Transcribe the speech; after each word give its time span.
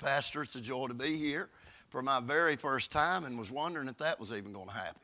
you, 0.00 0.06
Pastor. 0.06 0.42
It's 0.42 0.54
a 0.54 0.60
joy 0.60 0.88
to 0.88 0.94
be 0.94 1.16
here 1.16 1.48
for 1.88 2.02
my 2.02 2.20
very 2.20 2.56
first 2.56 2.90
time 2.90 3.24
and 3.24 3.38
was 3.38 3.50
wondering 3.50 3.88
if 3.88 3.98
that 3.98 4.18
was 4.20 4.32
even 4.32 4.52
going 4.52 4.68
to 4.68 4.74
happen. 4.74 5.00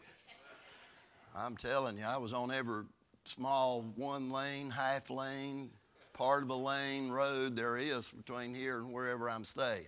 I'm 1.34 1.56
telling 1.56 1.96
you, 1.96 2.04
I 2.04 2.18
was 2.18 2.32
on 2.32 2.50
every 2.50 2.84
small 3.24 3.82
one 3.96 4.30
lane, 4.30 4.70
half 4.70 5.08
lane, 5.08 5.70
part 6.12 6.42
of 6.42 6.50
a 6.50 6.54
lane 6.54 7.10
road 7.10 7.56
there 7.56 7.78
is 7.78 8.08
between 8.08 8.54
here 8.54 8.78
and 8.78 8.92
wherever 8.92 9.30
I'm 9.30 9.44
staying. 9.44 9.86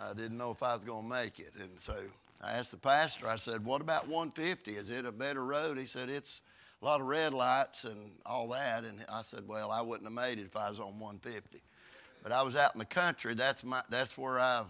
I 0.00 0.14
didn't 0.14 0.38
know 0.38 0.50
if 0.50 0.62
I 0.62 0.74
was 0.74 0.84
going 0.84 1.02
to 1.02 1.08
make 1.08 1.38
it. 1.38 1.52
And 1.60 1.70
so 1.78 1.94
I 2.40 2.52
asked 2.52 2.70
the 2.70 2.78
pastor, 2.78 3.28
I 3.28 3.36
said, 3.36 3.64
What 3.64 3.82
about 3.82 4.08
150? 4.08 4.72
Is 4.72 4.88
it 4.88 5.04
a 5.04 5.12
better 5.12 5.44
road? 5.44 5.76
He 5.76 5.84
said, 5.84 6.08
It's 6.08 6.40
a 6.80 6.84
lot 6.86 7.02
of 7.02 7.06
red 7.06 7.34
lights 7.34 7.84
and 7.84 7.98
all 8.24 8.48
that. 8.48 8.84
And 8.84 9.04
I 9.12 9.20
said, 9.20 9.46
Well, 9.46 9.70
I 9.70 9.82
wouldn't 9.82 10.06
have 10.06 10.14
made 10.14 10.38
it 10.38 10.46
if 10.46 10.56
I 10.56 10.70
was 10.70 10.80
on 10.80 10.98
150. 10.98 11.60
But 12.22 12.32
I 12.32 12.42
was 12.42 12.56
out 12.56 12.74
in 12.74 12.78
the 12.78 12.84
country. 12.84 13.34
That's, 13.34 13.64
my, 13.64 13.82
that's 13.88 14.16
where 14.18 14.38
I've, 14.38 14.66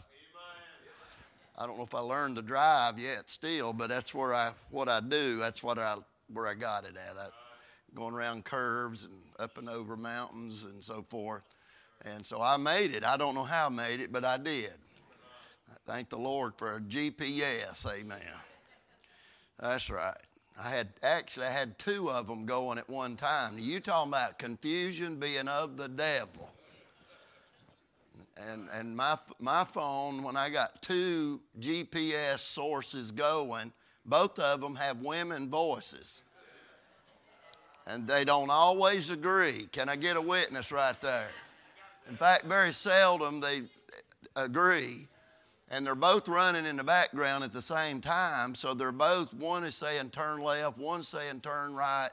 I 1.58 1.66
don't 1.66 1.76
know 1.76 1.84
if 1.84 1.94
I 1.94 2.00
learned 2.00 2.36
to 2.36 2.42
drive 2.42 2.98
yet 2.98 3.28
still, 3.28 3.72
but 3.72 3.88
that's 3.88 4.14
where 4.14 4.32
I, 4.34 4.52
what 4.70 4.88
I 4.88 5.00
do. 5.00 5.38
That's 5.38 5.62
what 5.62 5.78
I, 5.78 5.96
where 6.32 6.46
I 6.46 6.54
got 6.54 6.84
it 6.84 6.94
at. 6.96 7.16
I, 7.18 7.26
going 7.94 8.14
around 8.14 8.44
curves 8.44 9.04
and 9.04 9.14
up 9.38 9.58
and 9.58 9.68
over 9.68 9.96
mountains 9.96 10.64
and 10.64 10.82
so 10.82 11.02
forth. 11.02 11.42
And 12.04 12.24
so 12.24 12.40
I 12.40 12.56
made 12.56 12.94
it. 12.94 13.04
I 13.04 13.16
don't 13.16 13.34
know 13.34 13.44
how 13.44 13.66
I 13.66 13.68
made 13.68 14.00
it, 14.00 14.12
but 14.12 14.24
I 14.24 14.38
did. 14.38 14.72
I 15.68 15.74
Thank 15.86 16.08
the 16.08 16.18
Lord 16.18 16.54
for 16.54 16.76
a 16.76 16.80
GPS. 16.80 17.86
Amen. 17.86 18.18
That's 19.58 19.90
right. 19.90 20.16
I 20.62 20.70
had 20.70 20.88
actually 21.02 21.46
I 21.46 21.50
had 21.50 21.78
two 21.78 22.10
of 22.10 22.26
them 22.26 22.44
going 22.44 22.78
at 22.78 22.88
one 22.88 23.16
time. 23.16 23.54
You 23.58 23.80
talking 23.80 24.10
about 24.10 24.38
confusion 24.38 25.16
being 25.16 25.48
of 25.48 25.76
the 25.76 25.88
devil. 25.88 26.50
And 28.50 28.68
and 28.72 28.96
my 28.96 29.16
my 29.38 29.64
phone 29.64 30.22
when 30.22 30.36
I 30.36 30.48
got 30.48 30.82
two 30.82 31.40
GPS 31.58 32.40
sources 32.40 33.10
going, 33.10 33.72
both 34.06 34.38
of 34.38 34.60
them 34.60 34.76
have 34.76 35.02
women 35.02 35.48
voices. 35.48 36.22
And 37.86 38.06
they 38.06 38.24
don't 38.24 38.50
always 38.50 39.10
agree. 39.10 39.66
Can 39.72 39.88
I 39.88 39.96
get 39.96 40.16
a 40.16 40.20
witness 40.20 40.70
right 40.70 40.98
there? 41.00 41.30
In 42.08 42.16
fact, 42.16 42.44
very 42.44 42.72
seldom 42.72 43.40
they 43.40 43.62
agree 44.36 45.08
and 45.70 45.86
they're 45.86 45.94
both 45.94 46.28
running 46.28 46.66
in 46.66 46.76
the 46.76 46.84
background 46.84 47.44
at 47.44 47.52
the 47.52 47.62
same 47.62 48.00
time. 48.00 48.54
So 48.54 48.74
they're 48.74 48.90
both, 48.90 49.32
one 49.32 49.64
is 49.64 49.76
saying 49.76 50.10
turn 50.10 50.42
left, 50.42 50.78
one 50.78 51.02
saying 51.02 51.40
turn 51.40 51.74
right, 51.74 52.10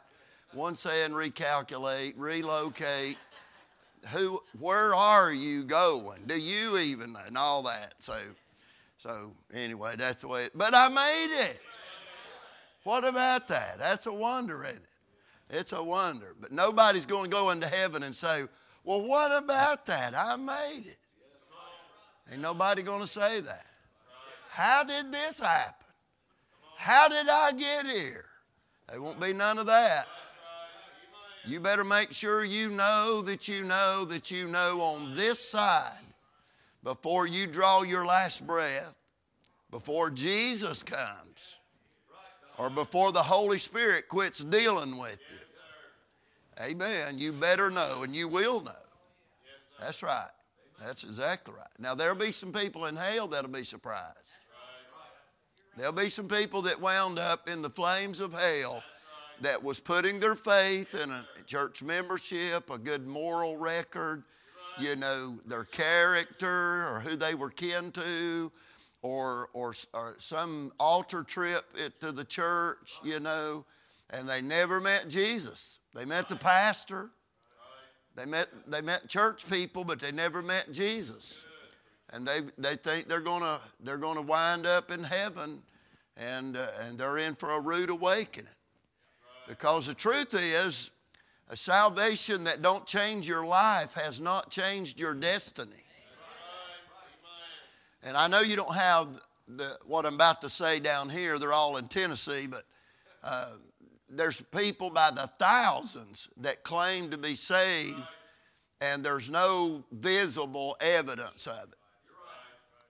one 0.53 0.75
saying 0.75 1.11
recalculate, 1.11 2.13
relocate. 2.16 3.17
Who, 4.13 4.41
where 4.59 4.94
are 4.94 5.31
you 5.31 5.63
going? 5.63 6.23
Do 6.27 6.39
you 6.39 6.77
even 6.77 7.13
know? 7.13 7.19
And 7.25 7.38
all 7.38 7.63
that. 7.63 7.95
So, 8.00 8.13
so 8.97 9.31
anyway, 9.53 9.95
that's 9.97 10.22
the 10.22 10.27
way. 10.27 10.45
It, 10.45 10.58
but 10.58 10.73
I 10.73 10.89
made 10.89 11.50
it. 11.50 11.59
What 12.83 13.05
about 13.05 13.47
that? 13.50 13.80
That's 13.80 14.05
a 14.05 14.13
wonder, 14.13 14.63
isn't 14.63 14.78
it? 14.78 15.58
It's 15.58 15.73
a 15.73 15.83
wonder. 15.83 16.35
But 16.39 16.52
nobody's 16.52 17.05
going 17.05 17.25
to 17.25 17.30
go 17.30 17.50
into 17.50 17.67
heaven 17.67 18.03
and 18.03 18.16
say, 18.16 18.44
well, 18.83 19.05
what 19.05 19.31
about 19.31 19.85
that? 19.88 20.16
I 20.16 20.35
made 20.38 20.83
it. 20.85 20.97
Ain't 22.31 22.41
nobody 22.41 22.81
going 22.81 23.02
to 23.02 23.08
say 23.08 23.41
that. 23.41 23.66
How 24.50 24.83
did 24.83 25.11
this 25.11 25.39
happen? 25.39 25.85
How 26.78 27.09
did 27.09 27.28
I 27.28 27.52
get 27.52 27.85
here? 27.85 28.25
There 28.89 29.02
won't 29.02 29.19
be 29.19 29.33
none 29.33 29.58
of 29.58 29.66
that. 29.66 30.08
You 31.45 31.59
better 31.59 31.83
make 31.83 32.11
sure 32.11 32.43
you 32.43 32.69
know 32.69 33.21
that 33.21 33.47
you 33.47 33.63
know 33.63 34.05
that 34.05 34.31
you 34.31 34.47
know 34.47 34.81
on 34.81 35.13
this 35.13 35.39
side 35.39 36.03
before 36.83 37.27
you 37.27 37.47
draw 37.47 37.83
your 37.83 38.05
last 38.05 38.45
breath, 38.45 38.95
before 39.71 40.09
Jesus 40.09 40.83
comes, 40.83 41.59
or 42.57 42.69
before 42.69 43.11
the 43.11 43.23
Holy 43.23 43.57
Spirit 43.57 44.07
quits 44.07 44.44
dealing 44.44 44.97
with 44.97 45.19
you. 45.29 46.66
Amen. 46.66 47.19
You 47.19 47.34
better 47.34 47.69
know, 47.69 48.03
and 48.03 48.16
you 48.16 48.28
will 48.28 48.62
know. 48.62 48.72
That's 49.79 50.01
right. 50.01 50.29
That's 50.83 51.03
exactly 51.03 51.53
right. 51.53 51.67
Now, 51.79 51.95
there'll 51.95 52.16
be 52.16 52.31
some 52.31 52.51
people 52.51 52.85
in 52.85 52.95
hell 52.95 53.28
that'll 53.28 53.51
be 53.51 53.63
surprised. 53.63 54.35
There'll 55.75 55.91
be 55.94 56.09
some 56.09 56.28
people 56.28 56.63
that 56.63 56.81
wound 56.81 57.19
up 57.19 57.47
in 57.47 57.62
the 57.62 57.69
flames 57.69 58.19
of 58.19 58.33
hell 58.33 58.83
that 59.42 59.64
was 59.64 59.80
putting 59.80 60.20
their 60.20 60.36
faith 60.36 60.96
in 60.96 61.09
a 61.09 61.25
church 61.46 61.84
membership, 61.84 62.70
a 62.70 62.78
good 62.78 63.08
moral 63.08 63.58
record, 63.58 64.24
you 64.80 64.96
know, 64.96 65.40
their 65.46 65.64
character 65.64 66.88
or 66.88 67.00
who 67.00 67.16
they 67.16 67.36
were 67.36 67.50
kin 67.50 67.92
to, 67.92 68.52
or, 69.02 69.50
or, 69.53 69.74
or 69.94 70.16
some 70.18 70.72
altar 70.80 71.24
trip 71.24 71.66
to 72.00 72.12
the 72.12 72.25
church, 72.25 73.00
you 73.03 73.20
know, 73.20 73.66
and 74.09 74.28
they 74.28 74.42
never 74.42 74.80
met 74.80 75.09
Jesus. 75.09 75.80
They 75.94 76.06
met 76.06 76.30
the 76.30 76.36
pastor, 76.36 77.09
they 78.16 78.25
met, 78.25 78.50
they 78.68 78.81
met 78.81 79.08
church 79.08 79.50
people, 79.50 79.84
but 79.84 80.00
they 80.00 80.12
never 80.12 80.42
met 80.42 80.72
Jesus. 80.72 81.46
And 82.12 82.25
they, 82.25 82.42
they 82.58 82.75
think 82.78 83.08
they're 83.08 83.19
going 83.19 83.42
to 83.42 83.59
they're 83.84 83.98
gonna 83.98 84.22
wind 84.22 84.66
up 84.66 84.92
in 84.92 85.04
heaven 85.04 85.62
and, 86.16 86.58
uh, 86.58 86.68
and 86.81 86.98
they're 86.98 87.18
in 87.18 87.36
for 87.36 87.52
a 87.52 87.59
rude 87.59 87.90
awakening. 87.90 88.50
Because 89.47 89.88
the 89.88 89.94
truth 89.94 90.34
is, 90.34 90.91
a 91.50 91.56
salvation 91.56 92.44
that 92.44 92.62
don't 92.62 92.85
change 92.85 93.28
your 93.28 93.46
life 93.46 93.94
has 93.94 94.19
not 94.19 94.50
changed 94.50 95.00
your 95.00 95.13
destiny. 95.13 95.72
And 98.03 98.18
I 98.18 98.28
know 98.28 98.41
you 98.41 98.57
don't 98.57 98.75
have 98.75 99.07
the, 99.47 99.78
what 99.86 100.06
I'm 100.06 100.16
about 100.16 100.41
to 100.41 100.50
say 100.50 100.80
down 100.80 101.09
here. 101.09 101.40
They're 101.40 101.53
all 101.53 101.78
in 101.78 101.88
Tennessee, 101.88 102.47
but 102.47 102.63
uh, 103.24 103.52
there's 104.09 104.41
people 104.41 104.90
by 104.90 105.12
the 105.12 105.30
thousands 105.40 106.30
that 106.38 106.63
claim 106.63 107.09
to 107.12 107.18
be 107.18 107.34
saved, 107.36 108.02
and 108.81 109.03
there's 109.03 109.31
no 109.31 109.86
visible 109.91 110.75
evidence 110.81 111.47
of 111.47 111.69
it. 111.72 111.78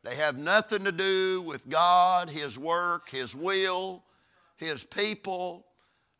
They 0.03 0.15
have 0.15 0.37
nothing 0.37 0.83
to 0.85 0.91
do 0.91 1.41
with 1.41 1.69
God, 1.69 2.29
His 2.29 2.57
work, 2.57 3.09
His 3.09 3.35
will, 3.35 4.03
His 4.55 4.83
people. 4.83 5.66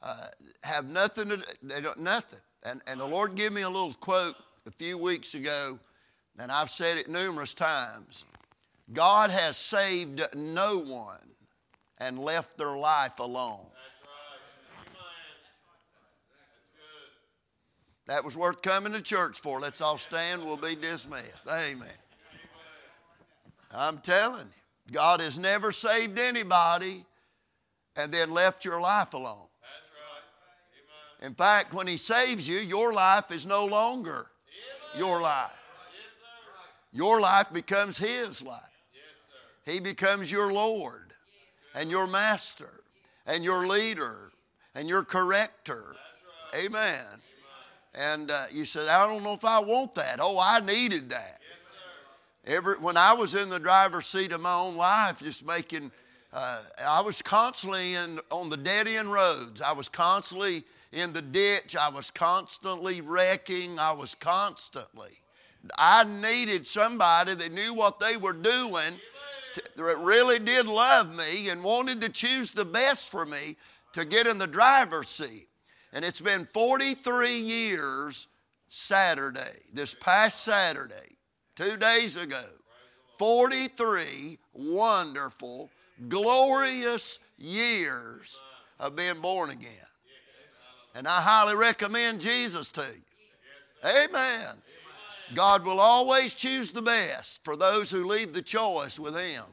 Uh, 0.01 0.27
have 0.63 0.85
nothing 0.85 1.29
to 1.29 1.41
they 1.63 1.81
don't 1.81 1.99
nothing. 1.99 2.39
And 2.63 2.81
and 2.87 2.99
the 2.99 3.05
Lord 3.05 3.35
gave 3.35 3.51
me 3.51 3.63
a 3.63 3.69
little 3.69 3.93
quote 3.93 4.35
a 4.65 4.71
few 4.71 4.97
weeks 4.97 5.33
ago, 5.33 5.79
and 6.37 6.51
I've 6.51 6.69
said 6.69 6.97
it 6.97 7.09
numerous 7.09 7.53
times. 7.53 8.25
God 8.93 9.31
has 9.31 9.57
saved 9.57 10.21
no 10.35 10.77
one 10.77 11.17
and 11.97 12.19
left 12.19 12.57
their 12.57 12.77
life 12.77 13.19
alone. 13.19 13.65
That's 13.65 14.01
right. 14.03 14.99
That's 16.29 16.61
good. 16.75 18.13
That 18.13 18.23
was 18.23 18.37
worth 18.37 18.61
coming 18.61 18.93
to 18.93 19.01
church 19.01 19.39
for. 19.39 19.59
Let's 19.59 19.81
all 19.81 19.97
stand. 19.97 20.45
We'll 20.45 20.57
be 20.57 20.75
dismissed. 20.75 21.47
Amen. 21.47 21.87
I'm 23.73 23.97
telling 23.97 24.45
you, 24.45 24.93
God 24.93 25.19
has 25.19 25.37
never 25.37 25.71
saved 25.71 26.17
anybody 26.17 27.03
and 27.95 28.11
then 28.11 28.31
left 28.31 28.63
your 28.63 28.79
life 28.79 29.13
alone. 29.13 29.46
In 31.21 31.33
fact, 31.33 31.73
when 31.73 31.87
He 31.87 31.97
saves 31.97 32.47
you, 32.47 32.59
your 32.59 32.93
life 32.93 33.31
is 33.31 33.45
no 33.45 33.65
longer 33.65 34.27
your 34.95 35.21
life. 35.21 35.51
Your 36.91 37.19
life 37.19 37.51
becomes 37.51 37.97
His 37.97 38.43
life. 38.43 38.61
He 39.65 39.79
becomes 39.79 40.31
your 40.31 40.51
Lord 40.53 41.13
and 41.75 41.91
your 41.91 42.07
master 42.07 42.81
and 43.25 43.43
your 43.43 43.67
leader 43.67 44.31
and 44.73 44.87
your 44.87 45.03
corrector. 45.03 45.95
Amen. 46.55 47.05
And 47.93 48.31
uh, 48.31 48.45
you 48.51 48.63
said, 48.63 48.87
I 48.87 49.05
don't 49.07 49.23
know 49.23 49.33
if 49.33 49.43
I 49.43 49.59
want 49.59 49.93
that. 49.93 50.19
Oh, 50.21 50.39
I 50.39 50.59
needed 50.59 51.09
that. 51.09 51.39
Every, 52.45 52.75
when 52.75 52.95
I 52.95 53.11
was 53.13 53.35
in 53.35 53.49
the 53.49 53.59
driver's 53.59 54.07
seat 54.07 54.31
of 54.31 54.39
my 54.39 54.53
own 54.53 54.77
life, 54.77 55.19
just 55.19 55.45
making, 55.45 55.91
uh, 56.31 56.61
I 56.85 57.01
was 57.01 57.21
constantly 57.21 57.95
in, 57.95 58.21
on 58.31 58.49
the 58.49 58.55
dead 58.55 58.87
end 58.87 59.11
roads. 59.11 59.61
I 59.61 59.73
was 59.73 59.89
constantly 59.89 60.63
in 60.91 61.13
the 61.13 61.21
ditch. 61.21 61.75
I 61.75 61.89
was 61.89 62.11
constantly 62.11 63.01
wrecking. 63.01 63.79
I 63.79 63.91
was 63.91 64.15
constantly. 64.15 65.11
I 65.77 66.03
needed 66.03 66.65
somebody 66.65 67.33
that 67.33 67.51
knew 67.51 67.73
what 67.73 67.99
they 67.99 68.17
were 68.17 68.33
doing, 68.33 68.99
that 69.75 69.97
really 69.99 70.39
did 70.39 70.67
love 70.67 71.11
me 71.13 71.49
and 71.49 71.63
wanted 71.63 71.99
to 72.01 72.09
choose 72.09 72.51
the 72.51 72.65
best 72.65 73.09
for 73.09 73.25
me 73.25 73.55
to 73.93 74.05
get 74.05 74.27
in 74.27 74.37
the 74.37 74.47
driver's 74.47 75.09
seat. 75.09 75.47
And 75.93 76.05
it's 76.05 76.21
been 76.21 76.45
43 76.45 77.39
years 77.39 78.27
Saturday, 78.69 79.59
this 79.73 79.93
past 79.95 80.43
Saturday, 80.43 81.17
two 81.55 81.77
days 81.77 82.15
ago. 82.17 82.43
43 83.17 84.37
wonderful, 84.53 85.71
glorious 86.07 87.19
years 87.39 88.39
of 88.79 88.95
being 88.95 89.21
born 89.21 89.49
again. 89.49 89.86
And 90.97 91.07
I 91.07 91.21
highly 91.21 91.55
recommend 91.55 92.21
Jesus 92.21 92.71
to 92.71 92.81
you. 92.81 93.87
Amen. 93.87 94.47
God 95.35 95.63
will 95.63 95.79
always 95.79 96.33
choose 96.33 96.71
the 96.71 96.81
best 96.81 97.43
for 97.43 97.55
those 97.55 97.91
who 97.91 98.03
leave 98.03 98.33
the 98.33 98.41
choice 98.41 98.99
with 98.99 99.15
Him. 99.15 99.43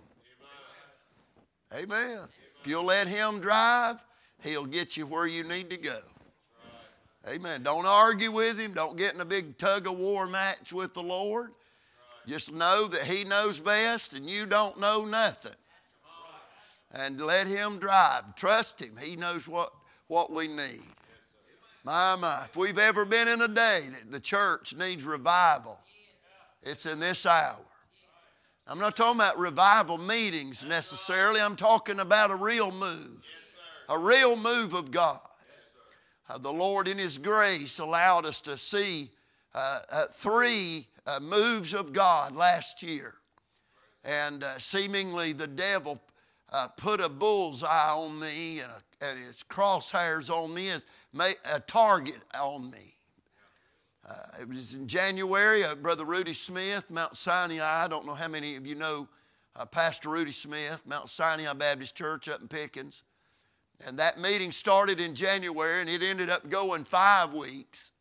Amen. 1.75 2.21
If 2.63 2.67
you'll 2.67 2.85
let 2.85 3.09
Him 3.09 3.41
drive, 3.41 4.03
He'll 4.43 4.65
get 4.65 4.97
you 4.97 5.07
where 5.07 5.27
you 5.27 5.45
need 5.45 5.69
to 5.69 5.77
go. 5.77 5.99
Amen. 7.29 7.63
Don't 7.63 7.85
argue 7.85 8.33
with 8.33 8.59
Him. 8.59 8.73
Don't 8.73 8.97
get 8.97 9.15
in 9.15 9.21
a 9.21 9.27
big 9.27 9.59
tug 9.59 9.87
of 9.87 9.99
war 9.99 10.27
match 10.27 10.73
with 10.73 10.95
the 10.95 11.03
Lord. 11.03 11.51
Just 12.27 12.55
know 12.55 12.87
that 12.89 13.03
He 13.03 13.25
knows 13.25 13.61
best 13.61 14.15
and 14.15 14.25
you 14.25 14.47
don't 14.47 14.81
know 14.81 15.05
nothing. 15.05 15.53
And 16.91 17.21
let 17.21 17.47
Him 17.47 17.79
drive. 17.79 18.35
Trust 18.35 18.81
Him. 18.81 18.97
He 18.99 19.15
knows 19.15 19.47
what, 19.47 19.75
what 20.09 20.33
we 20.33 20.49
need. 20.49 20.81
My, 21.85 22.17
my. 22.17 22.45
If 22.47 22.57
we've 22.57 22.79
ever 22.79 23.05
been 23.05 23.29
in 23.29 23.43
a 23.43 23.49
day 23.49 23.83
that 23.91 24.11
the 24.11 24.19
church 24.19 24.75
needs 24.75 25.05
revival, 25.05 25.79
it's 26.63 26.87
in 26.87 26.99
this 26.99 27.27
hour. 27.27 27.61
I'm 28.67 28.79
not 28.79 28.97
talking 28.97 29.21
about 29.21 29.39
revival 29.39 29.99
meetings 29.99 30.65
necessarily. 30.65 31.43
I'm 31.43 31.57
talking 31.57 32.01
about 32.01 32.31
a 32.31 32.37
real 32.37 32.73
move, 32.73 33.27
a 33.91 33.99
real 33.99 34.35
move 34.35 34.73
of 34.73 34.91
God. 34.91 35.21
Uh, 36.27 36.39
the 36.39 36.53
Lord, 36.53 36.89
in 36.89 36.97
His 36.97 37.19
grace, 37.19 37.79
allowed 37.79 38.25
us 38.25 38.41
to 38.43 38.57
see 38.57 39.11
uh, 39.55 39.81
uh, 39.93 40.07
three 40.11 40.87
uh, 41.07 41.21
moves 41.21 41.75
of 41.75 41.93
God 41.93 42.35
last 42.35 42.83
year. 42.83 43.13
And 44.05 44.43
uh, 44.43 44.59
seemingly 44.59 45.35
the 45.35 45.47
devil 45.47 46.01
uh, 46.51 46.69
put 46.69 47.03
a 47.03 47.11
bullseye 47.11 47.91
on 47.93 48.19
me 48.19 48.61
and, 48.61 48.71
a, 48.71 49.05
and 49.05 49.19
its 49.29 49.43
crosshairs 49.43 50.31
on 50.31 50.55
me, 50.55 50.71
a 51.21 51.61
target 51.61 52.21
on 52.39 52.71
me. 52.71 52.95
Uh, 54.09 54.43
it 54.43 54.49
was 54.49 54.75
in 54.75 54.87
January. 54.87 55.65
Uh, 55.65 55.75
Brother 55.75 56.05
Rudy 56.05 56.35
Smith, 56.35 56.91
Mount 56.91 57.17
Sinai. 57.17 57.63
I 57.63 57.89
don't 57.89 58.07
know 58.07 58.15
how 58.15 58.29
many 58.29 58.57
of 58.57 58.67
you 58.67 58.75
know 58.75 59.09
uh, 59.57 59.65
Pastor 59.65 60.11
Rudy 60.11 60.33
Smith, 60.33 60.83
Mount 60.87 61.09
Sinai 61.09 61.53
Baptist 61.55 61.97
Church 61.97 62.29
up 62.29 62.41
in 62.41 62.49
Pickens. 62.49 63.03
And 63.87 63.99
that 63.99 64.21
meeting 64.21 64.53
started 64.53 65.01
in 65.01 65.15
January 65.15 65.81
and 65.81 65.91
it 65.91 66.03
ended 66.03 66.31
up 66.31 66.49
going 66.49 66.85
five 66.85 67.33
weeks. 67.33 67.93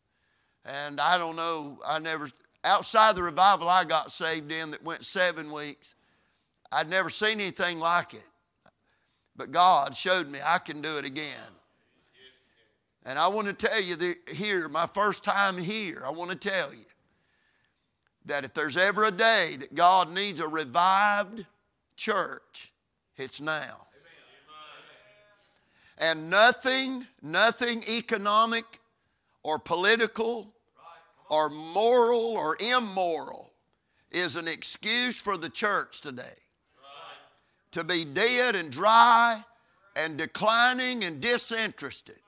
And 0.64 1.00
I 1.00 1.18
don't 1.18 1.36
know, 1.36 1.78
I 1.86 1.98
never, 1.98 2.28
outside 2.64 3.16
the 3.16 3.22
revival 3.22 3.68
I 3.68 3.84
got 3.84 4.12
saved 4.12 4.52
in 4.52 4.70
that 4.70 4.82
went 4.82 5.04
seven 5.04 5.52
weeks, 5.52 5.94
I'd 6.70 6.88
never 6.88 7.10
seen 7.10 7.40
anything 7.40 7.78
like 7.78 8.14
it. 8.14 8.24
But 9.36 9.50
God 9.50 9.96
showed 9.96 10.28
me 10.28 10.38
I 10.44 10.58
can 10.58 10.80
do 10.80 10.96
it 10.96 11.04
again. 11.04 11.53
And 13.04 13.18
I 13.18 13.28
want 13.28 13.46
to 13.48 13.52
tell 13.52 13.80
you 13.80 13.96
that 13.96 14.16
here, 14.30 14.68
my 14.68 14.86
first 14.86 15.22
time 15.22 15.58
here, 15.58 16.02
I 16.06 16.10
want 16.10 16.30
to 16.30 16.36
tell 16.36 16.72
you 16.72 16.86
that 18.24 18.44
if 18.44 18.54
there's 18.54 18.76
ever 18.76 19.04
a 19.04 19.10
day 19.10 19.56
that 19.58 19.74
God 19.74 20.10
needs 20.10 20.40
a 20.40 20.48
revived 20.48 21.44
church, 21.96 22.72
it's 23.16 23.40
now. 23.40 23.86
And 25.98 26.30
nothing, 26.30 27.06
nothing 27.22 27.84
economic 27.88 28.80
or 29.42 29.58
political 29.58 30.52
or 31.30 31.50
moral 31.50 32.20
or 32.20 32.56
immoral 32.58 33.52
is 34.10 34.36
an 34.36 34.48
excuse 34.48 35.20
for 35.20 35.36
the 35.36 35.48
church 35.48 36.00
today 36.00 36.22
to 37.72 37.84
be 37.84 38.04
dead 38.04 38.56
and 38.56 38.70
dry 38.70 39.44
and 39.96 40.16
declining 40.16 41.04
and 41.04 41.20
disinterested. 41.20 42.18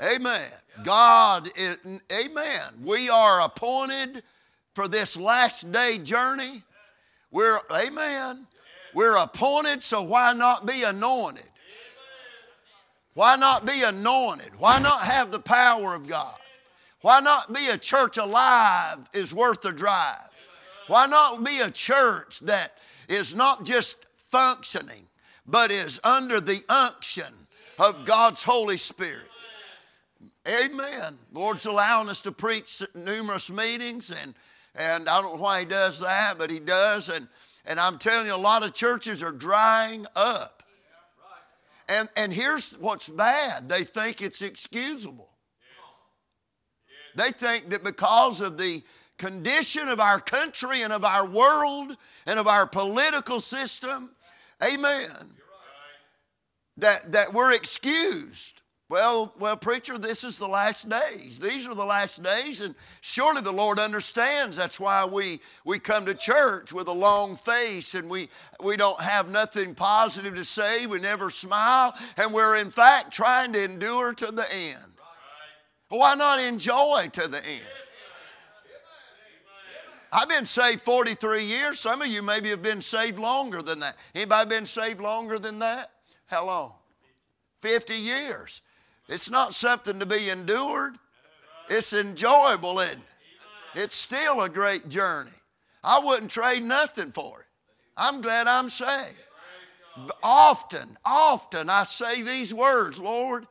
Amen. 0.00 0.48
God 0.84 1.48
is, 1.56 1.76
amen. 2.12 2.62
We 2.82 3.08
are 3.08 3.40
appointed 3.40 4.22
for 4.74 4.86
this 4.86 5.16
last 5.16 5.72
day 5.72 5.98
journey. 5.98 6.62
We're, 7.30 7.58
amen. 7.72 8.46
We're 8.94 9.16
appointed, 9.16 9.82
so 9.82 10.02
why 10.02 10.32
not 10.32 10.66
be 10.66 10.84
anointed? 10.84 11.48
Why 13.14 13.34
not 13.34 13.66
be 13.66 13.82
anointed? 13.82 14.52
Why 14.58 14.78
not 14.78 15.00
have 15.00 15.32
the 15.32 15.40
power 15.40 15.94
of 15.94 16.06
God? 16.06 16.36
Why 17.00 17.20
not 17.20 17.52
be 17.52 17.68
a 17.68 17.78
church 17.78 18.16
alive 18.16 18.98
is 19.12 19.34
worth 19.34 19.62
the 19.62 19.72
drive? 19.72 20.30
Why 20.86 21.06
not 21.06 21.44
be 21.44 21.58
a 21.58 21.70
church 21.70 22.40
that 22.40 22.74
is 23.08 23.34
not 23.34 23.64
just 23.64 24.04
functioning, 24.16 25.08
but 25.46 25.70
is 25.70 26.00
under 26.04 26.40
the 26.40 26.62
unction 26.68 27.32
of 27.78 28.04
God's 28.04 28.44
Holy 28.44 28.76
Spirit? 28.76 29.27
Amen. 30.48 31.18
The 31.32 31.38
Lord's 31.38 31.66
allowing 31.66 32.08
us 32.08 32.22
to 32.22 32.32
preach 32.32 32.82
numerous 32.94 33.50
meetings, 33.50 34.10
and, 34.10 34.34
and 34.74 35.08
I 35.08 35.20
don't 35.20 35.36
know 35.36 35.42
why 35.42 35.60
He 35.60 35.66
does 35.66 36.00
that, 36.00 36.38
but 36.38 36.50
He 36.50 36.58
does. 36.58 37.10
And, 37.10 37.28
and 37.66 37.78
I'm 37.78 37.98
telling 37.98 38.26
you, 38.26 38.34
a 38.34 38.36
lot 38.36 38.62
of 38.62 38.72
churches 38.72 39.22
are 39.22 39.32
drying 39.32 40.06
up. 40.16 40.62
And, 41.90 42.08
and 42.16 42.32
here's 42.32 42.72
what's 42.72 43.08
bad 43.08 43.68
they 43.68 43.84
think 43.84 44.22
it's 44.22 44.42
excusable. 44.42 45.28
They 47.14 47.32
think 47.32 47.70
that 47.70 47.82
because 47.82 48.40
of 48.40 48.58
the 48.58 48.82
condition 49.16 49.88
of 49.88 49.98
our 49.98 50.20
country 50.20 50.82
and 50.82 50.92
of 50.92 51.04
our 51.04 51.26
world 51.26 51.96
and 52.26 52.38
of 52.38 52.46
our 52.46 52.66
political 52.66 53.40
system, 53.40 54.10
amen, 54.62 55.10
that, 56.76 57.12
that 57.12 57.32
we're 57.32 57.54
excused. 57.54 58.62
Well, 58.90 59.34
well, 59.38 59.56
preacher, 59.56 59.98
this 59.98 60.24
is 60.24 60.38
the 60.38 60.48
last 60.48 60.88
days. 60.88 61.38
These 61.38 61.66
are 61.66 61.74
the 61.74 61.84
last 61.84 62.22
days, 62.22 62.62
and 62.62 62.74
surely 63.02 63.42
the 63.42 63.52
Lord 63.52 63.78
understands. 63.78 64.56
That's 64.56 64.80
why 64.80 65.04
we, 65.04 65.40
we 65.66 65.78
come 65.78 66.06
to 66.06 66.14
church 66.14 66.72
with 66.72 66.88
a 66.88 66.92
long 66.92 67.36
face 67.36 67.94
and 67.94 68.08
we, 68.08 68.30
we 68.62 68.78
don't 68.78 68.98
have 68.98 69.28
nothing 69.28 69.74
positive 69.74 70.34
to 70.36 70.44
say. 70.44 70.86
We 70.86 71.00
never 71.00 71.28
smile, 71.28 71.94
and 72.16 72.32
we're 72.32 72.56
in 72.56 72.70
fact 72.70 73.12
trying 73.12 73.52
to 73.52 73.62
endure 73.62 74.14
to 74.14 74.32
the 74.32 74.50
end. 74.50 74.92
Why 75.90 76.14
not 76.14 76.40
enjoy 76.40 77.10
to 77.12 77.28
the 77.28 77.44
end? 77.44 77.62
I've 80.10 80.30
been 80.30 80.46
saved 80.46 80.80
43 80.80 81.44
years. 81.44 81.78
Some 81.78 82.00
of 82.00 82.08
you 82.08 82.22
maybe 82.22 82.48
have 82.48 82.62
been 82.62 82.80
saved 82.80 83.18
longer 83.18 83.60
than 83.60 83.80
that. 83.80 83.96
Anybody 84.14 84.48
been 84.48 84.64
saved 84.64 85.02
longer 85.02 85.38
than 85.38 85.58
that? 85.58 85.90
How 86.24 86.46
long? 86.46 86.72
50 87.60 87.94
years. 87.94 88.62
It's 89.08 89.30
not 89.30 89.54
something 89.54 89.98
to 90.00 90.06
be 90.06 90.28
endured, 90.28 90.96
it's 91.68 91.92
enjoyable, 91.92 92.80
isn't 92.80 92.98
it? 92.98 93.04
It's 93.74 93.94
still 93.94 94.40
a 94.42 94.48
great 94.48 94.88
journey. 94.88 95.30
I 95.84 95.98
wouldn't 95.98 96.30
trade 96.30 96.62
nothing 96.62 97.10
for 97.10 97.40
it. 97.40 97.46
I'm 97.96 98.20
glad 98.20 98.46
I'm 98.46 98.68
saved. 98.68 99.24
Often, 100.22 100.96
often 101.04 101.68
I 101.68 101.84
say 101.84 102.22
these 102.22 102.54
words 102.54 102.98
Lord, 102.98 103.46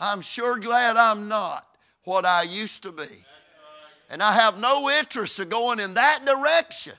I'm 0.00 0.20
sure 0.20 0.58
glad 0.58 0.96
I'm 0.96 1.28
not 1.28 1.66
what 2.04 2.24
I 2.24 2.42
used 2.42 2.82
to 2.82 2.92
be. 2.92 3.24
And 4.10 4.22
I 4.22 4.32
have 4.32 4.58
no 4.58 4.90
interest 4.90 5.38
of 5.38 5.48
going 5.48 5.80
in 5.80 5.94
that 5.94 6.24
direction 6.24 6.94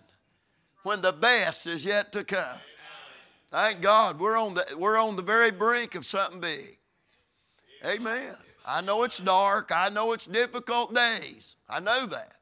when 0.84 1.02
the 1.02 1.14
best 1.14 1.68
is 1.68 1.86
yet 1.86 2.12
to 2.14 2.24
come. 2.24 2.58
Thank 3.52 3.82
God 3.82 4.20
we're 4.20 4.38
on 4.38 4.56
the, 4.56 4.66
we're 4.78 4.98
on 4.98 5.16
the 5.16 5.22
very 5.22 5.52
brink 5.52 5.96
of 5.96 6.06
something 6.06 6.40
big. 6.40 6.80
Amen. 7.86 8.36
I 8.66 8.82
know 8.82 9.04
it's 9.04 9.20
dark. 9.20 9.72
I 9.74 9.90
know 9.90 10.14
it's 10.14 10.26
difficult 10.26 10.94
days. 10.96 11.56
I 11.70 11.80
know 11.80 12.06
that. 12.06 12.36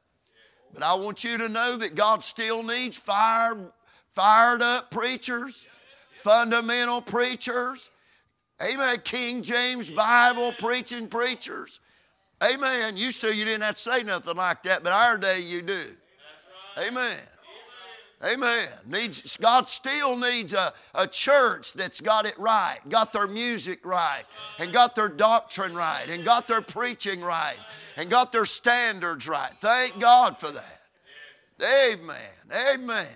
But 0.72 0.82
I 0.82 0.94
want 0.94 1.24
you 1.24 1.36
to 1.38 1.48
know 1.48 1.76
that 1.76 1.94
God 1.94 2.22
still 2.22 2.62
needs 2.62 2.96
fire, 2.96 3.72
fired 4.12 4.62
up 4.62 4.90
preachers, 4.90 5.68
fundamental 6.14 7.02
preachers. 7.02 7.90
Amen. 8.62 8.98
King 9.02 9.42
James 9.42 9.90
Bible 9.90 10.52
preaching 10.58 11.08
preachers. 11.08 11.80
Amen. 12.42 12.96
Used 12.96 13.20
to 13.22 13.34
you 13.34 13.44
didn't 13.44 13.62
have 13.62 13.74
to 13.74 13.80
say 13.80 14.02
nothing 14.02 14.36
like 14.36 14.62
that, 14.62 14.82
but 14.82 14.92
our 14.92 15.18
day 15.18 15.40
you 15.40 15.62
do. 15.62 15.82
Amen. 16.78 17.18
Amen. 18.24 18.68
Needs, 18.86 19.36
God 19.36 19.68
still 19.68 20.16
needs 20.16 20.52
a, 20.52 20.72
a 20.94 21.08
church 21.08 21.72
that's 21.72 22.00
got 22.00 22.24
it 22.24 22.38
right, 22.38 22.78
got 22.88 23.12
their 23.12 23.26
music 23.26 23.84
right, 23.84 24.22
and 24.60 24.72
got 24.72 24.94
their 24.94 25.08
doctrine 25.08 25.74
right, 25.74 26.06
and 26.08 26.24
got 26.24 26.46
their 26.46 26.60
preaching 26.60 27.20
right, 27.20 27.56
and 27.96 28.08
got 28.08 28.30
their 28.30 28.44
standards 28.44 29.26
right. 29.26 29.50
Thank 29.60 29.98
God 29.98 30.38
for 30.38 30.52
that. 30.52 30.82
Amen. 31.60 32.16
Amen. 32.52 33.06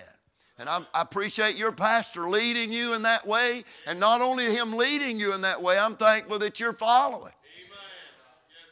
And 0.59 0.69
I, 0.69 0.81
I, 0.95 1.03
appreciate 1.03 1.57
your 1.57 1.73
pastor 1.73 2.29
leading 2.29 2.73
you 2.73 2.95
in 2.95 3.03
that 3.03 3.27
way. 3.27 3.65
And 3.87 4.01
not 4.01 4.23
only 4.23 4.47
him 4.47 4.75
leading 4.77 5.21
you 5.21 5.35
in 5.35 5.43
that 5.43 5.61
way, 5.61 5.79
I'm 5.79 5.97
thankful 5.97 6.39
that 6.39 6.59
you're 6.59 6.73
following. 6.73 7.33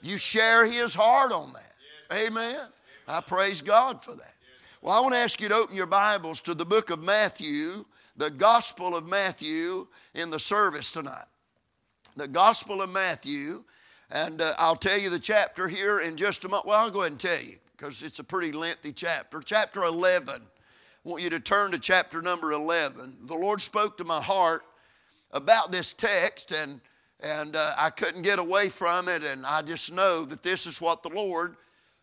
You 0.01 0.17
share 0.17 0.67
his 0.67 0.95
heart 0.95 1.33
on 1.33 1.53
that. 1.53 2.17
Amen. 2.17 2.67
I 3.07 3.21
praise 3.21 3.61
God 3.61 4.03
for 4.03 4.15
that. 4.15 4.34
Well, 4.85 4.93
I 4.93 5.01
want 5.01 5.15
to 5.15 5.19
ask 5.19 5.41
you 5.41 5.49
to 5.49 5.55
open 5.55 5.75
your 5.75 5.87
Bibles 5.87 6.43
to 6.43 6.53
the 6.53 6.67
book 6.67 6.91
of 6.91 7.03
Matthew, 7.03 7.87
the 8.19 8.29
Gospel 8.29 8.95
of 8.95 9.07
Matthew, 9.07 9.87
in 10.15 10.29
the 10.29 10.39
service 10.39 10.93
tonight. 10.93 11.25
The 12.17 12.29
Gospel 12.29 12.83
of 12.83 12.91
Matthew, 12.91 13.65
and 14.11 14.43
uh, 14.43 14.53
I'll 14.59 14.77
tell 14.77 14.99
you 14.99 15.09
the 15.09 15.19
chapter 15.19 15.69
here 15.69 16.01
in 16.01 16.19
just 16.19 16.45
a 16.45 16.51
moment. 16.51 16.67
Well, 16.67 16.79
I'll 16.79 16.91
go 16.91 17.01
ahead 17.01 17.13
and 17.13 17.19
tell 17.19 17.41
you. 17.43 17.57
because 17.75 18.03
it's 18.03 18.19
a 18.19 18.25
pretty 18.25 18.53
lengthy 18.53 18.93
chapter. 18.93 19.41
Chapter 19.41 19.85
11. 19.85 20.35
I 20.35 20.39
want 21.03 21.23
you 21.23 21.31
to 21.31 21.41
turn 21.41 21.71
to 21.71 21.79
chapter 21.79 22.21
number 22.21 22.53
11. 22.53 23.17
The 23.23 23.35
Lord 23.35 23.63
spoke 23.63 23.97
to 23.97 24.05
my 24.05 24.21
heart 24.21 24.65
about 25.31 25.73
this 25.73 25.95
text, 25.95 26.53
and, 26.53 26.83
and 27.21 27.57
uh, 27.57 27.73
I 27.79 27.89
couldn't 27.89 28.21
get 28.21 28.39
away 28.39 28.69
from 28.69 29.09
it, 29.09 29.25
and 29.25 29.47
I 29.47 29.63
just 29.63 29.95
know 29.95 30.27
that 30.27 30.43
this 30.43 30.67
is 30.67 30.79
what 30.79 31.03
the 31.03 31.09
Lord 31.09 31.57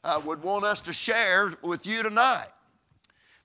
uh, 0.03 0.19
would 0.25 0.41
want 0.41 0.65
us 0.65 0.81
to 0.81 0.93
share 0.93 1.53
with 1.61 1.85
you 1.85 2.01
tonight. 2.01 2.47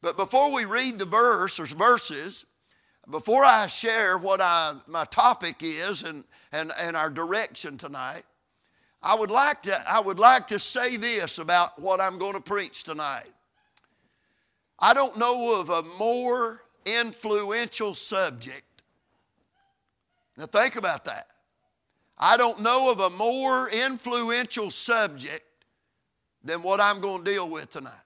But 0.02 0.16
before 0.16 0.52
we 0.52 0.64
read 0.64 0.98
the 0.98 1.06
verse 1.06 1.58
or 1.58 1.66
verses, 1.66 2.46
before 3.10 3.44
I 3.44 3.66
share 3.66 4.18
what 4.18 4.40
I, 4.40 4.74
my 4.86 5.04
topic 5.04 5.56
is 5.60 6.02
and, 6.02 6.24
and, 6.52 6.72
and 6.78 6.96
our 6.96 7.10
direction 7.10 7.78
tonight, 7.78 8.24
I 9.02 9.14
would, 9.14 9.30
like 9.30 9.62
to, 9.62 9.90
I 9.90 10.00
would 10.00 10.18
like 10.18 10.48
to 10.48 10.58
say 10.58 10.96
this 10.96 11.38
about 11.38 11.80
what 11.80 12.00
I'm 12.00 12.18
going 12.18 12.34
to 12.34 12.40
preach 12.40 12.82
tonight. 12.82 13.32
I 14.78 14.94
don't 14.94 15.16
know 15.16 15.60
of 15.60 15.70
a 15.70 15.82
more 15.98 16.62
influential 16.84 17.94
subject. 17.94 18.64
Now, 20.36 20.46
think 20.46 20.76
about 20.76 21.04
that. 21.04 21.28
I 22.18 22.36
don't 22.36 22.60
know 22.60 22.90
of 22.90 23.00
a 23.00 23.10
more 23.10 23.70
influential 23.70 24.70
subject 24.70 25.44
than 26.42 26.62
what 26.62 26.80
I'm 26.80 27.00
going 27.00 27.24
to 27.24 27.30
deal 27.30 27.48
with 27.48 27.70
tonight. 27.70 28.05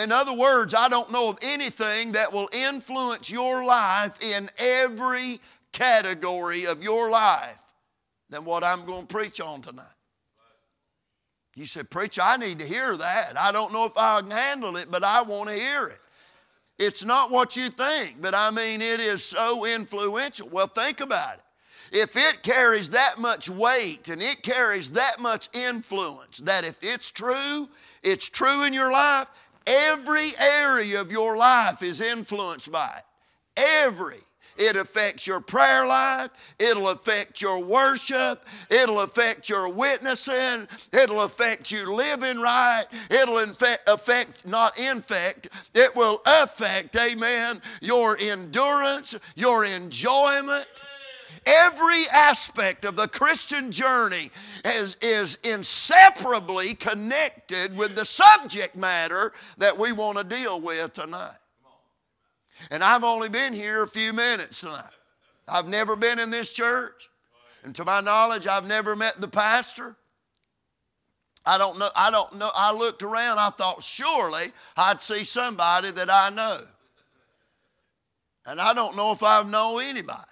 In 0.00 0.10
other 0.10 0.32
words, 0.32 0.74
I 0.74 0.88
don't 0.88 1.12
know 1.12 1.30
of 1.30 1.38
anything 1.40 2.12
that 2.12 2.32
will 2.32 2.48
influence 2.52 3.30
your 3.30 3.64
life 3.64 4.20
in 4.20 4.50
every 4.58 5.40
category 5.72 6.66
of 6.66 6.82
your 6.82 7.10
life 7.10 7.62
than 8.28 8.44
what 8.44 8.64
I'm 8.64 8.84
going 8.84 9.06
to 9.06 9.14
preach 9.14 9.40
on 9.40 9.60
tonight. 9.60 9.86
You 11.54 11.64
said, 11.64 11.90
Preacher, 11.90 12.22
I 12.22 12.36
need 12.36 12.58
to 12.60 12.66
hear 12.66 12.96
that. 12.96 13.38
I 13.38 13.52
don't 13.52 13.72
know 13.72 13.84
if 13.84 13.96
I 13.96 14.20
can 14.20 14.30
handle 14.30 14.76
it, 14.76 14.90
but 14.90 15.02
I 15.04 15.22
want 15.22 15.48
to 15.48 15.54
hear 15.54 15.86
it. 15.88 16.00
It's 16.78 17.04
not 17.04 17.30
what 17.30 17.56
you 17.56 17.68
think, 17.68 18.20
but 18.20 18.34
I 18.34 18.50
mean, 18.50 18.80
it 18.80 19.00
is 19.00 19.24
so 19.24 19.64
influential. 19.64 20.48
Well, 20.48 20.68
think 20.68 21.00
about 21.00 21.34
it. 21.34 21.40
If 21.90 22.16
it 22.16 22.42
carries 22.42 22.90
that 22.90 23.18
much 23.18 23.48
weight 23.48 24.08
and 24.08 24.22
it 24.22 24.42
carries 24.42 24.90
that 24.90 25.20
much 25.20 25.48
influence, 25.52 26.38
that 26.38 26.64
if 26.64 26.76
it's 26.82 27.10
true, 27.10 27.68
it's 28.02 28.28
true 28.28 28.64
in 28.64 28.72
your 28.72 28.92
life, 28.92 29.28
every 29.68 30.32
area 30.38 31.00
of 31.00 31.12
your 31.12 31.36
life 31.36 31.82
is 31.82 32.00
influenced 32.00 32.72
by 32.72 32.90
it. 32.96 33.04
Every. 33.56 34.18
It 34.58 34.74
affects 34.74 35.24
your 35.24 35.40
prayer 35.40 35.86
life. 35.86 36.30
It'll 36.58 36.88
affect 36.88 37.40
your 37.40 37.62
worship. 37.62 38.44
It'll 38.68 39.00
affect 39.00 39.48
your 39.48 39.72
witnessing. 39.72 40.66
It'll 40.92 41.22
affect 41.22 41.70
you 41.70 41.94
living 41.94 42.40
right. 42.40 42.86
It'll 43.08 43.38
infect, 43.38 43.88
affect, 43.88 44.44
not 44.44 44.76
infect, 44.78 45.48
it 45.74 45.94
will 45.94 46.20
affect, 46.26 46.96
amen, 46.96 47.62
your 47.80 48.18
endurance, 48.18 49.14
your 49.36 49.64
enjoyment. 49.64 50.66
Every 51.48 52.06
aspect 52.12 52.84
of 52.84 52.94
the 52.94 53.08
Christian 53.08 53.70
journey 53.70 54.30
is, 54.66 54.98
is 55.00 55.38
inseparably 55.42 56.74
connected 56.74 57.74
with 57.74 57.94
the 57.94 58.04
subject 58.04 58.76
matter 58.76 59.32
that 59.56 59.78
we 59.78 59.92
want 59.92 60.18
to 60.18 60.24
deal 60.24 60.60
with 60.60 60.92
tonight. 60.92 61.38
And 62.70 62.84
I've 62.84 63.02
only 63.02 63.30
been 63.30 63.54
here 63.54 63.82
a 63.82 63.88
few 63.88 64.12
minutes 64.12 64.60
tonight. 64.60 64.92
I've 65.48 65.66
never 65.68 65.96
been 65.96 66.18
in 66.18 66.28
this 66.28 66.50
church. 66.50 67.08
And 67.64 67.74
to 67.76 67.84
my 67.84 68.02
knowledge, 68.02 68.46
I've 68.46 68.66
never 68.66 68.94
met 68.94 69.18
the 69.18 69.28
pastor. 69.28 69.96
I 71.46 71.56
don't 71.56 71.78
know. 71.78 71.88
I 71.96 72.10
don't 72.10 72.36
know. 72.36 72.50
I 72.54 72.72
looked 72.72 73.02
around. 73.02 73.38
I 73.38 73.48
thought 73.48 73.82
surely 73.82 74.52
I'd 74.76 75.00
see 75.00 75.24
somebody 75.24 75.92
that 75.92 76.10
I 76.10 76.28
know. 76.28 76.58
And 78.44 78.60
I 78.60 78.74
don't 78.74 78.96
know 78.96 79.12
if 79.12 79.22
I 79.22 79.42
know 79.44 79.78
anybody. 79.78 80.27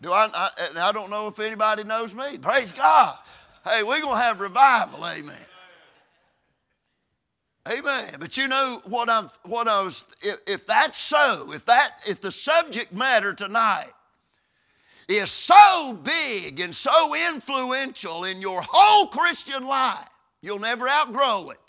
Do 0.00 0.12
I, 0.12 0.30
I? 0.32 0.50
I 0.76 0.92
don't 0.92 1.10
know 1.10 1.26
if 1.26 1.38
anybody 1.38 1.84
knows 1.84 2.14
me. 2.14 2.38
Praise 2.38 2.72
God. 2.72 3.16
Hey, 3.64 3.82
we're 3.82 4.00
gonna 4.00 4.20
have 4.20 4.40
revival. 4.40 5.04
Amen. 5.04 5.34
Amen. 7.68 8.14
But 8.18 8.36
you 8.36 8.48
know 8.48 8.80
what 8.84 9.10
I'm 9.10 9.28
what 9.44 9.68
I 9.68 9.82
was 9.82 10.06
if, 10.22 10.38
if 10.46 10.66
that's 10.66 10.96
so, 10.96 11.52
if 11.52 11.64
that 11.66 11.98
if 12.06 12.20
the 12.20 12.32
subject 12.32 12.92
matter 12.92 13.34
tonight 13.34 13.92
is 15.08 15.30
so 15.30 15.98
big 16.02 16.60
and 16.60 16.74
so 16.74 17.14
influential 17.14 18.24
in 18.24 18.40
your 18.40 18.62
whole 18.62 19.06
Christian 19.06 19.66
life, 19.66 20.08
you'll 20.40 20.58
never 20.58 20.88
outgrow 20.88 21.50
it. 21.50 21.67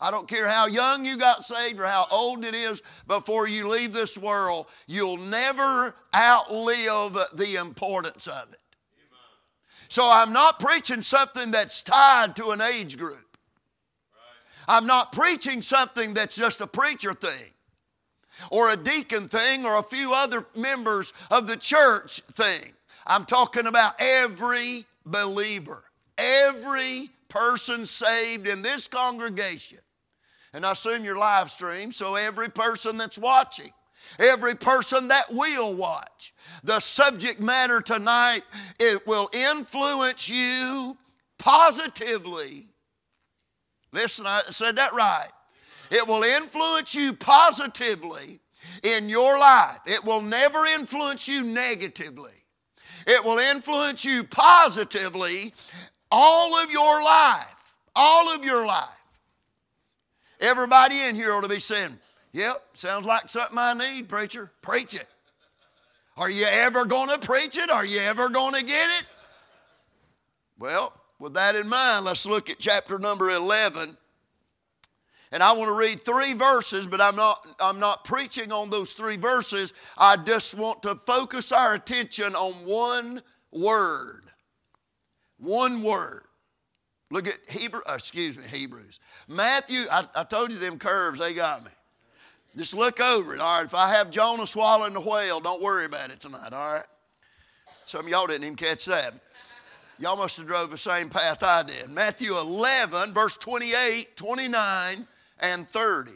I 0.00 0.10
don't 0.10 0.28
care 0.28 0.48
how 0.48 0.66
young 0.66 1.04
you 1.04 1.16
got 1.16 1.44
saved 1.44 1.80
or 1.80 1.86
how 1.86 2.06
old 2.10 2.44
it 2.44 2.54
is 2.54 2.82
before 3.06 3.48
you 3.48 3.68
leave 3.68 3.92
this 3.92 4.18
world, 4.18 4.66
you'll 4.86 5.16
never 5.16 5.94
outlive 6.14 7.16
the 7.34 7.56
importance 7.56 8.26
of 8.26 8.52
it. 8.52 8.60
So 9.88 10.10
I'm 10.10 10.32
not 10.32 10.58
preaching 10.58 11.02
something 11.02 11.52
that's 11.52 11.82
tied 11.82 12.34
to 12.36 12.50
an 12.50 12.60
age 12.60 12.98
group. 12.98 13.36
I'm 14.66 14.86
not 14.86 15.12
preaching 15.12 15.62
something 15.62 16.14
that's 16.14 16.36
just 16.36 16.60
a 16.60 16.66
preacher 16.66 17.12
thing 17.12 17.50
or 18.50 18.70
a 18.70 18.76
deacon 18.76 19.28
thing 19.28 19.64
or 19.64 19.78
a 19.78 19.82
few 19.82 20.12
other 20.12 20.46
members 20.56 21.12
of 21.30 21.46
the 21.46 21.56
church 21.56 22.20
thing. 22.32 22.72
I'm 23.06 23.24
talking 23.24 23.66
about 23.66 23.94
every 23.98 24.86
believer, 25.04 25.84
every 26.16 27.10
person 27.28 27.84
saved 27.84 28.46
in 28.46 28.62
this 28.62 28.88
congregation. 28.88 29.78
And 30.54 30.64
I 30.64 30.72
assume 30.72 31.04
you're 31.04 31.18
live 31.18 31.50
stream, 31.50 31.92
so 31.92 32.14
every 32.14 32.48
person 32.48 32.96
that's 32.96 33.18
watching, 33.18 33.72
every 34.18 34.54
person 34.54 35.08
that 35.08 35.32
will 35.32 35.74
watch. 35.74 36.32
The 36.62 36.80
subject 36.80 37.40
matter 37.40 37.80
tonight, 37.80 38.42
it 38.78 39.06
will 39.06 39.28
influence 39.32 40.28
you 40.28 40.96
positively 41.38 42.68
Listen, 43.94 44.26
I 44.26 44.42
said 44.50 44.76
that 44.76 44.92
right. 44.92 45.28
It 45.88 46.08
will 46.08 46.24
influence 46.24 46.96
you 46.96 47.12
positively 47.12 48.40
in 48.82 49.08
your 49.08 49.38
life. 49.38 49.78
It 49.86 50.04
will 50.04 50.20
never 50.20 50.66
influence 50.66 51.28
you 51.28 51.44
negatively. 51.44 52.32
It 53.06 53.24
will 53.24 53.38
influence 53.38 54.04
you 54.04 54.24
positively 54.24 55.54
all 56.10 56.56
of 56.56 56.72
your 56.72 57.04
life. 57.04 57.76
All 57.94 58.34
of 58.34 58.44
your 58.44 58.66
life. 58.66 58.88
Everybody 60.44 61.00
in 61.00 61.16
here 61.16 61.32
ought 61.32 61.42
to 61.42 61.48
be 61.48 61.58
saying, 61.58 61.98
Yep, 62.32 62.62
sounds 62.74 63.06
like 63.06 63.30
something 63.30 63.56
I 63.56 63.72
need, 63.72 64.08
preacher. 64.08 64.50
Preach 64.60 64.94
it. 64.94 65.06
Are 66.18 66.28
you 66.28 66.44
ever 66.44 66.84
going 66.84 67.08
to 67.08 67.18
preach 67.18 67.56
it? 67.56 67.70
Are 67.70 67.86
you 67.86 68.00
ever 68.00 68.28
going 68.28 68.54
to 68.54 68.62
get 68.62 68.88
it? 69.00 69.06
Well, 70.58 70.92
with 71.18 71.34
that 71.34 71.56
in 71.56 71.68
mind, 71.68 72.04
let's 72.04 72.26
look 72.26 72.50
at 72.50 72.58
chapter 72.58 72.98
number 72.98 73.30
11. 73.30 73.96
And 75.32 75.42
I 75.42 75.52
want 75.52 75.68
to 75.68 75.76
read 75.76 76.00
three 76.00 76.34
verses, 76.34 76.86
but 76.86 77.00
I'm 77.00 77.16
not, 77.16 77.46
I'm 77.58 77.80
not 77.80 78.04
preaching 78.04 78.52
on 78.52 78.68
those 78.68 78.92
three 78.92 79.16
verses. 79.16 79.72
I 79.96 80.16
just 80.16 80.56
want 80.58 80.82
to 80.82 80.94
focus 80.94 81.52
our 81.52 81.74
attention 81.74 82.34
on 82.34 82.52
one 82.66 83.22
word. 83.50 84.24
One 85.38 85.82
word. 85.82 86.24
Look 87.10 87.28
at 87.28 87.38
Hebrew, 87.48 87.80
uh, 87.88 87.94
excuse 87.94 88.36
me, 88.36 88.44
Hebrews. 88.44 88.98
Matthew, 89.28 89.84
I, 89.90 90.04
I 90.14 90.24
told 90.24 90.52
you 90.52 90.58
them 90.58 90.78
curves, 90.78 91.20
they 91.20 91.34
got 91.34 91.64
me. 91.64 91.70
Just 92.56 92.74
look 92.74 93.00
over 93.00 93.34
it, 93.34 93.40
all 93.40 93.56
right? 93.58 93.64
If 93.64 93.74
I 93.74 93.90
have 93.94 94.10
Jonah 94.10 94.46
swallowing 94.46 94.92
the 94.92 95.00
whale, 95.00 95.40
don't 95.40 95.60
worry 95.60 95.86
about 95.86 96.10
it 96.10 96.20
tonight, 96.20 96.52
all 96.52 96.74
right? 96.74 96.84
Some 97.84 98.04
of 98.04 98.08
y'all 98.08 98.26
didn't 98.26 98.44
even 98.44 98.56
catch 98.56 98.84
that. 98.86 99.14
Y'all 99.98 100.16
must 100.16 100.36
have 100.36 100.46
drove 100.46 100.70
the 100.70 100.78
same 100.78 101.08
path 101.08 101.42
I 101.42 101.62
did. 101.62 101.88
Matthew 101.90 102.36
11, 102.36 103.12
verse 103.12 103.36
28, 103.36 104.16
29, 104.16 105.06
and 105.40 105.68
30. 105.68 106.12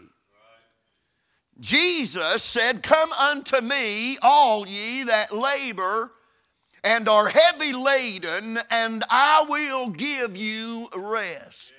Jesus 1.61 2.43
said, 2.43 2.83
Come 2.83 3.13
unto 3.13 3.61
me, 3.61 4.17
all 4.23 4.67
ye 4.67 5.05
that 5.05 5.33
labor 5.33 6.13
and 6.85 7.09
are 7.09 7.29
heavy 7.29 7.73
laden, 7.73 8.59
and 8.71 9.05
I 9.11 9.45
will 9.49 9.91
give 9.91 10.37
you 10.37 10.89
rest. 10.95 11.75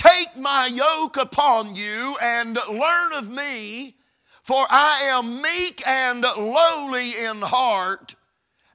Take 0.00 0.34
my 0.34 0.64
yoke 0.64 1.18
upon 1.18 1.74
you 1.74 2.16
and 2.22 2.56
learn 2.70 3.12
of 3.12 3.28
me, 3.28 3.96
for 4.42 4.64
I 4.70 5.02
am 5.04 5.42
meek 5.42 5.86
and 5.86 6.22
lowly 6.22 7.10
in 7.22 7.42
heart 7.42 8.14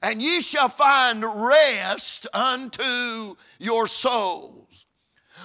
and 0.00 0.22
ye 0.22 0.40
shall 0.40 0.68
find 0.68 1.24
rest 1.24 2.28
unto 2.32 3.34
your 3.58 3.88
souls. 3.88 4.86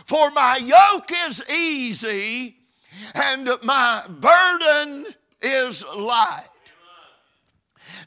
For 0.06 0.30
my 0.30 0.58
yoke 0.58 1.10
is 1.26 1.44
easy 1.50 2.58
and 3.16 3.50
my 3.64 4.04
burden 4.08 5.08
is 5.42 5.84
light. 5.96 6.46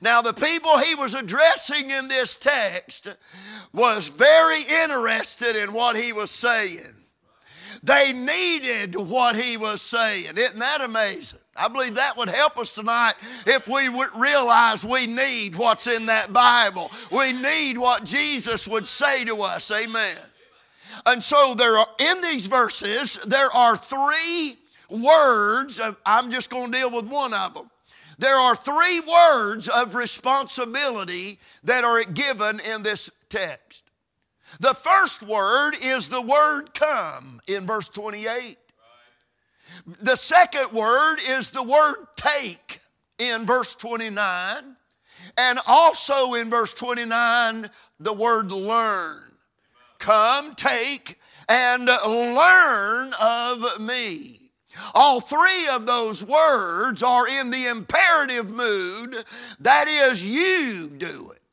Now, 0.00 0.22
the 0.22 0.32
people 0.32 0.78
he 0.78 0.94
was 0.94 1.16
addressing 1.16 1.90
in 1.90 2.06
this 2.06 2.36
text 2.36 3.08
was 3.72 4.06
very 4.06 4.62
interested 4.62 5.56
in 5.56 5.72
what 5.72 5.96
he 5.96 6.12
was 6.12 6.30
saying. 6.30 7.03
They 7.84 8.14
needed 8.14 8.96
what 8.96 9.36
he 9.36 9.58
was 9.58 9.82
saying. 9.82 10.38
Isn't 10.38 10.58
that 10.58 10.80
amazing? 10.80 11.38
I 11.54 11.68
believe 11.68 11.96
that 11.96 12.16
would 12.16 12.30
help 12.30 12.56
us 12.58 12.74
tonight 12.74 13.12
if 13.46 13.68
we 13.68 13.90
would 13.90 14.08
realize 14.16 14.86
we 14.86 15.06
need 15.06 15.54
what's 15.54 15.86
in 15.86 16.06
that 16.06 16.32
Bible. 16.32 16.90
We 17.12 17.32
need 17.32 17.76
what 17.76 18.04
Jesus 18.04 18.66
would 18.66 18.86
say 18.86 19.26
to 19.26 19.42
us. 19.42 19.70
Amen. 19.70 20.16
And 21.04 21.22
so 21.22 21.54
there 21.54 21.76
are 21.76 21.86
in 21.98 22.22
these 22.22 22.46
verses 22.46 23.16
there 23.26 23.54
are 23.54 23.76
three 23.76 24.56
words. 24.88 25.78
I'm 26.06 26.30
just 26.30 26.48
going 26.48 26.72
to 26.72 26.78
deal 26.78 26.90
with 26.90 27.04
one 27.04 27.34
of 27.34 27.52
them. 27.52 27.70
There 28.18 28.36
are 28.38 28.56
three 28.56 29.00
words 29.00 29.68
of 29.68 29.94
responsibility 29.94 31.38
that 31.64 31.84
are 31.84 32.02
given 32.04 32.60
in 32.60 32.82
this 32.82 33.10
text. 33.28 33.83
The 34.60 34.74
first 34.74 35.22
word 35.22 35.72
is 35.80 36.08
the 36.08 36.22
word 36.22 36.74
come 36.74 37.40
in 37.46 37.66
verse 37.66 37.88
28. 37.88 38.58
The 40.00 40.16
second 40.16 40.72
word 40.72 41.18
is 41.26 41.50
the 41.50 41.62
word 41.62 42.06
take 42.16 42.80
in 43.18 43.44
verse 43.44 43.74
29. 43.74 44.76
And 45.36 45.58
also 45.66 46.34
in 46.34 46.50
verse 46.50 46.74
29, 46.74 47.70
the 47.98 48.12
word 48.12 48.52
learn. 48.52 49.22
Come, 49.98 50.54
take, 50.54 51.18
and 51.48 51.86
learn 51.86 53.14
of 53.20 53.80
me. 53.80 54.40
All 54.94 55.20
three 55.20 55.68
of 55.68 55.86
those 55.86 56.24
words 56.24 57.02
are 57.02 57.28
in 57.28 57.50
the 57.50 57.66
imperative 57.66 58.50
mood. 58.50 59.24
That 59.60 59.88
is, 59.88 60.24
you 60.24 60.90
do 60.90 61.32
it. 61.34 61.43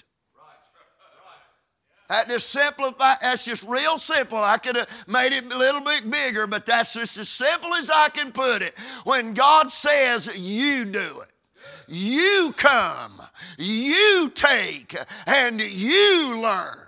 That 2.11 2.27
just 2.27 2.49
simplify. 2.49 3.15
That's 3.21 3.45
just 3.45 3.65
real 3.65 3.97
simple. 3.97 4.37
I 4.37 4.57
could 4.57 4.75
have 4.75 4.89
made 5.07 5.31
it 5.31 5.51
a 5.53 5.57
little 5.57 5.79
bit 5.79 6.11
bigger, 6.11 6.45
but 6.45 6.65
that's 6.65 6.93
just 6.93 7.17
as 7.17 7.29
simple 7.29 7.73
as 7.73 7.89
I 7.89 8.09
can 8.09 8.33
put 8.33 8.61
it. 8.61 8.77
When 9.05 9.33
God 9.33 9.71
says, 9.71 10.29
"You 10.37 10.83
do 10.83 11.21
it," 11.21 11.29
you 11.87 12.53
come, 12.57 13.21
you 13.57 14.29
take, 14.35 14.93
and 15.25 15.61
you 15.61 16.35
learn. 16.35 16.79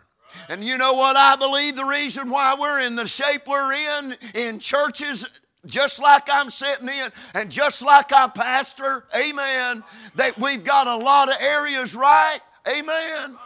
And 0.49 0.61
you 0.61 0.77
know 0.77 0.91
what 0.91 1.15
I 1.15 1.37
believe 1.37 1.77
the 1.77 1.85
reason 1.85 2.29
why 2.29 2.55
we're 2.59 2.81
in 2.81 2.97
the 2.97 3.07
shape 3.07 3.47
we're 3.47 3.71
in 3.71 4.17
in 4.35 4.59
churches 4.59 5.39
just 5.65 6.01
like 6.01 6.29
I'm 6.29 6.49
sitting 6.49 6.89
in 6.89 7.09
and 7.33 7.49
just 7.49 7.81
like 7.81 8.11
I 8.11 8.27
pastor, 8.27 9.05
amen, 9.15 9.85
that 10.15 10.37
we've 10.37 10.65
got 10.65 10.87
a 10.87 10.97
lot 10.97 11.29
of 11.29 11.37
areas 11.39 11.95
right, 11.95 12.41
amen. 12.67 13.37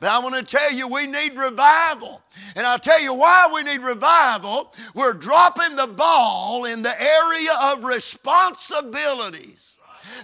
But 0.00 0.10
I 0.10 0.18
want 0.18 0.34
to 0.34 0.42
tell 0.42 0.72
you, 0.72 0.88
we 0.88 1.06
need 1.06 1.36
revival. 1.36 2.22
And 2.54 2.66
I'll 2.66 2.78
tell 2.78 3.00
you 3.00 3.14
why 3.14 3.50
we 3.52 3.62
need 3.62 3.80
revival. 3.80 4.72
We're 4.94 5.12
dropping 5.12 5.76
the 5.76 5.86
ball 5.86 6.64
in 6.64 6.82
the 6.82 7.00
area 7.00 7.52
of 7.62 7.84
responsibilities 7.84 9.75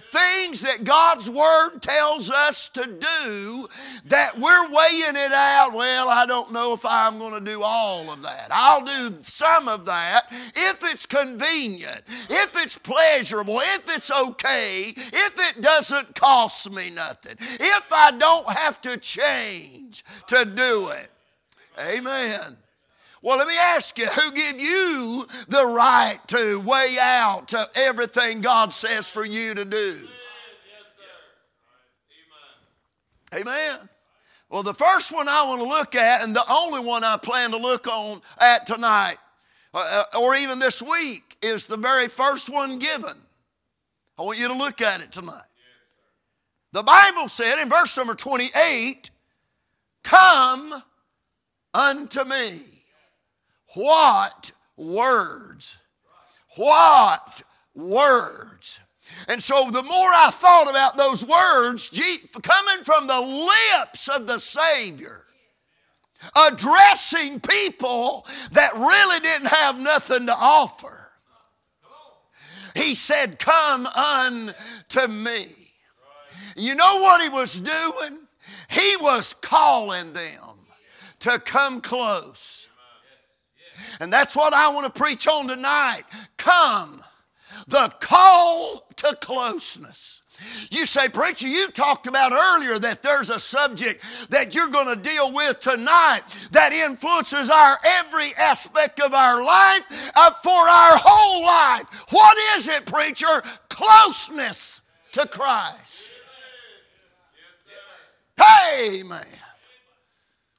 things 0.09 0.61
that 0.61 0.83
God's 0.83 1.29
Word 1.29 1.79
tells 1.81 2.29
us 2.29 2.69
to 2.69 2.85
do 2.85 3.67
that 4.05 4.39
we're 4.39 4.69
weighing 4.69 5.15
it 5.15 5.31
out. 5.31 5.73
Well, 5.73 6.09
I 6.09 6.25
don't 6.25 6.51
know 6.51 6.73
if 6.73 6.85
I'm 6.85 7.19
going 7.19 7.33
to 7.33 7.51
do 7.51 7.61
all 7.63 8.11
of 8.11 8.21
that. 8.23 8.47
I'll 8.51 8.85
do 8.85 9.17
some 9.21 9.67
of 9.67 9.85
that 9.85 10.25
if 10.55 10.83
it's 10.83 11.05
convenient, 11.05 12.03
if 12.29 12.55
it's 12.55 12.77
pleasurable, 12.77 13.59
if 13.59 13.89
it's 13.89 14.11
okay, 14.11 14.93
if 14.95 15.39
it 15.39 15.61
doesn't 15.61 16.15
cost 16.15 16.71
me 16.71 16.89
nothing, 16.89 17.35
if 17.39 17.91
I 17.91 18.11
don't 18.11 18.49
have 18.49 18.81
to 18.81 18.97
change 18.97 20.03
to 20.27 20.45
do 20.45 20.89
it. 20.89 21.09
Amen. 21.79 22.57
Well, 23.23 23.37
let 23.37 23.47
me 23.47 23.57
ask 23.57 23.97
you, 23.97 24.05
who 24.05 24.31
give 24.33 24.59
you 24.59 25.25
the 25.47 25.65
right 25.65 26.19
to 26.27 26.59
weigh 26.59 26.97
out 26.99 27.47
to 27.47 27.65
everything 27.73 28.41
God 28.41 28.73
says 28.73 29.09
for 29.09 29.23
you 29.23 29.53
to 29.53 29.63
do? 29.63 29.77
Yes, 29.77 30.09
Amen. 33.33 33.79
Well, 34.49 34.61
the 34.61 34.73
first 34.73 35.13
one 35.13 35.29
I 35.29 35.41
want 35.45 35.61
to 35.61 35.67
look 35.67 35.95
at, 35.95 36.21
and 36.21 36.35
the 36.35 36.43
only 36.51 36.81
one 36.81 37.05
I 37.05 37.15
plan 37.15 37.51
to 37.51 37.57
look 37.57 37.87
on 37.87 38.21
at 38.41 38.65
tonight, 38.65 39.15
uh, 39.73 40.03
uh 40.13 40.19
or 40.19 40.35
even 40.35 40.59
this 40.59 40.81
week, 40.81 41.37
is 41.41 41.65
the 41.65 41.77
very 41.77 42.09
first 42.09 42.49
one 42.49 42.77
given. 42.77 43.15
I 44.19 44.23
want 44.23 44.37
you 44.37 44.49
to 44.49 44.53
look 44.53 44.81
at 44.81 44.99
it 44.99 45.13
tonight. 45.13 45.47
The 46.73 46.83
Bible 46.83 47.29
said 47.29 47.61
in 47.61 47.69
verse 47.69 47.95
number 47.95 48.15
28, 48.15 49.11
Come 50.03 50.83
unto 51.73 52.25
me. 52.25 52.72
What 53.73 54.51
words? 54.77 55.77
What 56.55 57.43
words? 57.75 58.79
And 59.27 59.41
so 59.41 59.69
the 59.71 59.83
more 59.83 60.09
I 60.13 60.29
thought 60.31 60.69
about 60.69 60.97
those 60.97 61.25
words 61.25 61.89
coming 62.41 62.83
from 62.83 63.07
the 63.07 63.19
lips 63.19 64.07
of 64.07 64.27
the 64.27 64.39
Savior, 64.39 65.23
addressing 66.47 67.39
people 67.39 68.25
that 68.51 68.73
really 68.75 69.19
didn't 69.19 69.47
have 69.47 69.79
nothing 69.79 70.25
to 70.27 70.35
offer, 70.35 71.11
he 72.75 72.95
said, 72.95 73.39
Come 73.39 73.85
unto 73.87 75.07
me. 75.07 75.47
You 76.55 76.75
know 76.75 77.01
what 77.01 77.21
he 77.21 77.29
was 77.29 77.59
doing? 77.59 78.19
He 78.69 78.95
was 78.97 79.33
calling 79.33 80.13
them 80.13 80.67
to 81.19 81.39
come 81.39 81.81
close 81.81 82.62
and 83.99 84.11
that's 84.11 84.35
what 84.35 84.53
I 84.53 84.69
want 84.69 84.93
to 84.93 84.99
preach 84.99 85.27
on 85.27 85.47
tonight. 85.47 86.03
Come, 86.37 87.01
the 87.67 87.93
call 87.99 88.87
to 88.97 89.15
closeness. 89.21 90.21
You 90.71 90.85
say, 90.85 91.09
Preacher, 91.09 91.47
you 91.47 91.69
talked 91.69 92.07
about 92.07 92.31
earlier 92.31 92.79
that 92.79 93.01
there's 93.01 93.29
a 93.29 93.39
subject 93.39 94.03
that 94.29 94.55
you're 94.55 94.69
going 94.69 94.87
to 94.87 94.95
deal 94.95 95.31
with 95.31 95.59
tonight 95.59 96.21
that 96.51 96.73
influences 96.73 97.49
our 97.49 97.77
every 97.85 98.33
aspect 98.35 98.99
of 98.99 99.13
our 99.13 99.43
life 99.43 99.85
uh, 100.15 100.31
for 100.31 100.51
our 100.51 100.97
whole 100.97 101.45
life. 101.45 101.85
What 102.09 102.37
is 102.55 102.67
it, 102.67 102.85
preacher? 102.85 103.43
Closeness 103.69 104.81
to 105.11 105.27
Christ. 105.27 106.09
Amen. 108.75 109.42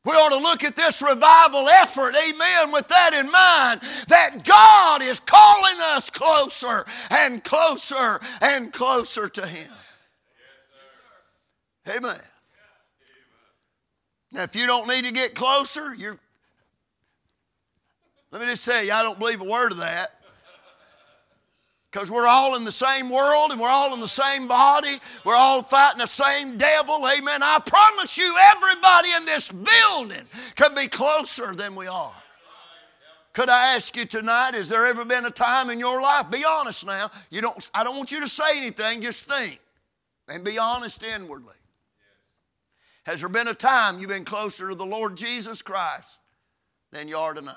We 0.04 0.12
ought 0.12 0.30
to 0.30 0.36
look 0.36 0.64
at 0.64 0.76
this 0.76 1.00
revival 1.00 1.68
effort, 1.68 2.14
amen, 2.14 2.72
with 2.72 2.88
that 2.88 3.14
in 3.14 3.30
mind, 3.30 3.80
that 4.08 4.44
God 4.44 5.02
is 5.02 5.18
calling 5.18 5.76
us 5.80 6.10
closer 6.10 6.84
and 7.10 7.42
closer 7.42 8.20
and 8.42 8.70
closer 8.70 9.28
to 9.28 9.46
Him. 9.46 9.70
Amen. 11.88 12.20
Now, 14.32 14.42
if 14.42 14.54
you 14.56 14.66
don't 14.66 14.88
need 14.88 15.04
to 15.04 15.12
get 15.12 15.34
closer, 15.34 15.94
you're. 15.94 16.18
Let 18.30 18.42
me 18.42 18.48
just 18.48 18.64
tell 18.64 18.82
you, 18.82 18.92
I 18.92 19.02
don't 19.02 19.18
believe 19.18 19.40
a 19.40 19.44
word 19.44 19.72
of 19.72 19.78
that 19.78 20.23
because 21.94 22.10
we're 22.10 22.26
all 22.26 22.56
in 22.56 22.64
the 22.64 22.72
same 22.72 23.08
world 23.08 23.52
and 23.52 23.60
we're 23.60 23.68
all 23.68 23.94
in 23.94 24.00
the 24.00 24.08
same 24.08 24.48
body. 24.48 24.98
We're 25.24 25.36
all 25.36 25.62
fighting 25.62 26.00
the 26.00 26.06
same 26.06 26.58
devil. 26.58 27.08
Amen. 27.08 27.40
I 27.40 27.60
promise 27.64 28.18
you, 28.18 28.34
everybody 28.52 29.10
in 29.16 29.24
this 29.24 29.52
building 29.52 30.24
can 30.56 30.74
be 30.74 30.88
closer 30.88 31.54
than 31.54 31.76
we 31.76 31.86
are. 31.86 32.12
Could 33.32 33.48
I 33.48 33.76
ask 33.76 33.96
you 33.96 34.06
tonight, 34.06 34.54
has 34.54 34.68
there 34.68 34.86
ever 34.86 35.04
been 35.04 35.24
a 35.24 35.30
time 35.30 35.70
in 35.70 35.78
your 35.78 36.02
life? 36.02 36.32
Be 36.32 36.44
honest 36.44 36.84
now. 36.84 37.12
You 37.30 37.42
don't, 37.42 37.70
I 37.72 37.84
don't 37.84 37.96
want 37.96 38.10
you 38.10 38.18
to 38.20 38.28
say 38.28 38.58
anything, 38.58 39.00
just 39.00 39.26
think 39.26 39.60
and 40.28 40.42
be 40.42 40.58
honest 40.58 41.00
inwardly. 41.04 41.54
Has 43.04 43.20
there 43.20 43.28
been 43.28 43.46
a 43.46 43.54
time 43.54 44.00
you've 44.00 44.08
been 44.08 44.24
closer 44.24 44.68
to 44.68 44.74
the 44.74 44.86
Lord 44.86 45.16
Jesus 45.16 45.62
Christ 45.62 46.20
than 46.90 47.06
you 47.06 47.18
are 47.18 47.34
tonight? 47.34 47.54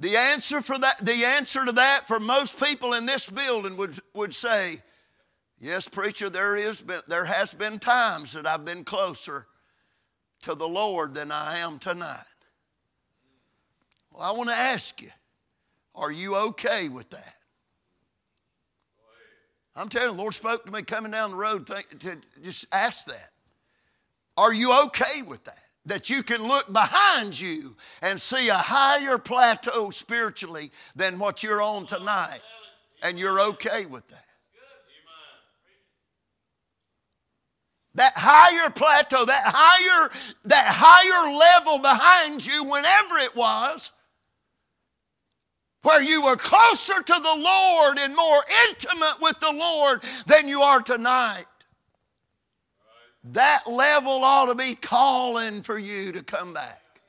The 0.00 0.16
answer 0.16 0.62
for 0.62 0.78
that, 0.78 1.04
the 1.04 1.24
answer 1.24 1.64
to 1.64 1.72
that 1.72 2.08
for 2.08 2.18
most 2.18 2.58
people 2.58 2.94
in 2.94 3.04
this 3.04 3.28
building 3.28 3.76
would, 3.76 4.00
would 4.14 4.34
say, 4.34 4.82
Yes, 5.62 5.86
preacher, 5.86 6.30
there 6.30 6.56
is 6.56 6.80
been, 6.80 7.02
there 7.06 7.26
has 7.26 7.52
been 7.52 7.78
times 7.78 8.32
that 8.32 8.46
I've 8.46 8.64
been 8.64 8.82
closer 8.82 9.46
to 10.44 10.54
the 10.54 10.66
Lord 10.66 11.12
than 11.12 11.30
I 11.30 11.58
am 11.58 11.78
tonight. 11.78 12.16
Well, 14.10 14.22
I 14.22 14.34
want 14.34 14.48
to 14.48 14.56
ask 14.56 15.02
you, 15.02 15.10
are 15.94 16.10
you 16.10 16.34
okay 16.34 16.88
with 16.88 17.10
that? 17.10 17.34
I'm 19.76 19.90
telling 19.90 20.08
you, 20.08 20.14
the 20.14 20.22
Lord 20.22 20.32
spoke 20.32 20.64
to 20.64 20.72
me 20.72 20.80
coming 20.80 21.12
down 21.12 21.32
the 21.32 21.36
road 21.36 21.66
think, 21.66 21.98
to 22.00 22.16
just 22.42 22.64
ask 22.72 23.04
that. 23.06 23.30
Are 24.38 24.54
you 24.54 24.84
okay 24.86 25.20
with 25.20 25.44
that? 25.44 25.62
That 25.86 26.10
you 26.10 26.22
can 26.22 26.46
look 26.46 26.72
behind 26.72 27.40
you 27.40 27.76
and 28.02 28.20
see 28.20 28.48
a 28.48 28.54
higher 28.54 29.18
plateau 29.18 29.90
spiritually 29.90 30.72
than 30.94 31.18
what 31.18 31.42
you're 31.42 31.62
on 31.62 31.86
tonight. 31.86 32.40
And 33.02 33.18
you're 33.18 33.40
okay 33.40 33.86
with 33.86 34.06
that. 34.08 34.24
that 37.94 38.12
higher 38.14 38.70
plateau, 38.70 39.24
that 39.24 39.44
higher, 39.46 40.10
that 40.44 40.66
higher 40.68 41.34
level 41.34 41.78
behind 41.78 42.46
you, 42.46 42.64
whenever 42.64 43.18
it 43.18 43.34
was, 43.34 43.90
where 45.82 46.02
you 46.02 46.22
were 46.22 46.36
closer 46.36 47.02
to 47.02 47.12
the 47.12 47.36
Lord 47.36 47.98
and 47.98 48.14
more 48.14 48.42
intimate 48.68 49.16
with 49.20 49.40
the 49.40 49.52
Lord 49.52 50.02
than 50.26 50.46
you 50.46 50.62
are 50.62 50.80
tonight. 50.80 51.46
That 53.22 53.70
level 53.70 54.24
ought 54.24 54.46
to 54.46 54.54
be 54.54 54.74
calling 54.74 55.62
for 55.62 55.78
you 55.78 56.12
to 56.12 56.22
come 56.22 56.54
back. 56.54 57.00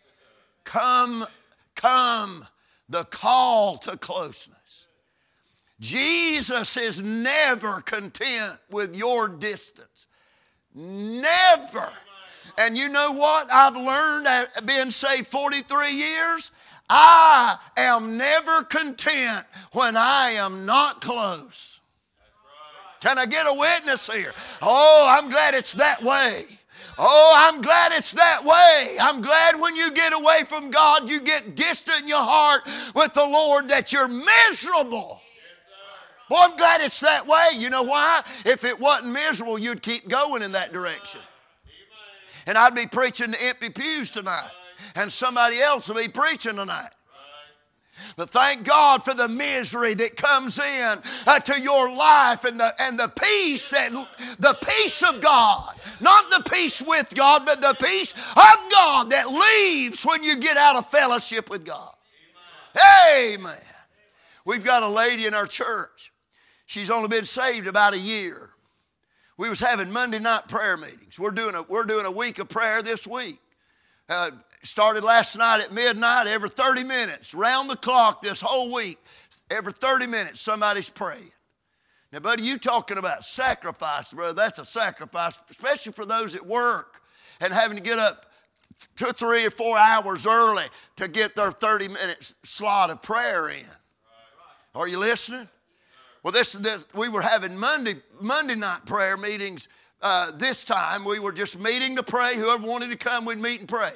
Come, 0.64 1.26
come, 1.76 2.46
the 2.90 3.06
call 3.06 3.78
to 3.80 3.98
closeness. 3.98 4.88
Jesus 5.80 6.78
is 6.78 7.02
never 7.02 7.82
content 7.82 8.60
with 8.70 8.96
your 8.96 9.28
distance. 9.28 10.08
Never. 10.76 11.90
And 12.58 12.78
you 12.78 12.90
know 12.90 13.12
what 13.12 13.52
I've 13.52 13.76
learned 13.76 14.28
at 14.28 14.66
being 14.66 14.92
saved 14.92 15.28
43 15.28 15.92
years? 15.92 16.52
I 16.90 17.58
am 17.78 18.18
never 18.18 18.64
content 18.64 19.46
when 19.72 19.96
I 19.96 20.32
am 20.32 20.66
not 20.66 21.02
close. 21.02 21.71
Can 23.02 23.18
I 23.18 23.26
get 23.26 23.48
a 23.48 23.54
witness 23.54 24.10
here? 24.10 24.32
Oh, 24.62 25.08
I'm 25.10 25.30
glad 25.30 25.56
it's 25.56 25.74
that 25.74 26.02
way. 26.04 26.46
Oh, 26.98 27.34
I'm 27.36 27.62
glad 27.62 27.94
it's 27.94 28.12
that 28.12 28.46
way. 28.46 28.98
I'm 29.02 29.22
glad 29.22 29.60
when 29.60 29.76
you 29.76 29.92
get 29.92 30.14
away 30.14 30.44
from 30.46 30.70
God, 30.70 31.10
you 31.10 31.20
get 31.20 31.56
distant 31.56 32.04
in 32.04 32.08
your 32.08 32.22
heart 32.22 32.62
with 32.94 33.14
the 33.14 33.26
Lord 33.26 33.70
that 33.70 33.92
you're 33.92 34.08
miserable. 34.08 35.20
Boy, 36.30 36.38
I'm 36.40 36.56
glad 36.56 36.82
it's 36.82 37.00
that 37.00 37.26
way. 37.26 37.48
You 37.56 37.70
know 37.72 37.84
why? 37.84 38.22
If 38.46 38.64
it 38.64 38.80
wasn't 38.80 39.12
miserable, 39.12 39.58
you'd 39.58 39.82
keep 39.82 40.08
going 40.08 40.44
in 40.44 40.52
that 40.52 40.72
direction. 40.72 41.22
And 42.46 42.58
I'd 42.58 42.76
be 42.76 42.88
preaching 42.88 43.32
to 43.32 43.42
empty 43.44 43.70
pews 43.70 44.12
tonight, 44.12 44.52
and 44.96 45.12
somebody 45.12 45.60
else 45.60 45.90
would 45.90 45.98
be 45.98 46.08
preaching 46.08 46.56
tonight. 46.56 46.90
But 48.16 48.30
thank 48.30 48.64
God 48.64 49.04
for 49.04 49.14
the 49.14 49.28
misery 49.28 49.94
that 49.96 50.16
comes 50.16 50.60
in 50.60 51.00
uh, 51.28 51.40
to 51.40 51.60
your 51.60 51.94
life 51.94 52.44
and 52.46 52.60
the, 52.60 52.74
and 52.82 53.00
the 53.00 53.08
peace 53.08 53.70
that 53.70 53.92
the 54.40 54.58
peace 54.66 55.04
of 55.04 55.22
God, 55.22 55.76
not 56.00 56.30
the 56.30 56.50
peace 56.50 56.82
with 56.82 57.14
God, 57.16 57.46
but 57.46 57.62
the 57.62 57.74
peace 57.74 58.14
of 58.14 58.70
God 58.72 59.10
that 59.12 59.30
leaves 59.30 60.04
when 60.04 60.24
you 60.24 60.38
get 60.38 60.58
out 60.58 60.76
of 60.76 60.86
fellowship 60.88 61.50
with 61.50 61.66
God. 61.66 61.94
Amen. 62.76 63.40
Amen. 63.40 63.58
We've 64.46 64.64
got 64.64 64.84
a 64.84 64.88
lady 64.88 65.26
in 65.26 65.34
our 65.34 65.46
church. 65.46 66.12
She's 66.66 66.90
only 66.90 67.10
been 67.10 67.26
saved 67.26 67.68
about 67.68 67.94
a 67.94 68.00
year. 68.00 68.50
We 69.38 69.50
was 69.50 69.60
having 69.60 69.92
Monday 69.92 70.20
night 70.20 70.48
prayer 70.48 70.78
meetings. 70.78 71.20
We're 71.20 71.32
doing 71.32 71.56
a, 71.56 71.64
we're 71.64 71.86
doing 71.86 72.06
a 72.06 72.12
week 72.12 72.40
of 72.40 72.48
prayer 72.48 72.82
this 72.82 73.08
week. 73.08 73.40
Uh, 74.08 74.32
started 74.64 75.04
last 75.04 75.36
night 75.38 75.62
at 75.62 75.72
midnight, 75.72 76.28
every 76.28 76.50
30 76.50 76.84
minutes, 76.84 77.34
round 77.34 77.70
the 77.70 77.76
clock 77.76 78.22
this 78.22 78.42
whole 78.42 78.74
week. 78.74 78.98
Every 79.50 79.74
30 79.74 80.08
minutes, 80.08 80.40
somebody's 80.40 80.90
praying. 80.90 81.32
Now, 82.12 82.20
buddy, 82.20 82.44
you 82.44 82.58
talking 82.58 82.98
about 82.98 83.24
sacrifice, 83.24 84.14
brother. 84.14 84.34
That's 84.34 84.60
a 84.60 84.66
sacrifice, 84.66 85.42
especially 85.50 85.94
for 85.94 86.06
those 86.06 86.36
at 86.36 86.46
work 86.46 87.02
and 87.40 87.54
having 87.54 87.78
to 87.78 87.84
get 87.84 88.00
up 88.00 88.28
two, 88.96 89.12
three, 89.12 89.46
or 89.46 89.52
four 89.52 89.78
hours 89.78 90.28
early 90.28 90.66
to 90.98 91.08
get 91.08 91.36
their 91.36 91.52
30 91.52 91.90
minute 91.90 92.34
slot 92.44 92.90
of 92.90 93.02
prayer 93.02 93.50
in. 93.50 93.66
Are 94.76 94.88
you 94.88 95.00
listening? 95.00 95.50
Well, 96.24 96.32
this, 96.32 96.54
this 96.54 96.86
we 96.94 97.10
were 97.10 97.22
having 97.22 97.58
Monday, 97.58 97.96
Monday 98.20 98.56
night 98.56 98.86
prayer 98.86 99.18
meetings 99.18 99.68
uh, 100.02 100.32
this 100.32 100.64
time. 100.64 101.04
We 101.04 101.20
were 101.20 101.32
just 101.32 101.60
meeting 101.60 101.96
to 101.96 102.04
pray. 102.04 102.36
Whoever 102.36 102.66
wanted 102.66 102.92
to 102.92 102.98
come, 102.98 103.26
we'd 103.26 103.40
meet 103.40 103.60
and 103.60 103.68
pray. 103.68 103.92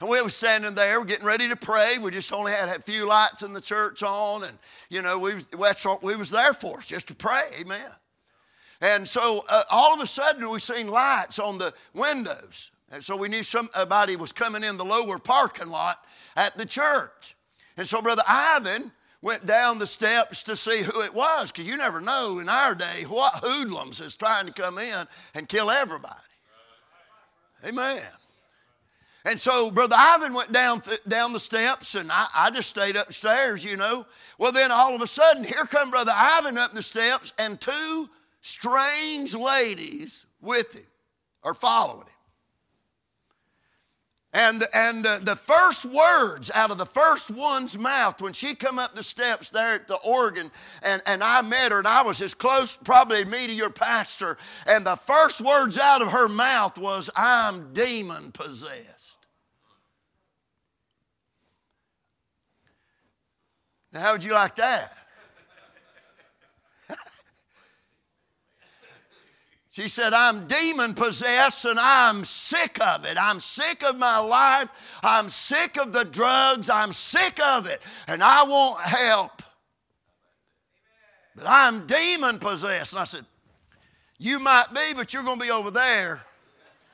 And 0.00 0.08
we 0.08 0.22
were 0.22 0.30
standing 0.30 0.74
there, 0.74 1.04
getting 1.04 1.26
ready 1.26 1.48
to 1.48 1.56
pray. 1.56 1.98
We 1.98 2.10
just 2.10 2.32
only 2.32 2.52
had 2.52 2.70
a 2.70 2.80
few 2.80 3.06
lights 3.06 3.42
in 3.42 3.52
the 3.52 3.60
church 3.60 4.02
on, 4.02 4.44
and 4.44 4.58
you 4.88 5.02
know, 5.02 5.18
we 5.18 5.34
that's 5.58 5.84
what 5.84 6.02
we 6.02 6.16
was 6.16 6.30
there 6.30 6.54
for, 6.54 6.80
just 6.80 7.08
to 7.08 7.14
pray. 7.14 7.42
Amen. 7.60 7.90
And 8.80 9.06
so 9.06 9.44
uh, 9.50 9.64
all 9.70 9.92
of 9.92 10.00
a 10.00 10.06
sudden, 10.06 10.48
we 10.48 10.58
seen 10.58 10.88
lights 10.88 11.38
on 11.38 11.58
the 11.58 11.74
windows, 11.92 12.70
and 12.90 13.04
so 13.04 13.14
we 13.14 13.28
knew 13.28 13.42
somebody 13.42 14.16
was 14.16 14.32
coming 14.32 14.64
in 14.64 14.78
the 14.78 14.84
lower 14.86 15.18
parking 15.18 15.68
lot 15.68 15.98
at 16.34 16.56
the 16.56 16.64
church. 16.64 17.36
And 17.76 17.86
so 17.86 18.00
Brother 18.00 18.22
Ivan 18.26 18.92
went 19.20 19.44
down 19.44 19.78
the 19.78 19.86
steps 19.86 20.42
to 20.44 20.56
see 20.56 20.80
who 20.80 21.02
it 21.02 21.12
was, 21.12 21.52
because 21.52 21.68
you 21.68 21.76
never 21.76 22.00
know 22.00 22.38
in 22.38 22.48
our 22.48 22.74
day 22.74 23.04
what 23.06 23.34
hoodlums 23.44 24.00
is 24.00 24.16
trying 24.16 24.46
to 24.46 24.52
come 24.52 24.78
in 24.78 25.06
and 25.34 25.46
kill 25.46 25.70
everybody. 25.70 26.14
Amen. 27.66 28.00
And 29.24 29.38
so 29.38 29.70
Brother 29.70 29.96
Ivan 29.98 30.32
went 30.32 30.50
down, 30.50 30.80
th- 30.80 31.00
down 31.06 31.32
the 31.32 31.40
steps, 31.40 31.94
and 31.94 32.10
I, 32.10 32.26
I 32.34 32.50
just 32.50 32.70
stayed 32.70 32.96
upstairs, 32.96 33.64
you 33.64 33.76
know. 33.76 34.06
Well, 34.38 34.52
then 34.52 34.72
all 34.72 34.94
of 34.94 35.02
a 35.02 35.06
sudden, 35.06 35.44
here 35.44 35.64
come 35.64 35.90
Brother 35.90 36.12
Ivan 36.14 36.56
up 36.56 36.72
the 36.72 36.82
steps, 36.82 37.32
and 37.38 37.60
two 37.60 38.08
strange 38.40 39.34
ladies 39.34 40.24
with 40.40 40.72
him 40.74 40.86
are 41.42 41.54
following 41.54 42.06
him. 42.06 42.14
And, 44.32 44.64
and 44.72 45.04
uh, 45.04 45.18
the 45.18 45.34
first 45.34 45.84
words 45.84 46.52
out 46.54 46.70
of 46.70 46.78
the 46.78 46.86
first 46.86 47.32
one's 47.32 47.76
mouth 47.76 48.22
when 48.22 48.32
she 48.32 48.54
come 48.54 48.78
up 48.78 48.94
the 48.94 49.02
steps 49.02 49.50
there 49.50 49.74
at 49.74 49.88
the 49.88 49.96
organ 49.96 50.52
and, 50.82 51.02
and 51.04 51.24
I 51.24 51.42
met 51.42 51.72
her 51.72 51.80
and 51.80 51.88
I 51.88 52.02
was 52.02 52.22
as 52.22 52.32
close 52.32 52.76
probably 52.76 53.24
me 53.24 53.48
to 53.48 53.52
your 53.52 53.70
pastor 53.70 54.38
and 54.68 54.86
the 54.86 54.94
first 54.94 55.40
words 55.40 55.78
out 55.78 56.00
of 56.00 56.12
her 56.12 56.28
mouth 56.28 56.78
was 56.78 57.10
I'm 57.16 57.72
demon 57.72 58.30
possessed. 58.30 58.99
Now, 63.92 64.00
how 64.00 64.12
would 64.12 64.24
you 64.24 64.34
like 64.34 64.54
that? 64.56 64.92
She 69.72 69.86
said, 69.86 70.12
I'm 70.12 70.48
demon 70.48 70.94
possessed 70.94 71.64
and 71.64 71.78
I'm 71.78 72.24
sick 72.24 72.80
of 72.80 73.06
it. 73.06 73.16
I'm 73.16 73.38
sick 73.38 73.84
of 73.84 73.96
my 73.96 74.18
life. 74.18 74.68
I'm 75.00 75.28
sick 75.28 75.78
of 75.78 75.92
the 75.92 76.04
drugs. 76.04 76.68
I'm 76.68 76.92
sick 76.92 77.38
of 77.40 77.66
it. 77.66 77.80
And 78.08 78.20
I 78.20 78.42
want 78.42 78.80
help. 78.80 79.42
But 81.36 81.46
I'm 81.46 81.86
demon 81.86 82.40
possessed. 82.40 82.94
And 82.94 83.00
I 83.00 83.04
said, 83.04 83.24
You 84.18 84.40
might 84.40 84.74
be, 84.74 84.92
but 84.94 85.14
you're 85.14 85.22
going 85.22 85.38
to 85.38 85.44
be 85.44 85.52
over 85.52 85.70
there. 85.70 86.24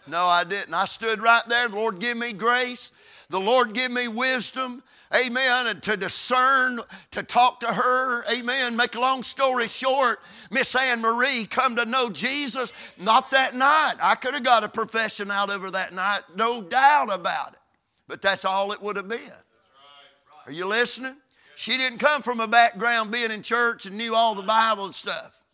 No, 0.07 0.27
I 0.27 0.45
didn't. 0.45 0.75
I 0.75 0.85
stood 0.85 1.21
right 1.21 1.43
there. 1.49 1.69
The 1.69 1.77
Lord 1.77 1.99
give 1.99 2.19
me 2.19 2.35
grace. 2.35 2.93
The 3.31 3.41
Lord 3.41 3.73
give 3.73 3.91
me 3.91 4.07
wisdom 4.07 4.83
amen, 5.15 5.67
and 5.67 5.83
to 5.85 5.97
discern, 5.97 6.81
to 7.13 7.23
talk 7.23 7.61
to 7.61 7.67
her, 7.67 8.25
amen. 8.33 8.77
Make 8.77 8.95
a 8.95 9.01
long 9.01 9.23
story 9.23 9.69
short, 9.69 10.21
Miss 10.51 10.75
Anne 10.75 11.01
Marie 11.01 11.45
come 11.45 11.77
to 11.77 11.87
know 11.87 12.11
Jesus 12.11 12.73
not 12.99 13.31
that 13.31 13.55
night. 13.55 13.97
I 14.03 14.15
could 14.15 14.35
have 14.35 14.45
got 14.45 14.65
a 14.65 14.69
profession 14.69 15.31
out 15.31 15.51
of 15.51 15.63
her 15.63 15.71
that 15.71 15.95
night, 15.95 16.23
no 16.35 16.63
doubt 16.63 17.13
about 17.13 17.53
it. 17.53 17.59
But 18.09 18.23
that's 18.23 18.45
all 18.45 18.73
it 18.73 18.83
would 18.83 18.97
have 18.97 19.09
been. 19.09 19.21
Are 20.47 20.53
you 20.53 20.67
listening? 20.67 21.17
She 21.57 21.77
didn't 21.77 21.99
come 21.99 22.23
from 22.23 22.41
a 22.41 22.47
background 22.47 23.11
being 23.11 23.31
in 23.31 23.43
church 23.43 23.87
and 23.87 23.97
knew 23.97 24.15
all 24.15 24.35
the 24.35 24.43
Bible 24.43 24.85
and 24.85 24.95
stuff. 24.95 25.45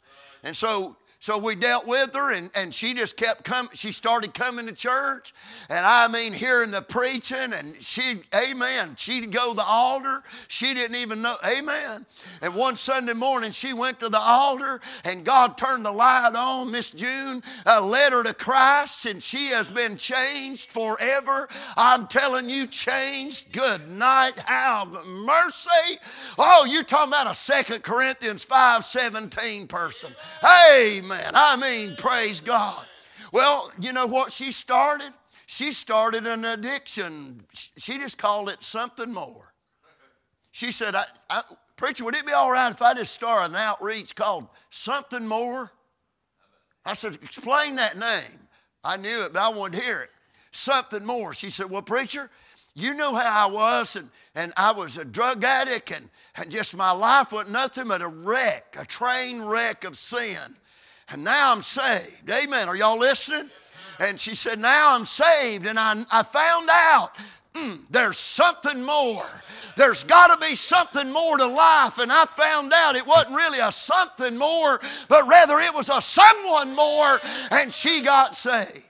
And 0.42 0.56
so 0.56 0.96
so 1.22 1.38
we 1.38 1.54
dealt 1.54 1.86
with 1.86 2.14
her, 2.14 2.32
and, 2.32 2.50
and 2.52 2.74
she 2.74 2.94
just 2.94 3.16
kept 3.16 3.44
coming. 3.44 3.70
She 3.74 3.92
started 3.92 4.34
coming 4.34 4.66
to 4.66 4.72
church, 4.72 5.32
and 5.68 5.86
I 5.86 6.08
mean, 6.08 6.32
hearing 6.32 6.72
the 6.72 6.82
preaching, 6.82 7.52
and 7.52 7.80
she, 7.80 8.22
amen, 8.34 8.96
she'd 8.96 9.30
go 9.30 9.50
to 9.50 9.54
the 9.54 9.62
altar. 9.62 10.24
She 10.48 10.74
didn't 10.74 10.96
even 10.96 11.22
know, 11.22 11.36
amen. 11.46 12.06
And 12.42 12.56
one 12.56 12.74
Sunday 12.74 13.12
morning, 13.12 13.52
she 13.52 13.72
went 13.72 14.00
to 14.00 14.08
the 14.08 14.18
altar, 14.18 14.80
and 15.04 15.24
God 15.24 15.56
turned 15.56 15.84
the 15.84 15.92
light 15.92 16.34
on. 16.34 16.72
Miss 16.72 16.90
June 16.90 17.44
uh, 17.66 17.80
led 17.80 18.12
her 18.12 18.24
to 18.24 18.34
Christ, 18.34 19.06
and 19.06 19.22
she 19.22 19.46
has 19.50 19.70
been 19.70 19.96
changed 19.96 20.72
forever. 20.72 21.48
I'm 21.76 22.08
telling 22.08 22.50
you, 22.50 22.66
changed. 22.66 23.52
Good 23.52 23.88
night. 23.88 24.40
Have 24.40 25.06
mercy. 25.06 26.00
Oh, 26.36 26.66
you're 26.68 26.82
talking 26.82 27.12
about 27.12 27.30
a 27.30 27.34
Second 27.36 27.84
Corinthians 27.84 28.42
5 28.42 28.84
17 28.84 29.68
person. 29.68 30.16
Amen. 30.42 31.11
Amen. 31.12 31.32
I 31.34 31.56
mean, 31.56 31.96
praise 31.96 32.40
God. 32.40 32.86
Well, 33.32 33.70
you 33.80 33.92
know 33.92 34.06
what 34.06 34.32
she 34.32 34.50
started? 34.50 35.12
She 35.46 35.72
started 35.72 36.26
an 36.26 36.44
addiction. 36.44 37.42
She 37.52 37.98
just 37.98 38.18
called 38.18 38.48
it 38.48 38.62
something 38.62 39.12
more. 39.12 39.52
She 40.50 40.70
said, 40.70 40.94
I, 40.94 41.04
I, 41.30 41.42
Preacher, 41.76 42.04
would 42.04 42.14
it 42.14 42.26
be 42.26 42.32
all 42.32 42.50
right 42.50 42.70
if 42.70 42.82
I 42.82 42.94
just 42.94 43.14
start 43.14 43.48
an 43.48 43.56
outreach 43.56 44.14
called 44.14 44.48
Something 44.70 45.26
More? 45.26 45.70
I 46.84 46.94
said, 46.94 47.14
Explain 47.14 47.76
that 47.76 47.98
name. 47.98 48.48
I 48.84 48.96
knew 48.96 49.24
it, 49.24 49.32
but 49.32 49.42
I 49.42 49.48
wanted 49.48 49.78
to 49.78 49.84
hear 49.84 50.00
it. 50.02 50.10
Something 50.50 51.04
more. 51.04 51.32
She 51.32 51.50
said, 51.50 51.70
Well, 51.70 51.82
preacher, 51.82 52.30
you 52.74 52.94
know 52.94 53.14
how 53.14 53.48
I 53.48 53.50
was, 53.50 53.96
and, 53.96 54.10
and 54.34 54.52
I 54.56 54.72
was 54.72 54.98
a 54.98 55.04
drug 55.04 55.44
addict, 55.44 55.90
and, 55.90 56.08
and 56.36 56.50
just 56.50 56.76
my 56.76 56.90
life 56.90 57.32
was 57.32 57.48
nothing 57.48 57.88
but 57.88 58.02
a 58.02 58.08
wreck, 58.08 58.76
a 58.78 58.84
train 58.84 59.42
wreck 59.42 59.84
of 59.84 59.96
sin. 59.96 60.56
And 61.12 61.24
now 61.24 61.52
I'm 61.52 61.62
saved. 61.62 62.30
Amen. 62.30 62.68
Are 62.68 62.76
y'all 62.76 62.98
listening? 62.98 63.50
And 64.00 64.18
she 64.18 64.34
said, 64.34 64.58
Now 64.58 64.94
I'm 64.94 65.04
saved. 65.04 65.66
And 65.66 65.78
I, 65.78 66.04
I 66.10 66.22
found 66.22 66.68
out 66.70 67.10
mm, 67.54 67.78
there's 67.90 68.16
something 68.16 68.82
more. 68.82 69.26
There's 69.76 70.04
got 70.04 70.28
to 70.28 70.46
be 70.46 70.54
something 70.54 71.12
more 71.12 71.36
to 71.36 71.46
life. 71.46 71.98
And 71.98 72.10
I 72.10 72.24
found 72.24 72.72
out 72.74 72.96
it 72.96 73.06
wasn't 73.06 73.36
really 73.36 73.58
a 73.58 73.70
something 73.70 74.36
more, 74.36 74.80
but 75.08 75.28
rather 75.28 75.58
it 75.58 75.74
was 75.74 75.90
a 75.90 76.00
someone 76.00 76.74
more. 76.74 77.20
And 77.50 77.72
she 77.72 78.00
got 78.00 78.34
saved. 78.34 78.88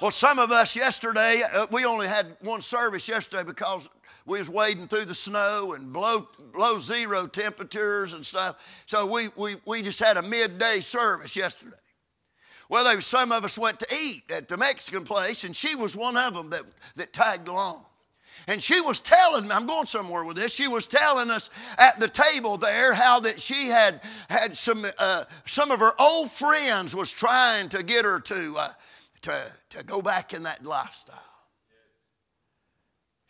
Well, 0.00 0.10
some 0.10 0.38
of 0.38 0.50
us 0.50 0.76
yesterday, 0.76 1.42
uh, 1.42 1.66
we 1.70 1.84
only 1.84 2.08
had 2.08 2.34
one 2.40 2.62
service 2.62 3.06
yesterday 3.06 3.44
because 3.44 3.88
we 4.30 4.38
was 4.38 4.48
wading 4.48 4.86
through 4.86 5.06
the 5.06 5.14
snow 5.14 5.72
and 5.72 5.92
below, 5.92 6.28
below 6.52 6.78
zero 6.78 7.26
temperatures 7.26 8.12
and 8.12 8.24
stuff. 8.24 8.82
So 8.86 9.04
we, 9.04 9.28
we, 9.34 9.56
we 9.66 9.82
just 9.82 9.98
had 9.98 10.16
a 10.16 10.22
midday 10.22 10.78
service 10.78 11.34
yesterday. 11.34 11.76
Well, 12.68 12.84
there 12.84 12.94
was, 12.94 13.06
some 13.06 13.32
of 13.32 13.44
us 13.44 13.58
went 13.58 13.80
to 13.80 13.86
eat 13.92 14.22
at 14.30 14.46
the 14.46 14.56
Mexican 14.56 15.02
place, 15.02 15.42
and 15.42 15.54
she 15.54 15.74
was 15.74 15.96
one 15.96 16.16
of 16.16 16.34
them 16.34 16.50
that, 16.50 16.62
that 16.94 17.12
tagged 17.12 17.48
along. 17.48 17.84
And 18.46 18.62
she 18.62 18.80
was 18.80 19.00
telling 19.00 19.48
me, 19.48 19.50
I'm 19.50 19.66
going 19.66 19.86
somewhere 19.86 20.24
with 20.24 20.36
this. 20.36 20.54
She 20.54 20.68
was 20.68 20.86
telling 20.86 21.28
us 21.28 21.50
at 21.76 21.98
the 21.98 22.08
table 22.08 22.56
there 22.56 22.94
how 22.94 23.18
that 23.20 23.40
she 23.40 23.66
had 23.66 24.00
had 24.30 24.56
some 24.56 24.86
uh, 24.98 25.24
some 25.44 25.70
of 25.70 25.80
her 25.80 25.92
old 26.00 26.30
friends 26.30 26.96
was 26.96 27.12
trying 27.12 27.68
to 27.70 27.82
get 27.82 28.04
her 28.04 28.18
to 28.18 28.54
uh, 28.56 28.68
to, 29.22 29.38
to 29.70 29.84
go 29.84 30.00
back 30.00 30.32
in 30.32 30.44
that 30.44 30.64
lifestyle. 30.64 31.29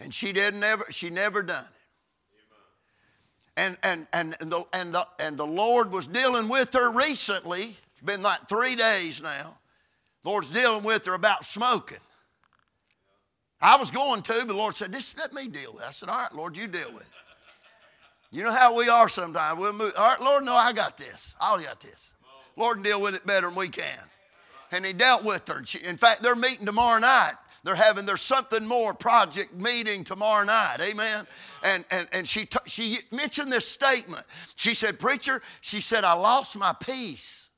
And 0.00 0.12
she 0.12 0.32
didn't 0.32 0.62
ever, 0.62 0.86
she 0.90 1.10
never 1.10 1.42
done 1.42 1.64
it. 1.64 1.70
And, 3.56 3.76
and, 3.82 4.06
and, 4.12 4.32
the, 4.40 4.64
and, 4.72 4.94
the, 4.94 5.06
and 5.18 5.36
the 5.36 5.46
Lord 5.46 5.92
was 5.92 6.06
dealing 6.06 6.48
with 6.48 6.72
her 6.72 6.90
recently. 6.90 7.76
It's 7.92 8.02
been 8.02 8.22
like 8.22 8.48
three 8.48 8.74
days 8.74 9.20
now. 9.20 9.58
Lord's 10.24 10.50
dealing 10.50 10.82
with 10.82 11.04
her 11.06 11.14
about 11.14 11.44
smoking. 11.44 11.98
I 13.60 13.76
was 13.76 13.90
going 13.90 14.22
to, 14.22 14.32
but 14.32 14.48
the 14.48 14.54
Lord 14.54 14.74
said, 14.74 14.92
Just 14.92 15.18
let 15.18 15.34
me 15.34 15.48
deal 15.48 15.74
with 15.74 15.82
it. 15.82 15.88
I 15.88 15.90
said, 15.90 16.08
All 16.08 16.16
right, 16.18 16.34
Lord, 16.34 16.56
you 16.56 16.66
deal 16.66 16.90
with 16.92 17.02
it. 17.02 17.08
You 18.30 18.44
know 18.44 18.52
how 18.52 18.74
we 18.74 18.88
are 18.88 19.08
sometimes. 19.08 19.58
We'll 19.58 19.74
move. 19.74 19.92
All 19.98 20.08
right, 20.08 20.20
Lord, 20.20 20.44
no, 20.44 20.54
I 20.54 20.72
got 20.72 20.96
this. 20.96 21.34
I 21.40 21.62
got 21.62 21.80
this. 21.80 22.14
Lord 22.56 22.82
deal 22.82 23.02
with 23.02 23.14
it 23.14 23.26
better 23.26 23.48
than 23.48 23.56
we 23.56 23.68
can 23.68 24.00
and 24.72 24.84
he 24.84 24.92
dealt 24.92 25.24
with 25.24 25.46
her. 25.48 25.62
in 25.86 25.96
fact, 25.96 26.22
they're 26.22 26.36
meeting 26.36 26.66
tomorrow 26.66 26.98
night. 26.98 27.34
They're 27.62 27.74
having 27.74 28.06
their 28.06 28.16
something 28.16 28.66
more 28.66 28.94
project 28.94 29.54
meeting 29.54 30.04
tomorrow 30.04 30.44
night. 30.44 30.78
Amen. 30.80 31.26
And, 31.62 31.84
and, 31.90 32.08
and 32.12 32.28
she, 32.28 32.46
t- 32.46 32.58
she 32.66 32.98
mentioned 33.10 33.52
this 33.52 33.68
statement. 33.68 34.24
She 34.56 34.74
said, 34.74 34.98
Preacher, 34.98 35.42
she 35.60 35.80
said, 35.80 36.04
I 36.04 36.14
lost 36.14 36.56
my 36.56 36.72
peace 36.72 37.48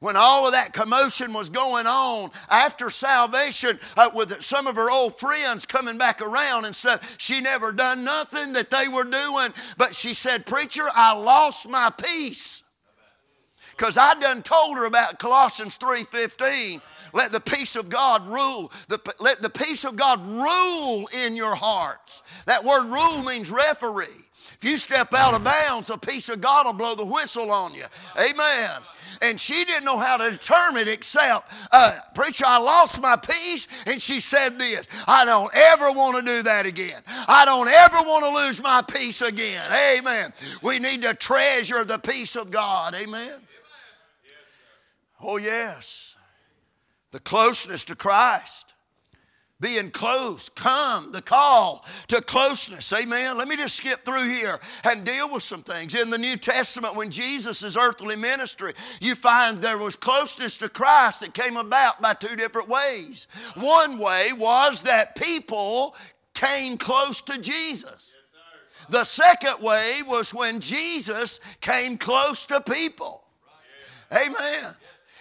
when 0.00 0.16
all 0.16 0.46
of 0.46 0.52
that 0.52 0.72
commotion 0.72 1.32
was 1.32 1.48
going 1.48 1.86
on 1.86 2.30
after 2.48 2.88
salvation 2.88 3.78
uh, 3.96 4.08
with 4.14 4.40
some 4.40 4.68
of 4.68 4.76
her 4.76 4.90
old 4.90 5.18
friends 5.18 5.66
coming 5.66 5.98
back 5.98 6.20
around 6.20 6.64
and 6.64 6.76
stuff 6.76 7.16
she 7.18 7.40
never 7.40 7.72
done 7.72 8.04
nothing 8.04 8.52
that 8.52 8.70
they 8.70 8.86
were 8.86 9.02
doing 9.02 9.52
but 9.76 9.96
she 9.96 10.14
said 10.14 10.46
preacher 10.46 10.84
i 10.94 11.12
lost 11.12 11.68
my 11.68 11.90
peace 11.90 12.62
because 13.78 13.96
I 13.96 14.14
done 14.14 14.42
told 14.42 14.76
her 14.76 14.86
about 14.86 15.20
Colossians 15.20 15.78
3.15. 15.78 16.80
Let 17.12 17.32
the 17.32 17.40
peace 17.40 17.76
of 17.76 17.88
God 17.88 18.26
rule. 18.26 18.72
The, 18.88 19.00
let 19.20 19.42
the 19.42 19.50
peace 19.50 19.84
of 19.84 19.96
God 19.96 20.24
rule 20.26 21.08
in 21.24 21.36
your 21.36 21.54
hearts. 21.54 22.22
That 22.46 22.64
word 22.64 22.86
rule 22.86 23.22
means 23.22 23.50
referee. 23.50 24.06
If 24.60 24.68
you 24.68 24.76
step 24.76 25.14
out 25.14 25.34
of 25.34 25.44
bounds, 25.44 25.86
the 25.86 25.96
peace 25.96 26.28
of 26.28 26.40
God 26.40 26.66
will 26.66 26.72
blow 26.72 26.94
the 26.94 27.04
whistle 27.04 27.50
on 27.50 27.74
you. 27.74 27.84
Amen. 28.18 28.70
And 29.22 29.40
she 29.40 29.64
didn't 29.64 29.84
know 29.84 29.98
how 29.98 30.16
to 30.16 30.30
determine 30.30 30.88
except, 30.88 31.52
uh, 31.72 31.98
preacher, 32.14 32.44
I 32.46 32.58
lost 32.58 33.00
my 33.00 33.16
peace. 33.16 33.68
And 33.86 34.00
she 34.00 34.20
said 34.20 34.58
this 34.58 34.88
I 35.06 35.24
don't 35.24 35.52
ever 35.54 35.92
want 35.92 36.16
to 36.16 36.22
do 36.22 36.42
that 36.42 36.66
again. 36.66 37.00
I 37.06 37.44
don't 37.44 37.68
ever 37.68 37.96
want 38.08 38.24
to 38.24 38.30
lose 38.30 38.62
my 38.62 38.82
peace 38.82 39.22
again. 39.22 39.62
Amen. 39.72 40.32
We 40.62 40.78
need 40.78 41.02
to 41.02 41.14
treasure 41.14 41.84
the 41.84 41.98
peace 41.98 42.36
of 42.36 42.50
God. 42.50 42.94
Amen. 42.94 43.40
Oh, 45.20 45.36
yes. 45.36 46.07
The 47.10 47.20
closeness 47.20 47.84
to 47.86 47.96
Christ. 47.96 48.74
Being 49.60 49.90
close, 49.90 50.48
come, 50.48 51.10
the 51.10 51.20
call 51.20 51.84
to 52.06 52.20
closeness. 52.22 52.92
Amen. 52.92 53.36
Let 53.36 53.48
me 53.48 53.56
just 53.56 53.76
skip 53.76 54.04
through 54.04 54.28
here 54.28 54.60
and 54.84 55.04
deal 55.04 55.28
with 55.28 55.42
some 55.42 55.64
things. 55.64 55.96
In 55.96 56.10
the 56.10 56.18
New 56.18 56.36
Testament, 56.36 56.94
when 56.94 57.10
Jesus' 57.10 57.76
earthly 57.76 58.14
ministry, 58.14 58.74
you 59.00 59.16
find 59.16 59.60
there 59.60 59.76
was 59.76 59.96
closeness 59.96 60.58
to 60.58 60.68
Christ 60.68 61.22
that 61.22 61.34
came 61.34 61.56
about 61.56 62.00
by 62.00 62.14
two 62.14 62.36
different 62.36 62.68
ways. 62.68 63.26
One 63.56 63.98
way 63.98 64.32
was 64.32 64.82
that 64.82 65.16
people 65.16 65.96
came 66.34 66.76
close 66.76 67.20
to 67.22 67.40
Jesus. 67.40 68.14
The 68.90 69.02
second 69.02 69.60
way 69.60 70.02
was 70.06 70.32
when 70.32 70.60
Jesus 70.60 71.40
came 71.60 71.98
close 71.98 72.46
to 72.46 72.60
people. 72.60 73.24
Amen. 74.12 74.74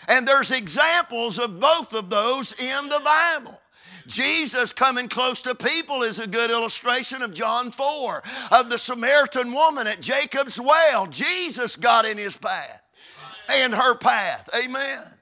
And 0.08 0.28
there's 0.28 0.52
examples 0.52 1.38
of 1.38 1.60
both 1.60 1.94
of 1.94 2.10
those 2.10 2.54
in 2.54 2.90
the 2.90 3.02
Bible. 3.04 3.60
Jesus 4.08 4.72
coming 4.72 5.10
close 5.10 5.42
to 5.42 5.54
people 5.54 6.02
is 6.02 6.20
a 6.20 6.28
good 6.28 6.50
illustration 6.50 7.22
of 7.22 7.34
John 7.34 7.72
4, 7.72 8.24
of 8.52 8.70
the 8.70 8.78
Samaritan 8.78 9.52
woman 9.52 9.86
at 9.86 10.02
Jacob's 10.02 10.60
well. 10.60 11.08
Jesus 11.08 11.76
got 11.76 12.06
in 12.06 12.18
his 12.18 12.38
path 12.38 12.82
and 13.50 13.74
her 13.74 13.96
path. 13.96 14.50
Amen. 14.56 15.17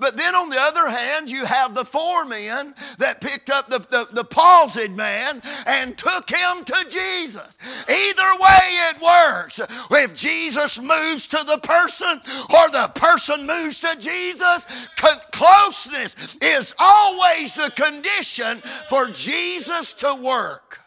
But 0.00 0.16
then 0.16 0.34
on 0.34 0.48
the 0.48 0.60
other 0.60 0.88
hand, 0.88 1.30
you 1.30 1.44
have 1.44 1.74
the 1.74 1.84
four 1.84 2.24
men 2.24 2.74
that 2.98 3.20
picked 3.20 3.50
up 3.50 3.68
the, 3.68 3.78
the, 3.78 4.08
the 4.12 4.24
palsied 4.24 4.96
man 4.96 5.42
and 5.66 5.96
took 5.96 6.30
him 6.30 6.64
to 6.64 6.86
Jesus. 6.88 7.58
Either 7.88 8.40
way, 8.40 8.66
it 8.90 9.00
works. 9.00 9.60
If 9.90 10.14
Jesus 10.14 10.80
moves 10.80 11.26
to 11.28 11.44
the 11.46 11.58
person 11.58 12.20
or 12.50 12.70
the 12.70 12.90
person 12.94 13.46
moves 13.46 13.80
to 13.80 13.94
Jesus, 13.98 14.66
closeness 15.30 16.36
is 16.42 16.74
always 16.78 17.52
the 17.52 17.70
condition 17.70 18.62
for 18.88 19.06
Jesus 19.06 19.92
to 19.94 20.14
work. 20.14 20.80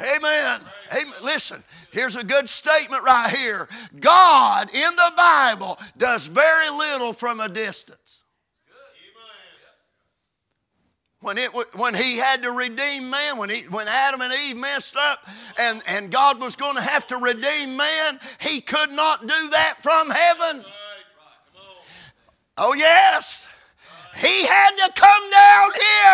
Amen. 0.00 0.60
Amen. 0.92 1.14
Listen, 1.22 1.62
here's 1.90 2.16
a 2.16 2.24
good 2.24 2.48
statement 2.48 3.04
right 3.04 3.30
here. 3.30 3.68
God 4.00 4.72
in 4.74 4.96
the 4.96 5.12
Bible 5.16 5.78
does 5.96 6.26
very 6.28 6.70
little 6.70 7.12
from 7.12 7.40
a 7.40 7.48
distance. 7.48 8.22
When, 11.20 11.38
it, 11.38 11.50
when 11.74 11.94
he 11.94 12.18
had 12.18 12.42
to 12.42 12.52
redeem 12.52 13.10
man, 13.10 13.36
when, 13.36 13.50
he, 13.50 13.62
when 13.62 13.88
Adam 13.88 14.20
and 14.20 14.32
Eve 14.32 14.56
messed 14.56 14.96
up 14.96 15.26
and, 15.58 15.82
and 15.88 16.10
God 16.10 16.40
was 16.40 16.54
going 16.54 16.76
to 16.76 16.82
have 16.82 17.06
to 17.08 17.16
redeem 17.16 17.76
man, 17.76 18.20
he 18.38 18.60
could 18.60 18.92
not 18.92 19.22
do 19.22 19.50
that 19.50 19.82
from 19.82 20.10
heaven. 20.10 20.64
Oh, 22.56 22.74
yes. 22.74 23.48
He 24.16 24.44
had 24.44 24.70
to 24.76 24.92
come 24.94 25.30
down 25.30 25.70
here. 25.72 26.05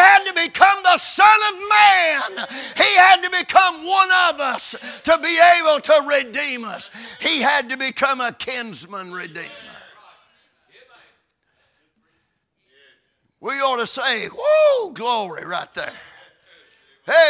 Had 0.00 0.24
to 0.24 0.32
become 0.32 0.78
the 0.82 0.96
Son 0.96 1.38
of 1.52 1.58
Man. 1.68 2.46
He 2.74 2.96
had 2.96 3.22
to 3.22 3.30
become 3.30 3.86
one 3.86 4.08
of 4.30 4.40
us 4.40 4.74
to 5.04 5.18
be 5.18 5.38
able 5.58 5.78
to 5.78 6.04
redeem 6.06 6.64
us. 6.64 6.90
He 7.20 7.40
had 7.40 7.68
to 7.68 7.76
become 7.76 8.20
a 8.22 8.32
kinsman 8.32 9.12
redeemer. 9.12 9.46
We 13.40 13.60
ought 13.60 13.76
to 13.76 13.86
say, 13.86 14.28
whoa, 14.28 14.92
glory 14.92 15.44
right 15.44 15.72
there. 15.74 15.92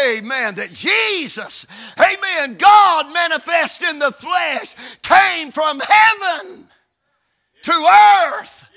Amen. 0.07 0.55
That 0.55 0.73
Jesus, 0.73 1.67
amen, 1.99 2.57
God 2.57 3.13
manifest 3.13 3.83
in 3.83 3.99
the 3.99 4.13
flesh 4.13 4.77
came 5.03 5.51
from 5.51 5.81
heaven 5.81 6.67
to 7.63 7.73
earth 8.33 8.69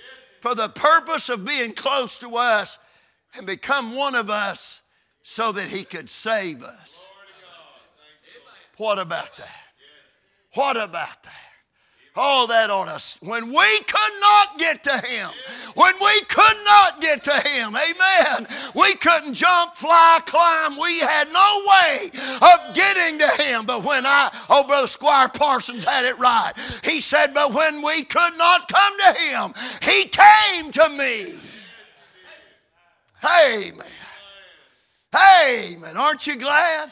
for 0.42 0.56
the 0.56 0.70
purpose 0.70 1.30
of 1.30 1.46
being 1.46 1.74
close 1.74 2.18
to 2.20 2.36
us 2.38 2.80
and 3.38 3.46
become 3.46 3.96
one 3.96 4.16
of 4.16 4.30
us 4.30 4.82
so 5.24 5.52
that 5.52 5.66
he 5.66 5.84
could 5.84 6.10
save 6.10 6.64
us. 6.64 7.08
What 8.78 9.00
about 9.00 9.36
that? 9.38 9.64
What 10.54 10.78
about 10.78 11.24
that? 11.24 11.32
All 12.16 12.46
that 12.48 12.70
on 12.70 12.90
us. 12.90 13.18
When 13.22 13.48
we 13.48 13.80
could 13.80 14.22
not 14.22 14.60
get 14.60 14.84
to 14.84 14.98
Him, 15.00 15.30
when 15.74 15.96
we 16.00 16.22
could 16.22 16.58
not 16.64 17.02
get 17.02 17.24
to 17.24 17.32
Him, 17.32 17.76
amen. 17.76 18.48
We 18.76 18.94
couldn't 18.96 19.34
jump, 19.34 19.74
fly, 19.74 20.20
climb. 20.24 20.78
We 20.80 21.00
had 21.00 21.32
no 21.34 21.66
way 21.68 22.12
of 22.40 22.76
getting 22.76 23.18
to 23.18 23.28
Him. 23.42 23.66
But 23.66 23.84
when 23.84 24.06
I, 24.06 24.30
oh, 24.48 24.64
Brother 24.68 24.86
Squire 24.86 25.28
Parsons 25.28 25.84
had 25.84 26.06
it 26.06 26.20
right. 26.20 26.54
He 26.84 27.02
said, 27.02 27.34
But 27.34 27.52
when 27.52 27.82
we 27.82 28.04
could 28.04 28.38
not 28.38 28.68
come 28.68 28.94
to 29.00 29.14
Him, 29.14 29.54
He 29.82 30.06
came 30.06 30.72
to 30.72 30.90
me. 30.90 31.34
Amen. 33.24 33.88
Amen. 35.16 35.98
Aren't 35.98 36.28
you 36.28 36.38
glad? 36.38 36.92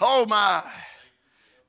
Oh, 0.00 0.26
my. 0.26 0.62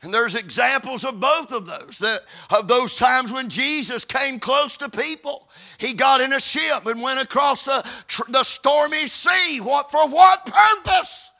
And 0.03 0.13
there's 0.13 0.35
examples 0.35 1.03
of 1.03 1.19
both 1.19 1.51
of 1.51 1.65
those, 1.65 1.97
that, 1.99 2.21
of 2.51 2.67
those 2.67 2.97
times 2.97 3.33
when 3.33 3.49
Jesus 3.49 4.05
came 4.05 4.39
close 4.39 4.77
to 4.77 4.89
people. 4.89 5.49
He 5.79 5.93
got 5.93 6.21
in 6.21 6.33
a 6.33 6.39
ship 6.39 6.85
and 6.85 7.01
went 7.01 7.19
across 7.19 7.63
the, 7.63 7.83
the 8.29 8.43
stormy 8.43 9.07
sea. 9.07 9.59
What, 9.59 9.89
for 9.89 10.07
what 10.07 10.45
purpose? 10.45 11.31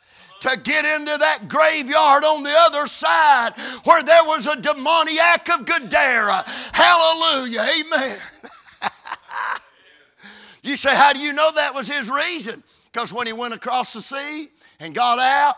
To 0.41 0.55
get 0.63 0.85
into 0.85 1.17
that 1.17 1.47
graveyard 1.47 2.23
on 2.23 2.43
the 2.43 2.53
other 2.55 2.85
side 2.85 3.53
where 3.85 4.03
there 4.03 4.23
was 4.23 4.45
a 4.45 4.59
demoniac 4.61 5.49
of 5.49 5.65
Gadara. 5.65 6.43
Hallelujah. 6.73 7.61
Amen. 7.61 8.17
you 10.69 10.77
say, 10.77 10.95
How 10.95 11.13
do 11.13 11.19
you 11.19 11.33
know 11.33 11.51
that 11.55 11.73
was 11.73 11.87
his 11.87 12.09
reason? 12.09 12.63
Because 12.91 13.13
when 13.13 13.27
he 13.27 13.33
went 13.33 13.53
across 13.53 13.93
the 13.93 14.01
sea 14.01 14.49
and 14.79 14.93
got 14.93 15.19
out, 15.19 15.55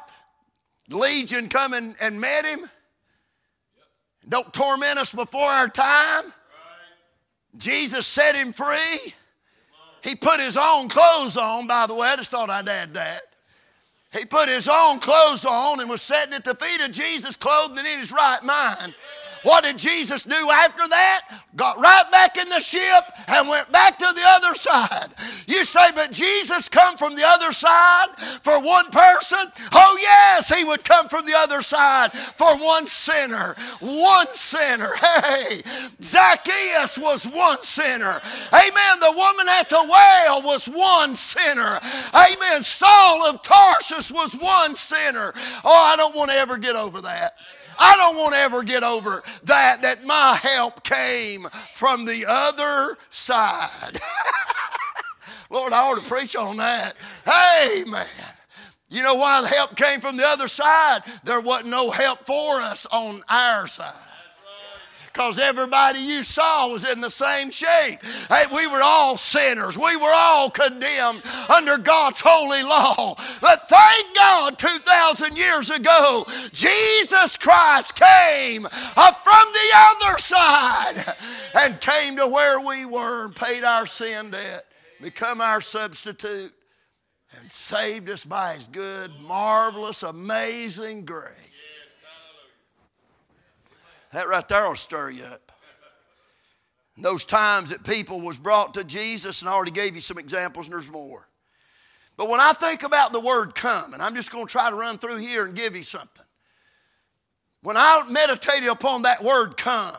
Legion 0.89 1.50
come 1.50 1.74
and, 1.74 1.95
and 2.02 2.19
met 2.19 2.45
him 2.45 2.67
don't 4.30 4.54
torment 4.54 5.00
us 5.00 5.13
before 5.13 5.48
our 5.48 5.67
time. 5.67 6.26
Jesus 7.58 8.06
set 8.06 8.36
him 8.36 8.54
free. 8.54 9.13
He 10.04 10.15
put 10.15 10.39
his 10.39 10.56
own 10.56 10.88
clothes 10.88 11.36
on, 11.36 11.67
by 11.67 11.88
the 11.88 11.95
way. 11.95 12.08
I 12.08 12.15
just 12.15 12.32
thought 12.32 12.50
I'd 12.50 12.69
add 12.69 12.93
that. 12.93 13.22
He 14.13 14.26
put 14.26 14.48
his 14.48 14.67
own 14.67 15.00
clothes 15.00 15.45
on 15.45 15.80
and 15.80 15.89
was 15.89 16.02
sitting 16.02 16.34
at 16.34 16.43
the 16.43 16.56
feet 16.56 16.82
of 16.82 16.91
Jesus, 16.91 17.36
clothed 17.36 17.78
and 17.78 17.88
in 17.88 18.00
his 18.00 18.12
right 18.12 18.43
mind. 18.43 18.95
What 19.43 19.63
did 19.63 19.78
Jesus 19.78 20.23
do 20.23 20.49
after 20.52 20.88
that? 20.88 21.21
Got 21.56 21.80
right 21.80 22.10
back 22.12 22.38
in 22.38 22.49
the 22.49 22.60
ship 22.60 23.04
and 23.28 23.47
went 23.47 23.71
back 23.71 23.97
to 23.97 24.12
the 24.13 24.23
other 24.25 24.56
side. 24.56 25.10
You 25.47 25.65
say, 25.65 25.91
but 25.93 26.12
Jesus 26.12 26.69
come 26.69 26.97
from 26.97 27.15
the 27.15 27.25
other 27.25 27.52
side 27.52 28.08
for 28.41 28.62
one 28.62 28.89
person? 28.91 29.39
Oh, 29.73 29.97
yes, 30.02 30.54
he 30.54 30.63
would 30.63 30.84
come 30.84 31.10
from 31.10 31.25
the 31.25 31.36
other 31.36 31.62
side 31.62 32.12
for 32.13 32.58
one 32.58 32.86
sinner. 32.86 33.56
One 33.80 34.28
sinner. 34.32 34.89
Hey, 35.19 35.62
Zacchaeus 36.02 36.97
was 36.97 37.25
one 37.25 37.62
sinner. 37.62 38.21
Amen. 38.54 38.99
The 38.99 39.13
woman 39.15 39.47
at 39.49 39.69
the 39.69 39.86
well 39.88 40.41
was 40.41 40.67
one 40.67 41.13
sinner. 41.15 41.80
Amen. 42.13 42.62
Saul 42.62 43.25
of 43.28 43.41
Tarsus 43.43 44.12
was 44.12 44.34
one 44.34 44.75
sinner. 44.75 45.34
Oh, 45.63 45.91
I 45.93 45.95
don't 45.97 46.15
want 46.15 46.32
to 46.32 46.38
ever 46.38 46.58
get 46.58 46.75
over 46.75 47.02
that. 47.02 47.36
I 47.80 47.96
don't 47.96 48.18
want 48.18 48.34
to 48.34 48.39
ever 48.39 48.63
get 48.63 48.84
over 48.84 49.24
that, 49.44 49.82
that 49.84 50.06
my 50.06 50.38
help 50.42 50.84
came 50.84 51.48
from 51.74 52.06
the 52.06 52.26
other 52.28 52.98
side. 53.10 54.00
Lord, 55.50 55.74
I 55.74 55.89
ought 55.89 56.02
to 56.02 56.08
preach 56.08 56.36
on 56.36 56.58
that. 56.58 56.96
Hey, 57.26 57.84
man. 57.88 58.06
You 58.89 59.04
know 59.04 59.15
why 59.15 59.42
the 59.42 59.48
help 59.48 59.76
came 59.76 60.00
from 60.00 60.18
the 60.18 60.28
other 60.28 60.48
side? 60.48 61.02
There 61.24 61.39
wasn't 61.39 61.70
no 61.70 61.92
help 61.92 62.26
for 62.26 62.60
us 62.60 62.86
on 62.92 63.24
our 63.30 63.68
side 63.68 64.09
because 65.19 65.38
everybody 65.38 65.99
you 65.99 66.23
saw 66.23 66.69
was 66.69 66.89
in 66.89 67.01
the 67.01 67.10
same 67.10 67.51
shape. 67.51 68.01
Hey, 68.29 68.45
we 68.55 68.67
were 68.67 68.82
all 68.82 69.17
sinners. 69.17 69.77
We 69.77 69.97
were 69.97 70.13
all 70.13 70.49
condemned 70.49 71.23
under 71.53 71.77
God's 71.77 72.21
holy 72.21 72.63
law. 72.63 73.15
But 73.41 73.67
thank 73.67 74.15
God, 74.15 74.58
2,000 74.58 75.36
years 75.36 75.71
ago, 75.71 76.25
Jesus 76.53 77.36
Christ 77.36 77.95
came 77.95 78.62
from 78.62 79.47
the 79.51 79.69
other 79.75 80.17
side 80.19 81.03
and 81.62 81.82
came 81.82 82.15
to 82.15 82.25
where 82.25 82.62
we 82.62 82.86
were 82.86 83.25
and 83.25 83.36
paid 83.36 83.65
our 83.65 83.86
sin 83.86 84.32
debt, 84.32 84.63
become 85.01 85.41
our 85.41 85.60
substitute, 85.60 86.53
and 87.38 87.51
saved 87.51 88.10
us 88.10 88.23
by 88.23 88.53
his 88.53 88.69
good, 88.69 89.12
marvelous, 89.27 90.01
amazing 90.01 91.03
grace. 91.03 91.49
That 94.13 94.28
right 94.28 94.48
there 94.48 94.67
will 94.67 94.76
stir 94.76 95.12
you 95.12 95.24
up. 95.24 95.52
those 96.98 97.24
times 97.24 97.69
that 97.69 97.84
people 97.84 98.19
was 98.22 98.38
brought 98.38 98.74
to 98.74 98.84
Jesus, 98.84 99.41
and 99.41 99.50
I 99.50 99.54
already 99.54 99.72
gave 99.72 99.95
you 99.95 100.02
some 100.02 100.17
examples, 100.17 100.65
and 100.65 100.74
there's 100.74 100.91
more. 100.91 101.28
But 102.17 102.28
when 102.28 102.41
I 102.41 102.52
think 102.52 102.84
about 102.84 103.13
the 103.13 103.19
word 103.22 103.56
come, 103.56 103.93
and 103.93 104.04
I'm 104.04 104.15
just 104.15 104.32
going 104.32 104.45
to 104.45 104.52
try 104.52 104.69
to 104.69 104.76
run 104.76 104.98
through 104.98 105.17
here 105.17 105.45
and 105.45 105.56
give 105.56 105.76
you 105.76 105.84
something. 105.84 106.26
When 107.62 107.78
I 107.78 108.04
meditated 108.10 108.67
upon 108.67 109.04
that 109.04 109.24
word 109.24 109.56
come, 109.56 109.95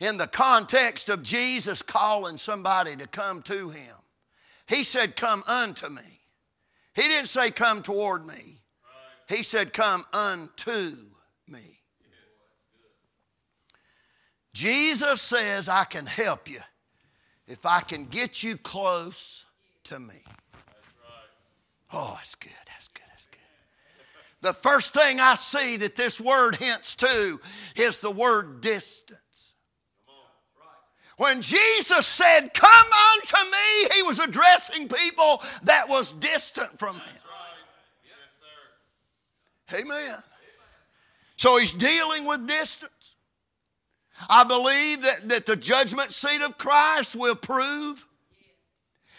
in 0.00 0.16
the 0.16 0.26
context 0.26 1.08
of 1.08 1.22
Jesus 1.22 1.82
calling 1.82 2.38
somebody 2.38 2.96
to 2.96 3.06
come 3.06 3.42
to 3.42 3.70
him, 3.70 3.94
he 4.66 4.84
said, 4.84 5.16
Come 5.16 5.42
unto 5.46 5.88
me. 5.88 6.02
He 6.94 7.02
didn't 7.02 7.28
say, 7.28 7.50
Come 7.50 7.82
toward 7.82 8.26
me. 8.26 8.60
He 9.28 9.42
said, 9.42 9.72
Come 9.72 10.04
unto 10.12 10.92
me. 11.48 11.80
Jesus 14.58 15.22
says, 15.22 15.68
I 15.68 15.84
can 15.84 16.04
help 16.04 16.50
you 16.50 16.58
if 17.46 17.64
I 17.64 17.80
can 17.80 18.06
get 18.06 18.42
you 18.42 18.56
close 18.56 19.44
to 19.84 20.00
me. 20.00 20.24
Oh, 21.92 22.14
that's 22.16 22.34
good. 22.34 22.50
That's 22.66 22.88
good. 22.88 23.04
That's 23.08 23.26
good. 23.28 23.38
The 24.40 24.52
first 24.52 24.92
thing 24.92 25.20
I 25.20 25.36
see 25.36 25.76
that 25.76 25.94
this 25.94 26.20
word 26.20 26.56
hints 26.56 26.96
to 26.96 27.40
is 27.76 28.00
the 28.00 28.10
word 28.10 28.60
distance. 28.60 29.54
When 31.18 31.40
Jesus 31.40 32.04
said, 32.08 32.52
Come 32.52 32.86
unto 33.14 33.50
me, 33.52 33.88
he 33.94 34.02
was 34.02 34.18
addressing 34.18 34.88
people 34.88 35.40
that 35.62 35.88
was 35.88 36.10
distant 36.14 36.80
from 36.80 36.96
him. 36.96 37.14
Amen. 39.72 40.16
So 41.36 41.58
he's 41.58 41.72
dealing 41.72 42.24
with 42.24 42.48
distance. 42.48 42.90
I 44.28 44.44
believe 44.44 45.02
that, 45.02 45.28
that 45.28 45.46
the 45.46 45.56
judgment 45.56 46.10
seat 46.10 46.42
of 46.42 46.58
Christ 46.58 47.14
will 47.14 47.34
prove 47.34 48.06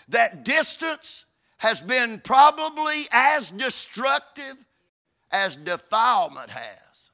that 0.09 0.43
distance 0.43 1.25
has 1.57 1.81
been 1.81 2.19
probably 2.23 3.07
as 3.11 3.51
destructive 3.51 4.55
as 5.31 5.55
defilement 5.55 6.49
has. 6.49 7.11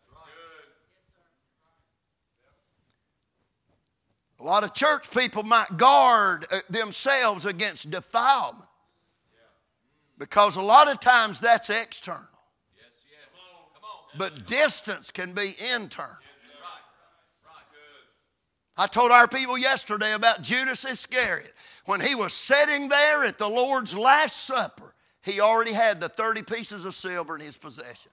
A 4.40 4.44
lot 4.44 4.64
of 4.64 4.74
church 4.74 5.10
people 5.12 5.44
might 5.44 5.78
guard 5.78 6.46
uh, 6.52 6.60
themselves 6.70 7.46
against 7.46 7.90
defilement 7.90 8.70
because 10.18 10.58
a 10.58 10.62
lot 10.62 10.90
of 10.90 11.00
times 11.00 11.40
that's 11.40 11.70
external. 11.70 12.22
But 14.18 14.46
distance 14.46 15.12
can 15.12 15.34
be 15.34 15.56
internal. 15.74 16.16
I 18.78 18.88
told 18.88 19.12
our 19.12 19.28
people 19.28 19.58
yesterday 19.58 20.14
about 20.14 20.42
Judas 20.42 20.84
Iscariot. 20.84 21.54
When 21.86 22.02
he 22.02 22.16
was 22.16 22.34
sitting 22.34 22.90
there 22.90 23.24
at 23.24 23.38
the 23.38 23.48
Lord's 23.48 23.96
Last 23.96 24.46
Supper, 24.46 24.94
he 25.22 25.40
already 25.40 25.72
had 25.72 26.02
the 26.02 26.10
30 26.10 26.42
pieces 26.44 26.84
of 26.84 26.94
silver 26.94 27.36
in 27.36 27.42
his 27.42 27.58
possession. 27.58 28.12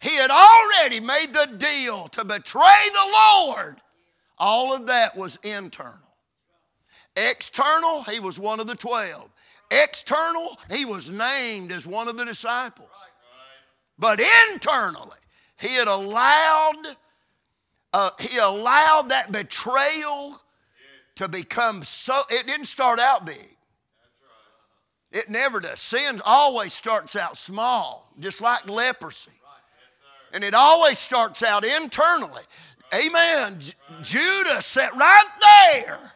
He 0.00 0.14
had 0.14 0.30
already 0.30 1.00
made 1.00 1.32
the 1.32 1.56
deal 1.56 2.06
to 2.08 2.24
betray 2.24 2.88
the 2.92 3.12
Lord. 3.12 3.76
All 4.38 4.72
of 4.72 4.86
that 4.86 5.16
was 5.16 5.38
internal. 5.42 5.96
External, 7.16 8.04
he 8.04 8.20
was 8.20 8.38
one 8.38 8.60
of 8.60 8.68
the 8.68 8.76
12. 8.76 9.28
External, 9.72 10.56
he 10.70 10.84
was 10.84 11.10
named 11.10 11.72
as 11.72 11.84
one 11.84 12.06
of 12.06 12.16
the 12.16 12.24
disciples. 12.24 12.88
But 13.98 14.20
internally, 14.52 15.18
he 15.58 15.74
had 15.74 15.88
allowed 15.88 16.96
uh, 17.92 18.10
he 18.20 18.38
allowed 18.38 19.10
that 19.10 19.32
betrayal 19.32 20.40
to 21.16 21.28
become 21.28 21.82
so, 21.82 22.22
it 22.30 22.46
didn't 22.46 22.66
start 22.66 22.98
out 23.00 23.26
big. 23.26 23.56
It 25.10 25.28
never 25.30 25.60
does. 25.60 25.80
Sin 25.80 26.20
always 26.24 26.72
starts 26.72 27.16
out 27.16 27.36
small, 27.36 28.12
just 28.20 28.40
like 28.40 28.68
leprosy. 28.68 29.32
And 30.32 30.44
it 30.44 30.52
always 30.52 30.98
starts 30.98 31.42
out 31.42 31.64
internally. 31.64 32.42
Amen. 32.94 33.58
Judas 34.02 34.66
sat 34.66 34.94
right 34.94 35.24
there. 35.40 36.12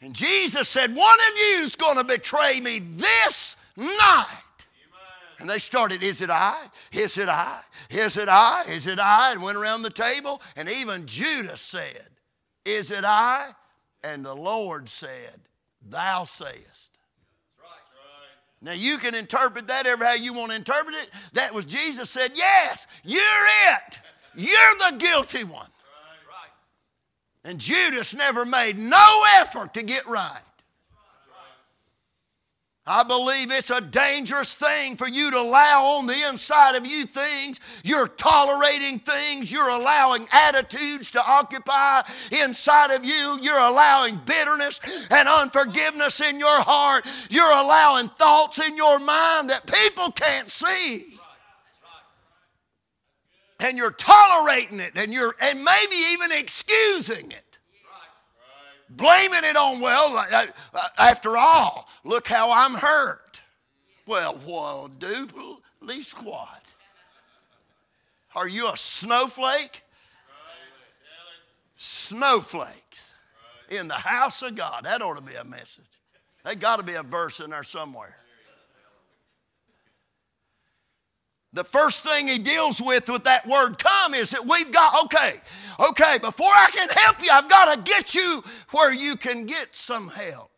And 0.00 0.14
Jesus 0.14 0.68
said, 0.68 0.94
One 0.94 1.18
of 1.30 1.38
you 1.38 1.62
is 1.62 1.76
going 1.76 1.96
to 1.96 2.04
betray 2.04 2.60
me 2.60 2.80
this 2.80 3.56
night. 3.76 4.43
And 5.38 5.48
they 5.48 5.58
started, 5.58 6.02
Is 6.02 6.20
it 6.20 6.30
I? 6.30 6.56
Is 6.92 7.18
it 7.18 7.28
I? 7.28 7.60
Is 7.90 8.16
it 8.16 8.28
I? 8.28 8.64
Is 8.68 8.86
it 8.86 8.98
I? 8.98 9.32
And 9.32 9.42
went 9.42 9.56
around 9.56 9.82
the 9.82 9.90
table. 9.90 10.40
And 10.56 10.68
even 10.68 11.06
Judas 11.06 11.60
said, 11.60 12.08
Is 12.64 12.90
it 12.90 13.04
I? 13.04 13.50
And 14.02 14.24
the 14.24 14.34
Lord 14.34 14.88
said, 14.88 15.40
Thou 15.88 16.24
sayest. 16.24 16.92
Now 18.62 18.72
you 18.72 18.96
can 18.96 19.14
interpret 19.14 19.66
that 19.66 19.86
ever 19.86 20.06
how 20.06 20.14
you 20.14 20.32
want 20.32 20.50
to 20.50 20.56
interpret 20.56 20.94
it. 20.94 21.10
That 21.34 21.52
was 21.52 21.66
Jesus 21.66 22.08
said, 22.10 22.32
Yes, 22.34 22.86
you're 23.04 23.22
it. 23.68 24.00
You're 24.34 24.90
the 24.90 24.96
guilty 24.96 25.44
one. 25.44 25.68
And 27.44 27.58
Judas 27.58 28.14
never 28.14 28.46
made 28.46 28.78
no 28.78 29.22
effort 29.36 29.74
to 29.74 29.82
get 29.82 30.06
right. 30.06 30.40
I 32.86 33.02
believe 33.02 33.50
it's 33.50 33.70
a 33.70 33.80
dangerous 33.80 34.52
thing 34.52 34.96
for 34.96 35.08
you 35.08 35.30
to 35.30 35.40
allow 35.40 35.84
on 35.84 36.06
the 36.06 36.28
inside 36.28 36.74
of 36.74 36.86
you 36.86 37.06
things. 37.06 37.58
You're 37.82 38.08
tolerating 38.08 38.98
things. 38.98 39.50
You're 39.50 39.70
allowing 39.70 40.26
attitudes 40.30 41.10
to 41.12 41.26
occupy 41.26 42.02
inside 42.30 42.90
of 42.90 43.06
you. 43.06 43.38
You're 43.40 43.58
allowing 43.58 44.20
bitterness 44.26 44.80
and 45.10 45.26
unforgiveness 45.26 46.20
in 46.20 46.38
your 46.38 46.60
heart. 46.60 47.06
You're 47.30 47.52
allowing 47.52 48.10
thoughts 48.10 48.60
in 48.60 48.76
your 48.76 48.98
mind 48.98 49.48
that 49.48 49.66
people 49.66 50.12
can't 50.12 50.50
see. 50.50 51.06
And 53.60 53.78
you're 53.78 53.92
tolerating 53.92 54.80
it 54.80 54.92
and 54.94 55.10
you're 55.10 55.34
and 55.40 55.64
maybe 55.64 55.96
even 56.12 56.32
excusing 56.32 57.30
it 57.30 57.43
blaming 58.96 59.44
it 59.44 59.56
on, 59.56 59.80
well, 59.80 60.16
uh, 60.16 60.46
uh, 60.74 60.88
after 60.98 61.36
all, 61.36 61.88
look 62.04 62.26
how 62.28 62.50
I'm 62.50 62.74
hurt. 62.74 63.42
Well, 64.06 64.38
well, 64.46 64.88
do 64.88 65.28
least 65.80 66.22
what? 66.22 66.62
Are 68.34 68.48
you 68.48 68.70
a 68.70 68.76
snowflake? 68.76 69.82
Snowflakes 71.76 73.14
in 73.70 73.88
the 73.88 73.94
house 73.94 74.42
of 74.42 74.54
God. 74.54 74.84
That 74.84 75.02
ought 75.02 75.16
to 75.16 75.22
be 75.22 75.34
a 75.34 75.44
message. 75.44 75.84
There 76.44 76.54
got 76.54 76.76
to 76.76 76.82
be 76.82 76.94
a 76.94 77.02
verse 77.02 77.40
in 77.40 77.50
there 77.50 77.64
somewhere. 77.64 78.16
The 81.54 81.64
first 81.64 82.02
thing 82.02 82.26
he 82.26 82.38
deals 82.38 82.82
with 82.82 83.08
with 83.08 83.24
that 83.24 83.46
word 83.46 83.78
come 83.78 84.12
is 84.12 84.30
that 84.30 84.44
we've 84.44 84.72
got, 84.72 85.04
okay, 85.04 85.34
okay, 85.88 86.18
before 86.18 86.48
I 86.48 86.68
can 86.72 86.88
help 86.88 87.22
you, 87.22 87.30
I've 87.30 87.48
got 87.48 87.72
to 87.72 87.80
get 87.92 88.12
you 88.12 88.42
where 88.72 88.92
you 88.92 89.16
can 89.16 89.46
get 89.46 89.68
some 89.74 90.08
help. 90.08 90.50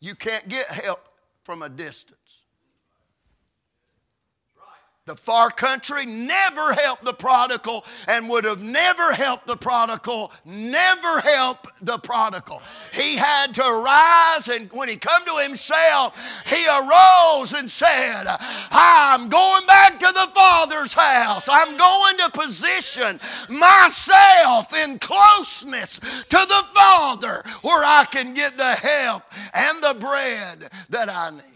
You 0.00 0.16
can't 0.16 0.48
get 0.48 0.66
help 0.66 1.00
from 1.44 1.62
a 1.62 1.68
distance. 1.68 2.18
The 5.04 5.16
far 5.16 5.50
country 5.50 6.06
never 6.06 6.74
helped 6.74 7.04
the 7.04 7.12
prodigal 7.12 7.84
and 8.06 8.28
would 8.28 8.44
have 8.44 8.62
never 8.62 9.12
helped 9.12 9.48
the 9.48 9.56
prodigal, 9.56 10.30
never 10.44 11.20
helped 11.20 11.66
the 11.84 11.98
prodigal. 11.98 12.62
He 12.92 13.16
had 13.16 13.52
to 13.54 13.62
rise 13.62 14.46
and 14.46 14.70
when 14.70 14.88
he 14.88 14.96
come 14.96 15.24
to 15.24 15.42
himself, 15.42 16.16
he 16.46 16.64
arose 16.68 17.52
and 17.52 17.68
said, 17.68 18.26
I'm 18.70 19.28
going 19.28 19.66
back 19.66 19.98
to 19.98 20.12
the 20.14 20.30
Father's 20.32 20.92
house. 20.92 21.48
I'm 21.50 21.76
going 21.76 22.18
to 22.18 22.30
position 22.30 23.18
myself 23.48 24.72
in 24.72 25.00
closeness 25.00 25.98
to 25.98 26.46
the 26.48 26.64
Father 26.72 27.42
where 27.62 27.84
I 27.84 28.06
can 28.08 28.34
get 28.34 28.56
the 28.56 28.74
help 28.74 29.24
and 29.52 29.82
the 29.82 29.96
bread 29.98 30.70
that 30.90 31.08
I 31.08 31.30
need. 31.30 31.51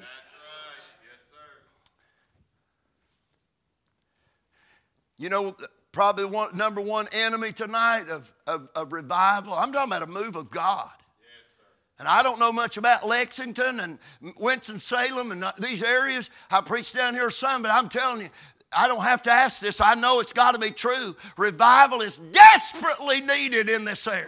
You 5.18 5.28
know, 5.28 5.56
probably 5.92 6.26
one, 6.26 6.56
number 6.56 6.80
one 6.80 7.08
enemy 7.12 7.52
tonight 7.52 8.08
of, 8.10 8.32
of, 8.46 8.68
of 8.74 8.92
revival. 8.92 9.54
I'm 9.54 9.72
talking 9.72 9.90
about 9.90 10.02
a 10.02 10.06
move 10.06 10.36
of 10.36 10.50
God. 10.50 10.90
and 11.98 12.06
I 12.06 12.22
don't 12.22 12.38
know 12.38 12.52
much 12.52 12.76
about 12.76 13.06
Lexington 13.06 13.80
and 13.80 13.98
Winston-Salem 14.36 15.32
and 15.32 15.44
uh, 15.44 15.52
these 15.58 15.82
areas. 15.82 16.28
I 16.50 16.60
preach 16.60 16.92
down 16.92 17.14
here 17.14 17.30
some, 17.30 17.62
but 17.62 17.70
I'm 17.70 17.88
telling 17.88 18.22
you, 18.22 18.28
I 18.76 18.88
don't 18.88 19.04
have 19.04 19.22
to 19.22 19.30
ask 19.30 19.60
this. 19.60 19.80
I 19.80 19.94
know 19.94 20.20
it's 20.20 20.34
got 20.34 20.52
to 20.52 20.58
be 20.58 20.70
true. 20.70 21.16
Revival 21.38 22.02
is 22.02 22.18
desperately 22.18 23.22
needed 23.22 23.70
in 23.70 23.84
this 23.84 24.06
area. 24.06 24.26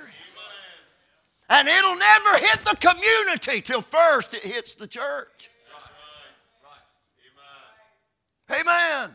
And 1.51 1.67
it'll 1.67 1.97
never 1.97 2.39
hit 2.39 2.65
the 2.65 2.77
community 2.77 3.61
till 3.61 3.81
first 3.81 4.35
it 4.35 4.43
hits 4.43 4.75
the 4.75 4.87
church. 4.87 5.51
Amen. 8.51 9.11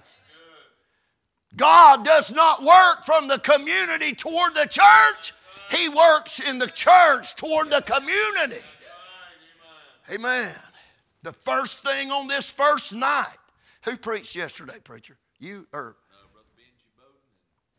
God 1.56 2.04
does 2.04 2.32
not 2.32 2.64
work 2.64 3.04
from 3.04 3.28
the 3.28 3.40
community 3.40 4.14
toward 4.14 4.56
the 4.56 4.68
church. 4.68 5.34
He 5.70 5.90
works 5.90 6.40
in 6.40 6.60
the 6.60 6.68
church 6.68 7.36
toward 7.36 7.70
the 7.70 7.82
community. 7.82 8.64
Amen. 10.12 10.52
The 11.22 11.34
first 11.34 11.80
thing 11.82 12.12
on 12.12 12.28
this 12.28 12.52
first 12.52 12.94
night. 12.94 13.38
Who 13.86 13.98
preached 13.98 14.36
yesterday, 14.36 14.78
preacher? 14.84 15.18
You 15.40 15.68
or 15.74 15.96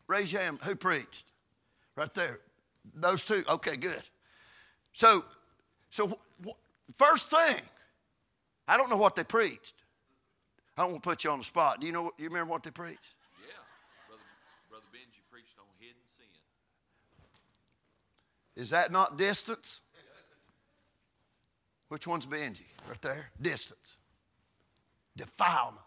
raise 0.07 0.31
your 0.31 0.41
hand. 0.41 0.59
Who 0.63 0.75
preached? 0.75 1.25
Right 1.95 2.13
there. 2.13 2.39
Those 2.93 3.25
two. 3.25 3.43
Okay, 3.49 3.75
good. 3.75 4.03
So, 4.93 5.25
so 5.89 6.17
first 6.93 7.29
thing. 7.29 7.61
I 8.67 8.77
don't 8.77 8.89
know 8.89 8.97
what 8.97 9.15
they 9.15 9.23
preached. 9.23 9.75
I 10.77 10.81
don't 10.81 10.91
want 10.91 11.03
to 11.03 11.09
put 11.09 11.23
you 11.23 11.31
on 11.31 11.39
the 11.39 11.45
spot. 11.45 11.79
Do 11.81 11.87
you 11.87 11.93
know? 11.93 12.11
Do 12.17 12.23
you 12.23 12.29
remember 12.29 12.51
what 12.51 12.63
they 12.63 12.71
preached? 12.71 13.14
Is 18.55 18.69
that 18.69 18.91
not 18.91 19.17
distance? 19.17 19.81
Which 21.89 22.07
one's 22.07 22.25
Benji? 22.25 22.65
Right 22.87 23.01
there? 23.01 23.31
Distance. 23.41 23.97
Defilement. 25.15 25.81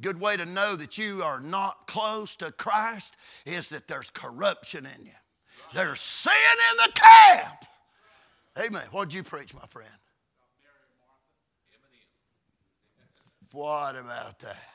Good 0.00 0.20
way 0.20 0.36
to 0.36 0.46
know 0.46 0.76
that 0.76 0.96
you 0.96 1.22
are 1.22 1.40
not 1.40 1.86
close 1.86 2.36
to 2.36 2.52
Christ 2.52 3.16
is 3.44 3.68
that 3.70 3.88
there's 3.88 4.10
corruption 4.10 4.86
in 4.86 5.06
you. 5.06 5.12
There's 5.74 6.00
sin 6.00 6.32
in 6.70 6.76
the 6.86 6.92
camp. 6.92 7.64
Amen. 8.58 8.84
What'd 8.92 9.12
you 9.12 9.24
preach, 9.24 9.54
my 9.54 9.66
friend? 9.68 9.90
What 13.52 13.96
about 13.96 14.38
that? 14.40 14.68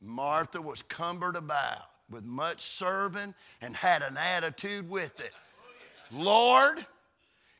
Martha 0.00 0.60
was 0.60 0.82
cumbered 0.82 1.36
about 1.36 1.88
with 2.10 2.24
much 2.24 2.60
serving 2.60 3.34
and 3.60 3.74
had 3.74 4.02
an 4.02 4.16
attitude 4.16 4.88
with 4.88 5.18
it. 5.20 5.32
Lord, 6.12 6.84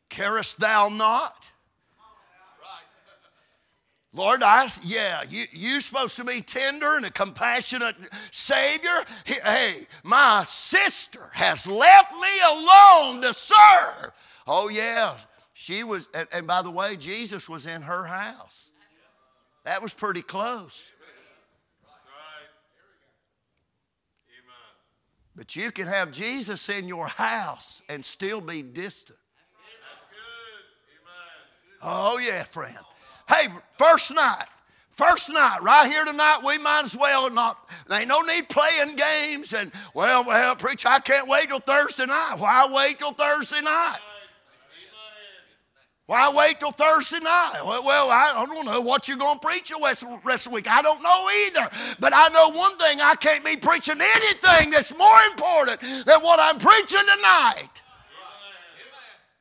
carest 0.09 0.59
thou 0.59 0.89
not? 0.89 1.49
Lord, 4.13 4.43
I, 4.43 4.69
yeah, 4.81 5.23
you, 5.29 5.43
you 5.51 5.81
supposed 5.81 6.15
to 6.15 6.23
be 6.23 6.39
tender 6.39 6.95
and 6.95 7.05
a 7.05 7.11
compassionate 7.11 7.97
Savior. 8.31 9.03
Hey, 9.25 9.87
my 10.03 10.43
sister 10.45 11.19
has 11.33 11.67
left 11.67 12.13
me 12.13 12.29
alone 12.49 13.21
to 13.21 13.33
serve. 13.33 14.11
Oh, 14.47 14.69
yeah, 14.69 15.15
she 15.51 15.83
was, 15.83 16.07
and, 16.13 16.29
and 16.31 16.47
by 16.47 16.61
the 16.61 16.71
way, 16.71 16.95
Jesus 16.95 17.49
was 17.49 17.65
in 17.65 17.81
her 17.81 18.05
house. 18.05 18.71
That 19.65 19.81
was 19.81 19.93
pretty 19.93 20.21
close. 20.21 20.89
But 25.35 25.55
you 25.55 25.71
can 25.71 25.87
have 25.87 26.11
Jesus 26.11 26.69
in 26.69 26.87
your 26.87 27.07
house 27.07 27.81
and 27.89 28.05
still 28.05 28.39
be 28.39 28.61
distant. 28.61 29.19
Oh, 31.81 32.17
yeah, 32.17 32.43
friend. 32.43 32.77
Hey, 33.27 33.47
first 33.77 34.13
night, 34.13 34.45
first 34.91 35.29
night, 35.29 35.59
right 35.61 35.91
here 35.91 36.05
tonight, 36.05 36.39
we 36.45 36.57
might 36.57 36.83
as 36.85 36.97
well 36.97 37.29
not, 37.29 37.69
there 37.87 37.99
ain't 37.99 38.07
no 38.07 38.21
need 38.21 38.49
playing 38.49 38.95
games 38.95 39.53
and, 39.53 39.71
well, 39.93 40.23
well, 40.23 40.55
preach, 40.55 40.85
I 40.85 40.99
can't 40.99 41.27
wait 41.27 41.49
till 41.49 41.59
Thursday 41.59 42.05
night. 42.05 42.35
Why 42.37 42.67
wait 42.71 42.99
till 42.99 43.11
Thursday 43.11 43.61
night? 43.61 43.99
Why 46.07 46.31
wait 46.31 46.59
till 46.59 46.71
Thursday 46.71 47.19
night? 47.19 47.61
Well, 47.63 48.11
I 48.11 48.45
don't 48.45 48.65
know 48.65 48.79
what 48.81 49.07
you're 49.07 49.17
going 49.17 49.39
to 49.39 49.45
preach 49.45 49.69
the 49.69 49.79
rest 50.23 50.45
of 50.45 50.51
the 50.51 50.55
week. 50.55 50.69
I 50.69 50.83
don't 50.83 51.01
know 51.01 51.29
either. 51.47 51.67
But 51.99 52.13
I 52.13 52.27
know 52.27 52.49
one 52.49 52.77
thing 52.77 53.01
I 53.01 53.15
can't 53.15 53.43
be 53.43 53.57
preaching 53.57 53.97
anything 53.99 54.69
that's 54.69 54.95
more 54.95 55.19
important 55.31 55.81
than 55.81 56.21
what 56.21 56.39
I'm 56.39 56.59
preaching 56.59 57.01
tonight. 57.15 57.69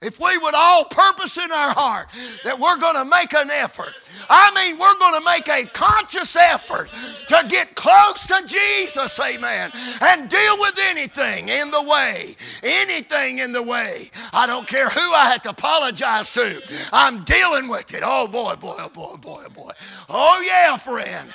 If 0.04 0.20
we 0.20 0.36
would 0.38 0.54
all 0.54 0.84
purpose 0.84 1.38
in 1.38 1.50
our 1.50 1.70
heart 1.70 2.08
that 2.44 2.58
we're 2.58 2.76
going 2.78 2.96
to 2.96 3.04
make 3.04 3.32
an 3.32 3.50
effort, 3.50 3.92
I 4.28 4.52
mean, 4.54 4.78
we're 4.78 4.98
going 4.98 5.14
to 5.14 5.24
make 5.24 5.48
a 5.48 5.64
conscious 5.70 6.36
effort 6.36 6.90
to 7.28 7.46
get 7.48 7.74
close 7.74 8.26
to 8.26 8.42
Jesus, 8.46 9.18
amen, 9.18 9.72
and 10.02 10.28
deal 10.28 10.58
with 10.58 10.78
anything 10.78 11.48
in 11.48 11.70
the 11.70 11.82
way, 11.82 12.36
anything 12.62 13.38
in 13.38 13.52
the 13.52 13.62
way. 13.62 14.10
I 14.32 14.46
don't 14.46 14.66
care 14.66 14.88
who 14.88 15.12
I 15.12 15.30
have 15.32 15.42
to 15.42 15.50
apologize 15.50 16.30
to, 16.30 16.62
I'm 16.92 17.24
dealing 17.24 17.68
with 17.68 17.94
it. 17.94 18.02
Oh 18.04 18.28
boy, 18.28 18.56
boy, 18.56 18.76
oh 18.78 18.90
boy, 18.90 19.16
boy, 19.16 19.42
oh 19.46 19.50
boy. 19.50 19.72
Oh 20.08 20.42
yeah, 20.46 20.76
friend. 20.76 21.32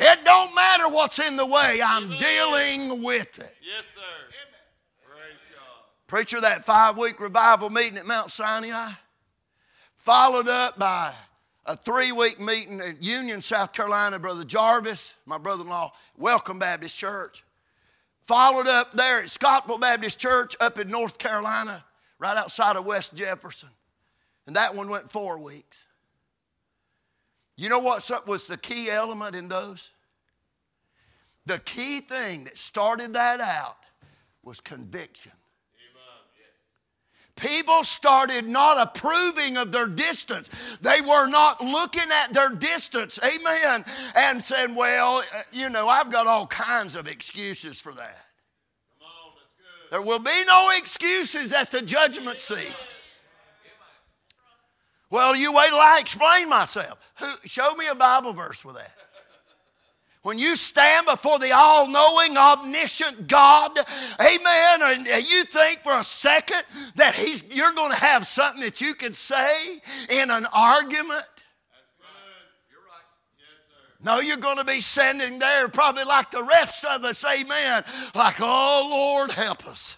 It 0.00 0.24
don't 0.24 0.54
matter 0.54 0.88
what's 0.88 1.18
in 1.18 1.36
the 1.36 1.46
way, 1.46 1.80
I'm 1.82 2.08
dealing 2.08 3.02
with 3.02 3.38
it. 3.38 3.54
Yes, 3.62 3.86
sir. 3.86 4.00
Preacher, 6.08 6.40
that 6.40 6.64
five 6.64 6.96
week 6.96 7.20
revival 7.20 7.68
meeting 7.68 7.98
at 7.98 8.06
Mount 8.06 8.30
Sinai, 8.30 8.92
followed 9.94 10.48
up 10.48 10.78
by 10.78 11.12
a 11.66 11.76
three 11.76 12.12
week 12.12 12.40
meeting 12.40 12.80
at 12.80 13.02
Union, 13.02 13.42
South 13.42 13.74
Carolina. 13.74 14.18
Brother 14.18 14.42
Jarvis, 14.42 15.14
my 15.26 15.36
brother 15.36 15.64
in 15.64 15.68
law, 15.68 15.92
Welcome 16.16 16.58
Baptist 16.58 16.98
Church. 16.98 17.44
Followed 18.22 18.66
up 18.66 18.92
there 18.92 19.20
at 19.20 19.28
Scottville 19.28 19.76
Baptist 19.76 20.18
Church 20.18 20.56
up 20.60 20.78
in 20.78 20.88
North 20.88 21.18
Carolina, 21.18 21.84
right 22.18 22.38
outside 22.38 22.76
of 22.76 22.86
West 22.86 23.14
Jefferson. 23.14 23.68
And 24.46 24.56
that 24.56 24.74
one 24.74 24.88
went 24.88 25.10
four 25.10 25.38
weeks. 25.38 25.86
You 27.58 27.68
know 27.68 27.80
what 27.80 28.26
was 28.26 28.46
the 28.46 28.56
key 28.56 28.90
element 28.90 29.36
in 29.36 29.48
those? 29.48 29.90
The 31.44 31.58
key 31.58 32.00
thing 32.00 32.44
that 32.44 32.56
started 32.56 33.12
that 33.12 33.42
out 33.42 33.76
was 34.42 34.58
conviction. 34.60 35.32
People 37.38 37.84
started 37.84 38.48
not 38.48 38.78
approving 38.78 39.56
of 39.56 39.70
their 39.70 39.86
distance. 39.86 40.50
They 40.80 41.00
were 41.00 41.28
not 41.28 41.64
looking 41.64 42.10
at 42.12 42.32
their 42.32 42.50
distance, 42.50 43.18
amen, 43.24 43.84
and 44.16 44.42
saying, 44.42 44.74
Well, 44.74 45.22
you 45.52 45.70
know, 45.70 45.88
I've 45.88 46.10
got 46.10 46.26
all 46.26 46.46
kinds 46.46 46.96
of 46.96 47.06
excuses 47.06 47.80
for 47.80 47.92
that. 47.92 48.24
There 49.90 50.02
will 50.02 50.18
be 50.18 50.44
no 50.46 50.70
excuses 50.76 51.52
at 51.52 51.70
the 51.70 51.80
judgment 51.80 52.38
seat. 52.38 52.76
Well, 55.10 55.34
you 55.34 55.52
wait 55.52 55.68
till 55.68 55.78
I 55.78 55.98
explain 56.00 56.48
myself. 56.48 56.98
Who, 57.16 57.32
show 57.44 57.74
me 57.74 57.86
a 57.86 57.94
Bible 57.94 58.34
verse 58.34 58.64
with 58.64 58.76
that. 58.76 58.92
When 60.22 60.38
you 60.38 60.56
stand 60.56 61.06
before 61.06 61.38
the 61.38 61.52
all 61.52 61.86
knowing, 61.86 62.36
omniscient 62.36 63.28
God, 63.28 63.78
amen, 64.20 64.82
and 64.82 65.06
you 65.06 65.44
think 65.44 65.82
for 65.82 65.98
a 65.98 66.02
second 66.02 66.64
that 66.96 67.14
he's, 67.14 67.44
you're 67.50 67.72
going 67.72 67.92
to 67.92 67.98
have 67.98 68.26
something 68.26 68.62
that 68.62 68.80
you 68.80 68.94
can 68.94 69.14
say 69.14 69.80
in 70.10 70.30
an 70.30 70.46
argument. 70.46 71.24
That's 71.70 71.94
good. 71.96 72.06
You're 72.70 72.80
right. 72.80 73.04
Yes, 73.38 73.66
sir. 73.68 74.04
No, 74.04 74.20
you're 74.20 74.36
going 74.36 74.58
to 74.58 74.64
be 74.64 74.80
sitting 74.80 75.38
there 75.38 75.68
probably 75.68 76.04
like 76.04 76.30
the 76.30 76.42
rest 76.42 76.84
of 76.84 77.04
us, 77.04 77.24
amen. 77.24 77.84
Like, 78.14 78.36
oh 78.40 78.88
Lord, 78.90 79.32
help 79.32 79.66
us. 79.66 79.96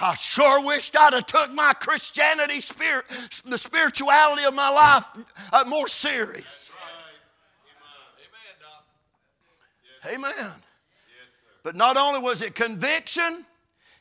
I 0.00 0.14
sure 0.14 0.64
wished 0.64 0.96
I'd 0.96 1.12
have 1.12 1.26
took 1.26 1.52
my 1.52 1.72
Christianity 1.72 2.60
spirit, 2.60 3.04
the 3.44 3.58
spirituality 3.58 4.44
of 4.44 4.54
my 4.54 4.68
life, 4.68 5.06
uh, 5.52 5.64
more 5.66 5.88
serious. 5.88 6.67
Amen. 10.06 10.32
Yes, 10.34 10.54
but 11.62 11.76
not 11.76 11.96
only 11.96 12.20
was 12.20 12.42
it 12.42 12.54
conviction, 12.54 13.44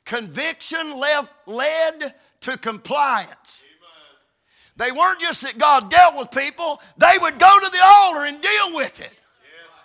conviction 0.05 0.97
left, 0.97 1.33
led 1.47 2.13
to 2.41 2.57
compliance. 2.57 3.63
They 4.77 4.91
weren't 4.91 5.19
just 5.19 5.41
that 5.41 5.57
God 5.57 5.89
dealt 5.89 6.15
with 6.15 6.29
people, 6.29 6.79
they 6.97 7.17
would 7.19 7.39
go 7.39 7.59
to 7.59 7.69
the 7.69 7.83
altar 7.83 8.25
and 8.25 8.39
deal 8.39 8.75
with 8.75 8.99
it. 9.01 9.15
Yes, 9.41 9.83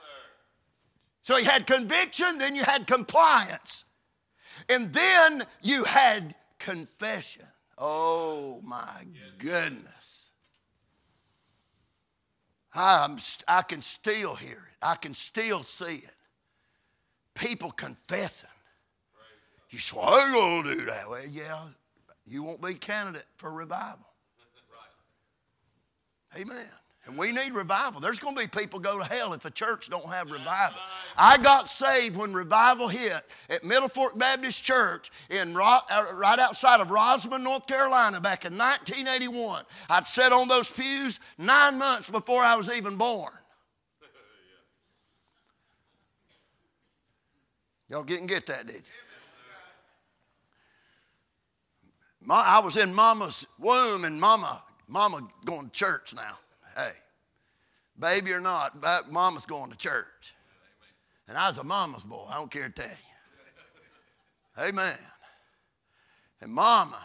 so 1.23 1.39
you 1.39 1.47
had 1.47 1.67
conviction, 1.67 2.39
then 2.39 2.55
you 2.55 2.63
had 2.63 2.87
compliance, 2.87 3.87
and 4.69 4.93
then 4.93 5.45
you 5.63 5.85
had 5.85 6.35
confession. 6.59 7.47
Oh 7.79 8.61
my 8.63 9.05
goodness. 9.39 10.31
I'm, 12.75 13.19
I 13.49 13.63
can 13.63 13.83
still 13.83 14.35
hear 14.35 14.69
it. 14.71 14.72
I 14.83 14.97
can 14.97 15.15
still 15.15 15.61
see 15.61 15.97
it. 15.97 16.15
People 17.35 17.71
confessing. 17.71 18.49
You 19.71 19.79
say, 19.79 19.97
I 19.99 20.25
ain't 20.25 20.35
going 20.35 20.65
to 20.65 20.81
do 20.81 20.85
that. 20.87 21.09
Well, 21.09 21.23
yeah, 21.31 21.63
you 22.27 22.43
won't 22.43 22.61
be 22.61 22.75
candidate 22.75 23.25
for 23.37 23.51
revival. 23.51 24.07
Amen. 26.39 26.67
And 27.07 27.19
we 27.19 27.33
need 27.33 27.53
revival. 27.53 28.01
There's 28.01 28.21
going 28.21 28.37
to 28.37 28.41
be 28.43 28.47
people 28.47 28.79
go 28.79 28.99
to 28.99 29.05
hell 29.05 29.33
if 29.33 29.41
the 29.41 29.51
church 29.51 29.91
don't 29.91 30.07
have 30.09 30.31
revival. 30.31 30.79
I 31.17 31.37
got 31.37 31.67
saved 31.67 32.15
when 32.17 32.33
revival 32.33 32.87
hit 32.87 33.25
at 33.51 33.65
Middle 33.65 33.89
Fork 33.89 34.17
Baptist 34.17 34.63
Church 34.63 35.11
in 35.29 35.57
uh, 35.57 35.81
right 36.15 36.39
outside 36.39 36.81
of 36.81 36.89
Rosman, 36.89 37.43
North 37.43 37.67
Carolina, 37.67 38.21
back 38.21 38.45
in 38.45 38.57
1981. 38.57 39.65
I'd 39.91 40.07
sat 40.07 40.31
on 40.31 40.47
those 40.47 40.71
pews 40.71 41.19
nine 41.39 41.77
months 41.77 42.09
before 42.09 42.45
I 42.45 42.55
was 42.55 42.71
even 42.71 42.97
born. 42.97 43.33
Y'all 47.93 48.03
didn't 48.03 48.27
get 48.27 48.47
that, 48.47 48.67
did 48.67 48.77
you? 48.77 48.83
I 52.31 52.59
was 52.61 52.79
in 52.79 52.95
mama's 52.95 53.47
womb 53.59 54.07
and 54.07 54.19
mama, 54.19 54.63
mama 54.89 55.29
going 55.45 55.67
to 55.67 55.73
church 55.73 56.15
now. 56.15 56.39
Hey, 56.75 56.93
baby 57.99 58.33
or 58.33 58.41
not, 58.41 58.83
mama's 59.13 59.45
going 59.45 59.71
to 59.73 59.77
church. 59.77 60.35
And 61.29 61.37
I 61.37 61.49
was 61.49 61.59
a 61.59 61.65
mama's 61.65 62.05
boy. 62.05 62.25
I 62.31 62.37
don't 62.37 62.51
care 62.51 62.71
to 62.71 62.73
tell 62.75 62.89
you. 62.89 64.65
Amen. 64.65 64.97
And 66.41 66.51
mama, 66.51 66.99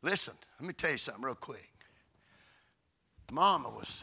listen, 0.00 0.32
let 0.60 0.66
me 0.66 0.72
tell 0.72 0.92
you 0.92 0.98
something 0.98 1.22
real 1.22 1.34
quick. 1.34 1.70
Mama 3.30 3.68
was, 3.68 4.02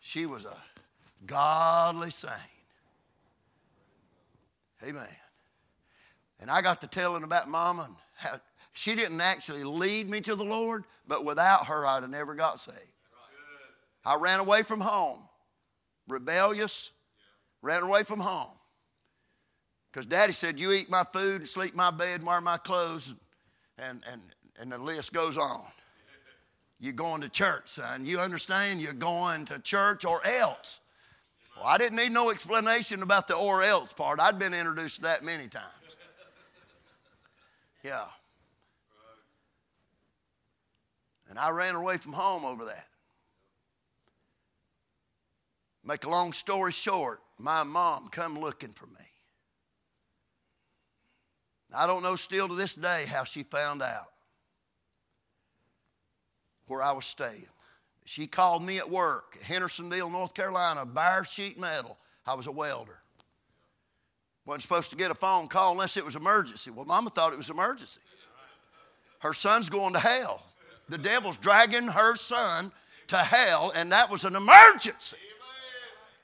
she 0.00 0.26
was 0.26 0.46
a 0.46 0.56
godly 1.24 2.10
saint. 2.10 2.32
Amen. 4.84 5.06
And 6.40 6.50
I 6.50 6.60
got 6.60 6.80
to 6.80 6.86
telling 6.86 7.22
about 7.22 7.48
Mama 7.48 7.84
and 7.86 7.96
how 8.16 8.40
she 8.72 8.94
didn't 8.94 9.20
actually 9.20 9.64
lead 9.64 10.08
me 10.08 10.20
to 10.22 10.34
the 10.34 10.44
Lord, 10.44 10.84
but 11.06 11.24
without 11.24 11.66
her, 11.66 11.86
I'd 11.86 12.02
have 12.02 12.10
never 12.10 12.34
got 12.34 12.60
saved. 12.60 12.78
I 14.04 14.16
ran 14.16 14.40
away 14.40 14.62
from 14.62 14.80
home, 14.80 15.20
rebellious, 16.08 16.90
ran 17.60 17.82
away 17.82 18.02
from 18.02 18.18
home. 18.18 18.50
Because 19.92 20.06
Daddy 20.06 20.32
said, 20.32 20.58
You 20.58 20.72
eat 20.72 20.90
my 20.90 21.04
food 21.04 21.42
and 21.42 21.48
sleep 21.48 21.74
my 21.74 21.90
bed 21.90 22.20
and 22.20 22.26
wear 22.26 22.40
my 22.40 22.56
clothes, 22.56 23.14
and, 23.78 24.02
and, 24.10 24.22
and 24.58 24.72
the 24.72 24.78
list 24.78 25.12
goes 25.12 25.36
on. 25.36 25.60
You're 26.80 26.92
going 26.94 27.20
to 27.20 27.28
church, 27.28 27.68
son. 27.68 28.04
You 28.04 28.18
understand? 28.18 28.80
You're 28.80 28.92
going 28.92 29.44
to 29.44 29.60
church 29.60 30.04
or 30.04 30.20
else. 30.26 30.80
Well, 31.56 31.66
I 31.66 31.78
didn't 31.78 31.96
need 31.96 32.12
no 32.12 32.30
explanation 32.30 33.02
about 33.02 33.28
the 33.28 33.34
or 33.34 33.62
else 33.62 33.92
part. 33.92 34.20
I'd 34.20 34.38
been 34.38 34.54
introduced 34.54 34.96
to 34.96 35.02
that 35.02 35.24
many 35.24 35.48
times. 35.48 35.66
Yeah. 37.84 38.04
And 41.28 41.38
I 41.38 41.50
ran 41.50 41.74
away 41.74 41.96
from 41.96 42.12
home 42.12 42.44
over 42.44 42.64
that. 42.66 42.86
Make 45.84 46.04
a 46.04 46.10
long 46.10 46.32
story 46.32 46.72
short, 46.72 47.20
my 47.38 47.64
mom 47.64 48.08
come 48.08 48.38
looking 48.38 48.72
for 48.72 48.86
me. 48.86 48.92
I 51.74 51.86
don't 51.86 52.02
know 52.02 52.16
still 52.16 52.48
to 52.48 52.54
this 52.54 52.74
day 52.74 53.06
how 53.06 53.24
she 53.24 53.42
found 53.42 53.82
out 53.82 54.12
where 56.66 56.82
I 56.82 56.92
was 56.92 57.06
staying. 57.06 57.46
She 58.04 58.26
called 58.26 58.64
me 58.64 58.78
at 58.78 58.90
work 58.90 59.40
Hendersonville, 59.42 60.10
North 60.10 60.34
Carolina, 60.34 60.84
bare 60.84 61.24
sheet 61.24 61.58
metal. 61.58 61.98
I 62.26 62.34
was 62.34 62.46
a 62.46 62.52
welder. 62.52 63.00
Wasn't 64.44 64.62
supposed 64.62 64.90
to 64.90 64.96
get 64.96 65.10
a 65.10 65.14
phone 65.14 65.46
call 65.46 65.72
unless 65.72 65.96
it 65.96 66.04
was 66.04 66.16
emergency. 66.16 66.70
Well, 66.70 66.84
Mama 66.84 67.10
thought 67.10 67.32
it 67.32 67.36
was 67.36 67.50
emergency. 67.50 68.00
Her 69.20 69.32
son's 69.32 69.68
going 69.68 69.92
to 69.92 70.00
hell. 70.00 70.44
The 70.88 70.98
devil's 70.98 71.36
dragging 71.36 71.86
her 71.86 72.16
son 72.16 72.72
to 73.06 73.16
hell, 73.18 73.72
and 73.74 73.92
that 73.92 74.10
was 74.10 74.24
an 74.24 74.34
emergency. 74.34 75.16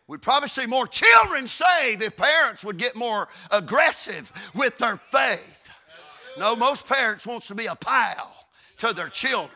We'd 0.08 0.22
probably 0.22 0.48
see 0.48 0.66
more 0.66 0.86
children 0.86 1.46
saved 1.46 2.02
if 2.02 2.16
parents 2.16 2.64
would 2.64 2.78
get 2.78 2.96
more 2.96 3.28
aggressive 3.50 4.32
with 4.54 4.78
their 4.78 4.96
faith. 4.96 5.70
No, 6.38 6.56
most 6.56 6.88
parents 6.88 7.26
wants 7.26 7.46
to 7.48 7.54
be 7.54 7.66
a 7.66 7.76
pal 7.76 8.34
to 8.78 8.92
their 8.92 9.08
children 9.08 9.50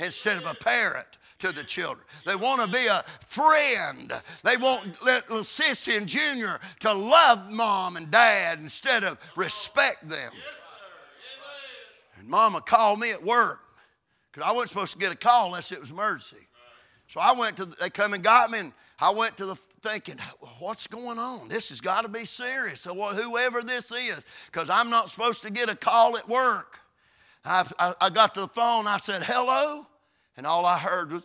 instead 0.00 0.38
of 0.38 0.46
a 0.46 0.54
parent 0.54 1.06
to 1.38 1.52
the 1.52 1.62
children. 1.62 2.04
They 2.26 2.36
want 2.36 2.60
to 2.62 2.68
be 2.68 2.86
a 2.86 3.04
friend. 3.24 4.12
They 4.42 4.56
want 4.56 5.02
little 5.02 5.38
Sissy 5.38 5.96
and 5.96 6.06
Junior 6.06 6.58
to 6.80 6.92
love 6.92 7.50
mom 7.50 7.96
and 7.96 8.10
dad 8.10 8.58
instead 8.60 9.04
of 9.04 9.18
respect 9.36 10.08
them. 10.08 10.32
And 12.18 12.28
mama 12.28 12.60
called 12.60 12.98
me 12.98 13.12
at 13.12 13.22
work 13.22 13.60
because 14.32 14.48
I 14.48 14.52
wasn't 14.52 14.70
supposed 14.70 14.92
to 14.94 14.98
get 14.98 15.12
a 15.12 15.16
call 15.16 15.46
unless 15.46 15.70
it 15.70 15.80
was 15.80 15.90
emergency. 15.90 16.48
So 17.06 17.20
I 17.20 17.32
went 17.32 17.56
to, 17.58 17.66
they 17.66 17.88
come 17.88 18.12
and 18.12 18.22
got 18.22 18.50
me, 18.50 18.58
and 18.58 18.72
I 19.00 19.10
went 19.10 19.36
to 19.38 19.46
the 19.46 19.54
thinking, 19.80 20.16
what's 20.58 20.88
going 20.88 21.18
on? 21.18 21.48
This 21.48 21.70
has 21.70 21.80
got 21.80 22.02
to 22.02 22.08
be 22.08 22.24
serious. 22.24 22.80
So 22.80 22.94
whoever 22.94 23.62
this 23.62 23.92
is, 23.92 24.26
because 24.46 24.68
I'm 24.68 24.90
not 24.90 25.08
supposed 25.08 25.42
to 25.44 25.50
get 25.50 25.70
a 25.70 25.76
call 25.76 26.18
at 26.18 26.28
work. 26.28 26.80
I, 27.44 27.64
I, 27.78 27.94
I 28.00 28.10
got 28.10 28.34
to 28.34 28.40
the 28.40 28.48
phone. 28.48 28.86
I 28.86 28.98
said, 28.98 29.22
hello 29.22 29.86
and 30.38 30.46
all 30.46 30.64
I 30.64 30.78
heard 30.78 31.10
was 31.12 31.22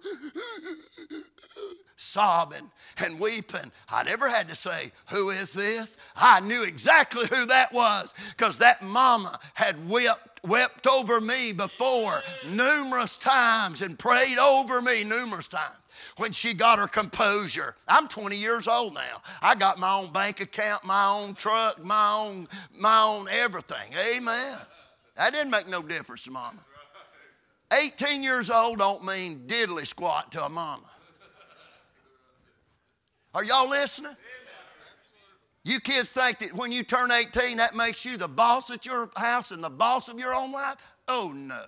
sobbing 1.95 2.71
and 2.97 3.19
weeping. 3.19 3.71
I 3.89 4.03
never 4.03 4.27
had 4.27 4.49
to 4.49 4.55
say, 4.55 4.91
Who 5.11 5.29
is 5.29 5.53
this? 5.53 5.95
I 6.15 6.39
knew 6.41 6.63
exactly 6.63 7.27
who 7.27 7.45
that 7.45 7.71
was 7.71 8.13
because 8.31 8.57
that 8.57 8.81
mama 8.81 9.39
had 9.53 9.87
wept, 9.87 10.41
wept 10.43 10.87
over 10.87 11.21
me 11.21 11.53
before 11.53 12.23
numerous 12.49 13.15
times 13.15 13.83
and 13.83 13.97
prayed 13.97 14.39
over 14.39 14.81
me 14.81 15.03
numerous 15.03 15.47
times 15.47 15.77
when 16.17 16.31
she 16.31 16.55
got 16.55 16.79
her 16.79 16.87
composure. 16.87 17.75
I'm 17.87 18.07
20 18.07 18.35
years 18.35 18.67
old 18.67 18.95
now. 18.95 19.21
I 19.43 19.53
got 19.53 19.79
my 19.79 19.93
own 19.93 20.11
bank 20.11 20.41
account, 20.41 20.83
my 20.83 21.05
own 21.05 21.35
truck, 21.35 21.83
my 21.83 22.13
own, 22.13 22.47
my 22.77 23.01
own 23.03 23.27
everything. 23.29 23.93
Amen. 23.95 24.57
That 25.15 25.33
didn't 25.33 25.51
make 25.51 25.67
no 25.67 25.83
difference 25.83 26.23
to 26.23 26.31
mama. 26.31 26.59
18 27.71 28.23
years 28.23 28.49
old 28.51 28.79
don't 28.79 29.03
mean 29.03 29.43
diddly 29.47 29.85
squat 29.85 30.31
to 30.33 30.43
a 30.43 30.49
mama. 30.49 30.89
Are 33.33 33.43
y'all 33.43 33.69
listening? 33.69 34.15
You 35.63 35.79
kids 35.79 36.11
think 36.11 36.39
that 36.39 36.53
when 36.53 36.71
you 36.71 36.83
turn 36.83 37.09
18, 37.11 37.57
that 37.57 37.75
makes 37.75 38.03
you 38.03 38.17
the 38.17 38.27
boss 38.27 38.69
at 38.69 38.85
your 38.85 39.09
house 39.15 39.51
and 39.51 39.63
the 39.63 39.69
boss 39.69 40.09
of 40.09 40.19
your 40.19 40.33
own 40.33 40.51
life? 40.51 40.77
Oh, 41.07 41.31
no. 41.33 41.63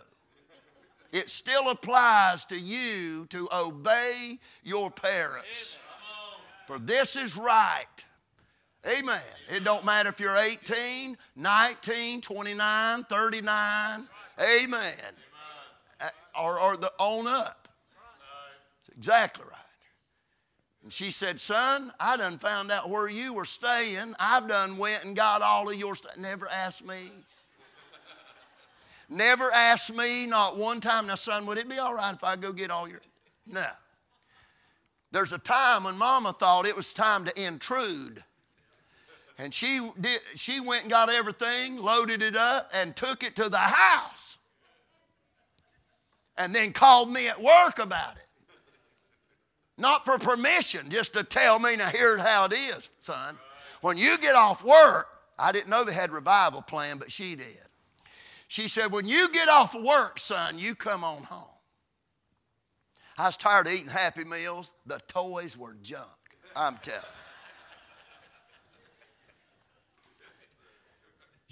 It 1.14 1.30
still 1.30 1.70
applies 1.70 2.44
to 2.46 2.60
you 2.60 3.26
to 3.30 3.48
obey 3.54 4.38
your 4.64 4.92
parents. 4.92 5.80
For 6.68 6.78
this 6.78 7.16
is 7.16 7.38
right. 7.38 7.86
Amen. 8.86 9.22
It 9.50 9.64
don't 9.64 9.86
matter 9.86 10.10
if 10.10 10.20
you're 10.20 10.36
18, 10.36 11.18
19, 11.36 12.22
29, 12.22 13.04
39. 13.06 14.08
Amen. 14.42 14.94
Or, 16.40 16.60
or 16.60 16.78
the 16.78 16.92
on 17.00 17.28
up. 17.28 17.68
That's 18.88 18.98
exactly 18.98 19.46
right. 19.46 19.52
And 20.84 20.94
she 20.94 21.10
said, 21.10 21.42
Son, 21.42 21.92
I 22.00 22.16
done 22.16 22.38
found 22.38 22.72
out 22.72 22.90
where 22.90 23.08
you 23.08 23.34
were 23.34 23.46
staying. 23.46 24.14
I've 24.20 24.48
done 24.48 24.78
went 24.78 25.04
and 25.04 25.16
got 25.16 25.42
all 25.42 25.70
of 25.70 25.76
your 25.76 25.96
stuff. 25.96 26.18
Never 26.18 26.48
asked 26.48 26.86
me. 26.86 27.12
Never 29.10 29.52
asked 29.52 29.94
me, 29.96 30.26
not 30.26 30.58
one 30.58 30.80
time. 30.80 31.08
Now, 31.08 31.16
son, 31.16 31.46
would 31.46 31.58
it 31.58 31.70
be 31.70 31.78
all 31.78 31.94
right 31.94 32.14
if 32.14 32.24
I 32.24 32.36
go 32.36 32.52
get 32.52 32.72
all 32.72 32.88
your. 32.88 33.02
No. 33.46 33.66
There's 35.12 35.32
a 35.32 35.38
time 35.38 35.86
when 35.86 35.98
mama 35.98 36.34
thought 36.34 36.66
it 36.66 36.76
was 36.76 36.94
time 36.94 37.26
to 37.26 37.42
intrude. 37.42 38.24
And 39.38 39.54
she, 39.54 39.90
did, 40.00 40.20
she 40.36 40.60
went 40.60 40.84
and 40.84 40.92
got 40.92 41.10
everything, 41.10 41.78
loaded 41.78 42.22
it 42.22 42.36
up, 42.36 42.72
and 42.74 42.96
took 42.96 43.24
it 43.24 43.36
to 43.36 43.50
the 43.50 43.58
house. 43.58 44.25
And 46.38 46.54
then 46.54 46.74
called 46.74 47.12
me 47.12 47.28
at 47.28 47.42
work 47.42 47.80
about 47.80 48.18
it. 48.18 48.24
Not 49.78 50.06
for 50.06 50.18
permission, 50.18 50.90
just 50.90 51.14
to 51.14 51.24
tell 51.24 51.60
me, 51.60 51.76
now 51.76 51.90
here's 51.90 52.22
how 52.22 52.46
it 52.46 52.54
is, 52.54 52.90
son. 53.02 53.38
When 53.82 53.98
you 53.98 54.18
get 54.18 54.36
off 54.36 54.64
work, 54.64 55.08
I 55.38 55.52
didn't 55.52 55.70
know 55.70 55.84
they 55.84 55.94
had 55.94 56.12
revival 56.12 56.62
plan, 56.62 56.98
but 56.98 57.12
she 57.12 57.36
did. 57.36 57.60
She 58.48 58.68
said, 58.68 58.92
When 58.92 59.06
you 59.06 59.32
get 59.32 59.50
off 59.50 59.76
work, 59.76 60.20
son, 60.20 60.58
you 60.58 60.76
come 60.76 61.04
on 61.04 61.24
home. 61.24 61.44
I 63.18 63.26
was 63.26 63.38
tired 63.38 63.68
of 63.68 63.74
eating 63.74 63.88
Happy 63.88 64.24
Meals. 64.24 64.74
The 64.86 65.00
toys 65.08 65.58
were 65.58 65.76
junk, 65.82 66.06
I'm 66.56 66.78
telling 66.78 67.02
you. 67.02 67.15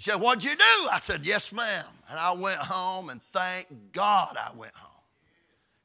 She 0.04 0.10
said, 0.10 0.20
What'd 0.20 0.44
you 0.44 0.54
do? 0.54 0.88
I 0.92 0.98
said, 0.98 1.24
Yes, 1.24 1.50
ma'am. 1.50 1.86
And 2.10 2.18
I 2.18 2.32
went 2.32 2.58
home, 2.58 3.08
and 3.08 3.22
thank 3.32 3.68
God 3.92 4.36
I 4.36 4.54
went 4.54 4.74
home 4.74 5.02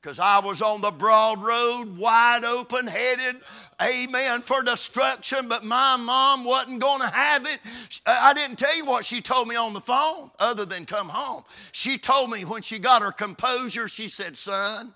because 0.02 0.20
I 0.20 0.40
was 0.40 0.62
on 0.62 0.82
the 0.82 0.92
broad 0.92 1.42
road, 1.42 1.96
wide 1.98 2.44
open, 2.44 2.86
headed, 2.86 3.38
amen, 3.82 4.42
for 4.42 4.62
destruction. 4.62 5.48
But 5.48 5.64
my 5.64 5.96
mom 5.96 6.44
wasn't 6.44 6.82
going 6.82 7.00
to 7.00 7.08
have 7.08 7.46
it. 7.46 7.62
Uh, 8.06 8.20
I 8.20 8.34
didn't 8.34 8.58
tell 8.60 8.76
you 8.76 8.84
what 8.84 9.06
she 9.06 9.22
told 9.22 9.48
me 9.48 9.56
on 9.56 9.72
the 9.72 9.80
phone, 9.80 10.32
other 10.38 10.66
than 10.66 10.86
come 10.86 11.08
home. 11.08 11.44
She 11.72 11.98
told 11.98 12.30
me 12.30 12.44
when 12.44 12.62
she 12.62 12.78
got 12.78 13.02
her 13.02 13.14
composure, 13.14 13.88
she 13.88 14.10
said, 14.10 14.36
Son, 14.36 14.94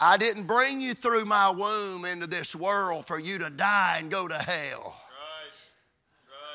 I 0.00 0.16
didn't 0.16 0.48
bring 0.48 0.80
you 0.80 0.94
through 0.94 1.26
my 1.26 1.48
womb 1.48 2.04
into 2.04 2.26
this 2.26 2.56
world 2.56 3.06
for 3.06 3.20
you 3.20 3.38
to 3.38 3.50
die 3.50 3.98
and 4.00 4.10
go 4.10 4.26
to 4.26 4.34
hell. 4.34 5.00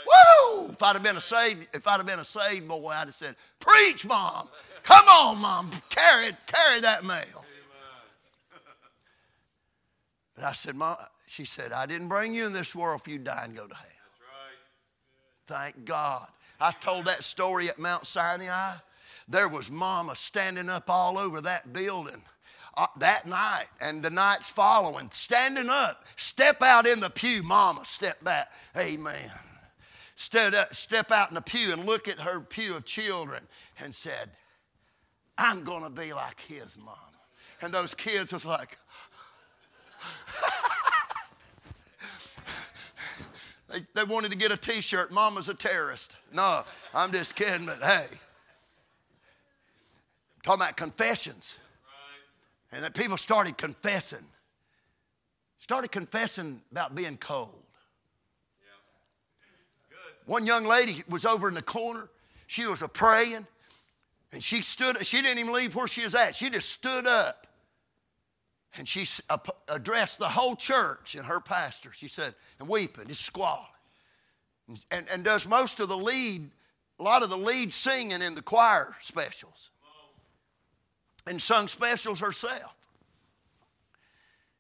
Woo! 0.06 0.70
If 0.72 0.82
I'd 0.84 0.94
have 0.94 1.04
been 1.04 1.18
a 1.18 1.22
saved, 1.22 1.68
if 1.74 1.88
I'd 1.88 1.98
have 1.98 2.06
been 2.06 2.20
a 2.20 2.26
saved 2.26 2.68
boy, 2.68 2.90
I'd 2.90 3.08
have 3.08 3.14
said, 3.14 3.36
"Preach, 3.60 4.06
mom! 4.06 4.48
Come 4.84 5.08
on, 5.08 5.38
mom! 5.38 5.72
Carry, 5.90 6.32
carry 6.48 6.82
that 6.82 7.04
mail." 7.04 7.46
But 10.36 10.46
I 10.46 10.54
said, 10.54 10.76
Mom, 10.76 10.96
she 11.28 11.46
said, 11.46 11.72
I 11.72 11.86
didn't 11.86 12.08
bring 12.08 12.34
you 12.34 12.48
in 12.48 12.54
this 12.54 12.76
world 12.76 13.04
for 13.04 13.12
you 13.12 13.20
to 13.20 13.24
die 13.24 13.44
and 13.46 13.56
go 13.56 13.68
to 13.68 13.76
hell. 13.76 13.86
That's 15.46 15.56
right. 15.60 15.74
Thank 15.74 15.86
God. 15.86 16.28
I 16.60 16.72
told 16.72 17.06
that 17.06 17.24
story 17.24 17.70
at 17.70 17.78
Mount 17.78 18.06
Sinai. 18.06 18.74
There 19.28 19.48
was 19.48 19.70
mama 19.70 20.16
standing 20.16 20.70
up 20.70 20.90
all 20.90 21.18
over 21.18 21.42
that 21.42 21.74
building 21.74 22.22
uh, 22.76 22.88
that 22.98 23.28
night 23.28 23.68
and 23.80 24.02
the 24.02 24.10
nights 24.10 24.50
following, 24.50 25.10
standing 25.12 25.70
up. 25.70 26.06
Step 26.16 26.62
out 26.62 26.88
in 26.88 27.00
the 27.00 27.10
pew, 27.10 27.44
mama, 27.44 27.86
step 27.86 28.24
back. 28.24 28.52
Amen. 28.78 29.32
Stood 30.22 30.54
up, 30.54 30.72
step 30.76 31.12
out 31.12 31.30
in 31.30 31.34
the 31.34 31.42
pew 31.42 31.74
and 31.74 31.84
look 31.84 32.08
at 32.08 32.20
her 32.20 32.42
pew 32.42 32.76
of 32.76 32.86
children 32.86 33.42
and 33.80 33.92
said, 33.92 34.30
I'm 35.36 35.64
going 35.64 35.82
to 35.82 35.90
be 35.90 36.14
like 36.14 36.40
his 36.42 36.78
mom. 36.78 36.94
And 37.60 37.74
those 37.74 37.96
kids 37.96 38.32
was 38.32 38.46
like, 38.46 38.78
they, 43.96 44.04
wanted 44.04 44.30
to 44.30 44.38
get 44.38 44.52
a 44.52 44.58
t 44.58 44.82
shirt, 44.82 45.12
Mama's 45.12 45.50
a 45.50 45.56
terrorist. 45.56 46.16
No, 46.32 46.62
I'm 46.94 47.12
just 47.12 47.36
kidding, 47.36 47.66
but 47.66 47.82
hey. 47.82 48.06
talking 50.44 50.62
about 50.62 50.78
confessions. 50.78 51.58
And 52.72 52.84
that 52.84 52.94
people 52.94 53.18
started 53.18 53.58
confessing. 53.58 54.26
Started 55.58 55.92
confessing 55.92 56.62
about 56.72 56.94
being 56.94 57.18
cold. 57.18 57.61
One 60.32 60.46
young 60.46 60.64
lady 60.64 61.04
was 61.10 61.26
over 61.26 61.50
in 61.50 61.56
the 61.56 61.62
corner. 61.62 62.08
She 62.48 62.66
was 62.66 62.82
a 62.82 62.88
praying, 62.88 63.46
and 64.32 64.42
she 64.42 64.62
stood. 64.62 65.06
She 65.06 65.22
didn't 65.22 65.40
even 65.40 65.52
leave 65.52 65.76
where 65.76 65.90
she 65.90 66.06
was 66.06 66.16
at. 66.16 66.36
She 66.36 66.50
just 66.50 66.70
stood 66.70 67.06
up 67.06 67.48
and 68.78 68.88
she 68.88 69.04
addressed 69.68 70.20
the 70.20 70.30
whole 70.30 70.56
church 70.56 71.16
and 71.16 71.26
her 71.26 71.42
pastor. 71.42 71.92
She 71.92 72.08
said, 72.08 72.34
and 72.62 72.70
weeping, 72.70 73.10
just 73.10 73.24
squalling. 73.24 73.66
And, 74.90 75.06
and 75.12 75.26
does 75.26 75.46
most 75.46 75.82
of 75.82 75.90
the 75.90 75.98
lead, 75.98 76.50
a 76.98 77.04
lot 77.04 77.24
of 77.24 77.30
the 77.30 77.38
lead 77.38 77.74
singing 77.74 78.22
in 78.22 78.34
the 78.34 78.42
choir 78.42 78.96
specials. 79.02 79.70
And 81.28 81.42
sung 81.42 81.68
specials 81.68 82.22
herself. 82.22 82.74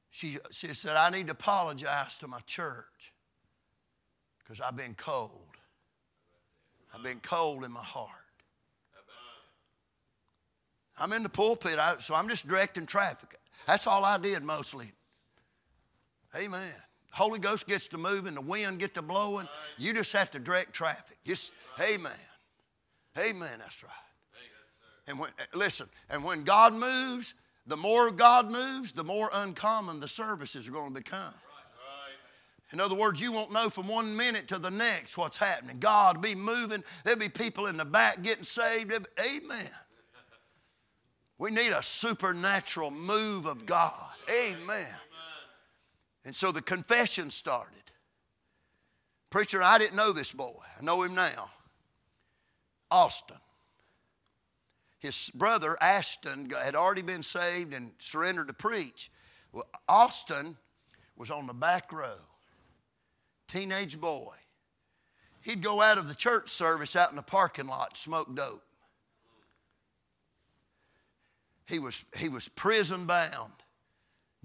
She, 0.09 0.37
she 0.51 0.73
said, 0.73 0.97
I 0.97 1.11
need 1.11 1.27
to 1.27 1.31
apologize 1.31 2.17
to 2.17 2.27
my 2.27 2.41
church 2.41 3.13
because 4.39 4.59
I've 4.59 4.75
been 4.75 4.95
cold. 4.95 5.40
I've 6.93 7.03
been 7.03 7.19
cold 7.19 7.63
in 7.63 7.71
my 7.71 7.83
heart. 7.83 8.09
I'm 10.97 11.13
in 11.13 11.23
the 11.23 11.29
pulpit, 11.29 11.79
so 11.99 12.13
I'm 12.13 12.29
just 12.29 12.47
directing 12.47 12.85
traffic. 12.85 13.39
That's 13.65 13.87
all 13.87 14.05
I 14.05 14.17
did 14.17 14.43
mostly. 14.43 14.87
Amen. 16.35 16.73
Holy 17.11 17.39
Ghost 17.39 17.67
gets 17.67 17.87
to 17.89 17.97
moving, 17.97 18.35
the 18.35 18.41
wind 18.41 18.79
gets 18.79 18.93
to 18.93 19.01
blowing. 19.01 19.47
You 19.77 19.93
just 19.93 20.13
have 20.13 20.31
to 20.31 20.39
direct 20.39 20.73
traffic. 20.73 21.17
Just, 21.25 21.53
amen. 21.79 22.11
Amen, 23.17 23.49
that's 23.59 23.83
right. 23.83 23.91
And 25.07 25.19
when, 25.19 25.29
eh, 25.39 25.43
listen, 25.53 25.89
and 26.09 26.23
when 26.23 26.43
God 26.43 26.73
moves, 26.73 27.33
the 27.67 27.75
more 27.75 28.11
God 28.11 28.49
moves, 28.49 28.91
the 28.91 29.03
more 29.03 29.29
uncommon 29.33 29.99
the 29.99 30.07
services 30.07 30.67
are 30.67 30.71
going 30.71 30.93
to 30.93 30.99
become. 30.99 31.33
In 32.73 32.79
other 32.79 32.95
words, 32.95 33.19
you 33.19 33.31
won't 33.31 33.51
know 33.51 33.69
from 33.69 33.87
one 33.87 34.15
minute 34.15 34.47
to 34.47 34.57
the 34.57 34.71
next 34.71 35.17
what's 35.17 35.37
happening. 35.37 35.77
God 35.79 36.21
be 36.21 36.35
moving. 36.35 36.83
There'll 37.03 37.19
be 37.19 37.29
people 37.29 37.67
in 37.67 37.77
the 37.77 37.85
back 37.85 38.21
getting 38.21 38.45
saved. 38.45 38.91
Amen. 39.19 39.69
We 41.37 41.51
need 41.51 41.71
a 41.71 41.83
supernatural 41.83 42.91
move 42.91 43.45
of 43.45 43.65
God. 43.65 43.93
Amen. 44.29 44.85
And 46.23 46.35
so 46.35 46.51
the 46.51 46.61
confession 46.61 47.29
started. 47.29 47.81
Preacher, 49.29 49.63
I 49.63 49.77
didn't 49.77 49.95
know 49.95 50.11
this 50.11 50.31
boy. 50.31 50.53
I 50.79 50.83
know 50.83 51.01
him 51.01 51.15
now. 51.15 51.49
Austin. 52.91 53.37
His 54.99 55.31
brother, 55.33 55.77
Ashton, 55.81 56.49
had 56.51 56.75
already 56.75 57.01
been 57.01 57.23
saved 57.23 57.73
and 57.73 57.93
surrendered 57.97 58.49
to 58.49 58.53
preach. 58.53 59.09
Well, 59.51 59.65
Austin 59.89 60.57
was 61.17 61.31
on 61.31 61.47
the 61.47 61.53
back 61.53 61.91
row, 61.91 62.17
teenage 63.51 63.99
boy. 63.99 64.33
He'd 65.41 65.61
go 65.61 65.81
out 65.81 65.97
of 65.97 66.07
the 66.07 66.15
church 66.15 66.49
service 66.49 66.95
out 66.95 67.09
in 67.09 67.15
the 67.15 67.21
parking 67.21 67.67
lot, 67.67 67.97
smoke 67.97 68.33
dope. 68.35 68.63
He 71.65 71.79
was, 71.79 72.05
he 72.17 72.29
was 72.29 72.47
prison 72.47 73.05
bound, 73.05 73.53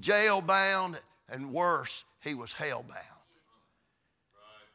jail 0.01 0.41
bound, 0.41 0.99
and 1.29 1.53
worse, 1.53 2.05
he 2.23 2.35
was 2.35 2.53
hell 2.53 2.85
bound. 2.89 3.03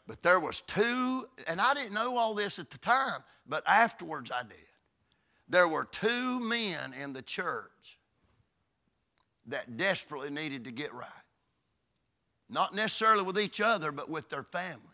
But 0.08 0.22
there 0.22 0.40
was 0.40 0.62
two, 0.62 1.26
and 1.48 1.62
I 1.62 1.74
didn't 1.74 1.94
know 1.94 2.18
all 2.18 2.34
this 2.34 2.60
at 2.60 2.70
the 2.70 2.78
time, 2.78 3.22
but 3.48 3.64
afterwards 3.68 4.32
I 4.32 4.44
did. 4.44 4.58
There 5.48 5.68
were 5.68 5.86
two 5.86 6.40
men 6.40 6.94
in 6.94 7.14
the 7.14 7.22
church 7.22 8.00
that 9.48 9.78
desperately 9.78 10.30
needed 10.30 10.66
to 10.66 10.72
get 10.72 10.94
right. 10.94 11.08
Not 12.52 12.76
necessarily 12.76 13.24
with 13.24 13.40
each 13.40 13.62
other, 13.62 13.92
but 13.92 14.10
with 14.10 14.30
their 14.30 14.44
families. 14.44 14.86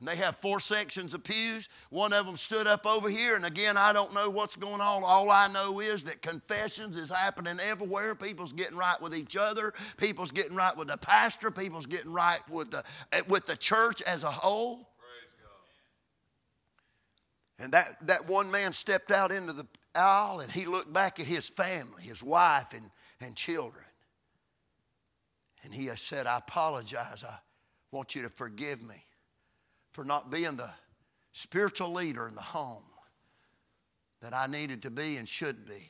And 0.00 0.08
they 0.08 0.16
have 0.16 0.34
four 0.34 0.58
sections 0.58 1.14
of 1.14 1.22
pews. 1.22 1.68
One 1.90 2.12
of 2.12 2.26
them 2.26 2.36
stood 2.36 2.66
up 2.66 2.86
over 2.86 3.08
here, 3.08 3.36
and 3.36 3.44
again, 3.44 3.76
I 3.76 3.92
don't 3.92 4.12
know 4.12 4.30
what's 4.30 4.56
going 4.56 4.80
on. 4.80 5.04
All 5.04 5.30
I 5.30 5.46
know 5.46 5.78
is 5.78 6.04
that 6.04 6.22
confessions 6.22 6.96
is 6.96 7.08
happening 7.10 7.60
everywhere. 7.60 8.16
People's 8.16 8.52
getting 8.52 8.76
right 8.76 9.00
with 9.00 9.14
each 9.14 9.36
other. 9.36 9.72
People's 9.98 10.32
getting 10.32 10.56
right 10.56 10.76
with 10.76 10.88
the 10.88 10.96
pastor. 10.96 11.52
People's 11.52 11.86
getting 11.86 12.12
right 12.12 12.40
with 12.50 12.72
the 12.72 12.82
eh, 13.12 13.20
with 13.28 13.46
the 13.46 13.56
church 13.56 14.02
as 14.02 14.24
a 14.24 14.30
whole. 14.30 14.88
And 17.60 17.70
that, 17.72 18.04
that 18.08 18.26
one 18.26 18.50
man 18.50 18.72
stepped 18.72 19.12
out 19.12 19.30
into 19.30 19.52
the 19.52 19.66
aisle 19.94 20.40
and 20.40 20.50
he 20.50 20.64
looked 20.64 20.92
back 20.92 21.20
at 21.20 21.26
his 21.26 21.48
family, 21.48 22.02
his 22.02 22.20
wife 22.20 22.72
and, 22.74 22.90
and 23.20 23.36
children. 23.36 23.84
And 25.64 25.72
he 25.72 25.88
said, 25.96 26.26
I 26.26 26.38
apologize. 26.38 27.24
I 27.26 27.38
want 27.90 28.14
you 28.14 28.22
to 28.22 28.28
forgive 28.28 28.82
me 28.82 29.04
for 29.92 30.04
not 30.04 30.30
being 30.30 30.56
the 30.56 30.70
spiritual 31.32 31.92
leader 31.92 32.26
in 32.26 32.34
the 32.34 32.40
home 32.40 32.82
that 34.20 34.34
I 34.34 34.46
needed 34.46 34.82
to 34.82 34.90
be 34.90 35.16
and 35.16 35.28
should 35.28 35.66
be. 35.66 35.72
Amen. 35.72 35.82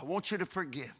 I 0.00 0.04
want 0.04 0.30
you 0.30 0.38
to 0.38 0.46
forgive 0.46 0.84
me. 0.84 0.92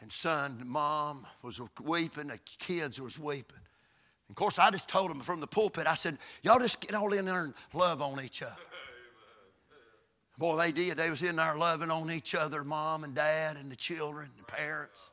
And 0.00 0.12
son, 0.12 0.62
mom 0.64 1.26
was 1.42 1.60
weeping, 1.82 2.28
the 2.28 2.38
kids 2.58 3.00
was 3.00 3.18
weeping. 3.18 3.56
And 3.56 4.30
of 4.30 4.36
course, 4.36 4.58
I 4.58 4.70
just 4.70 4.88
told 4.88 5.10
them 5.10 5.20
from 5.20 5.40
the 5.40 5.46
pulpit, 5.46 5.86
I 5.86 5.94
said, 5.94 6.18
y'all 6.42 6.60
just 6.60 6.80
get 6.80 6.94
all 6.94 7.12
in 7.12 7.24
there 7.24 7.44
and 7.44 7.54
love 7.74 8.00
on 8.00 8.22
each 8.22 8.42
other. 8.42 8.52
Boy, 10.38 10.56
they 10.56 10.70
did. 10.70 10.98
They 10.98 11.10
was 11.10 11.24
in 11.24 11.36
there 11.36 11.56
loving 11.56 11.90
on 11.90 12.12
each 12.12 12.36
other, 12.36 12.62
mom 12.62 13.02
and 13.02 13.14
dad 13.14 13.56
and 13.56 13.72
the 13.72 13.76
children 13.76 14.30
and 14.36 14.46
parents. 14.46 15.10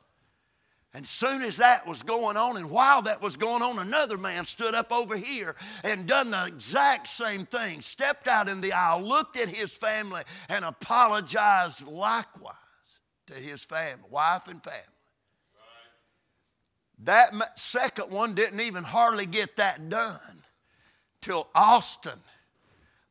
And 0.96 1.06
soon 1.06 1.42
as 1.42 1.58
that 1.58 1.86
was 1.86 2.02
going 2.02 2.38
on, 2.38 2.56
and 2.56 2.70
while 2.70 3.02
that 3.02 3.20
was 3.20 3.36
going 3.36 3.60
on, 3.60 3.78
another 3.78 4.16
man 4.16 4.46
stood 4.46 4.74
up 4.74 4.90
over 4.90 5.14
here 5.14 5.54
and 5.84 6.06
done 6.06 6.30
the 6.30 6.46
exact 6.46 7.06
same 7.08 7.44
thing. 7.44 7.82
Stepped 7.82 8.26
out 8.26 8.48
in 8.48 8.62
the 8.62 8.72
aisle, 8.72 9.02
looked 9.02 9.36
at 9.36 9.50
his 9.50 9.70
family, 9.72 10.22
and 10.48 10.64
apologized 10.64 11.86
likewise 11.86 12.54
to 13.26 13.34
his 13.34 13.62
family, 13.62 14.08
wife 14.08 14.48
and 14.48 14.62
family. 14.64 14.80
That 17.00 17.58
second 17.58 18.10
one 18.10 18.34
didn't 18.34 18.60
even 18.60 18.82
hardly 18.82 19.26
get 19.26 19.56
that 19.56 19.90
done 19.90 20.42
till 21.20 21.46
Austin, 21.54 22.18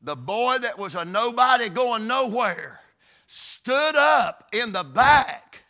the 0.01 0.15
boy 0.15 0.57
that 0.59 0.79
was 0.79 0.95
a 0.95 1.05
nobody 1.05 1.69
going 1.69 2.07
nowhere, 2.07 2.79
stood 3.27 3.95
up 3.95 4.49
in 4.51 4.71
the 4.71 4.83
back 4.83 5.64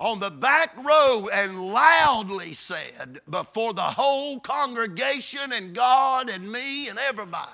on 0.00 0.18
the 0.18 0.30
back 0.30 0.74
row 0.82 1.28
and 1.30 1.62
loudly 1.62 2.54
said 2.54 3.20
before 3.28 3.74
the 3.74 3.82
whole 3.82 4.40
congregation 4.40 5.52
and 5.52 5.74
God 5.74 6.30
and 6.30 6.50
me 6.50 6.88
and 6.88 6.98
everybody, 6.98 7.46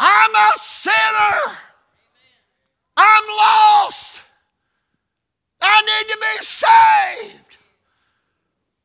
I'm 0.00 0.34
a 0.34 0.50
sinner. 0.56 1.58
I'm 2.96 3.24
lost. 3.36 4.22
I 5.60 5.82
need 5.82 6.12
to 6.12 6.18
be 6.18 6.44
saved. 6.44 7.56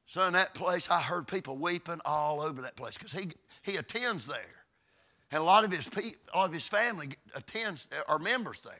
So 0.05 0.27
in 0.27 0.33
that 0.33 0.53
place, 0.53 0.89
I 0.89 1.01
heard 1.01 1.27
people 1.27 1.57
weeping 1.57 2.01
all 2.05 2.41
over 2.41 2.61
that 2.61 2.75
place 2.75 2.97
because 2.97 3.13
he, 3.13 3.29
he 3.61 3.77
attends 3.77 4.25
there. 4.25 4.65
And 5.31 5.41
a 5.41 5.45
lot 5.45 5.63
of 5.63 5.71
his 5.71 5.87
a 5.87 6.37
lot 6.37 6.47
of 6.47 6.53
his 6.53 6.67
family 6.67 7.09
attends 7.35 7.87
are 8.07 8.19
members 8.19 8.61
there. 8.61 8.73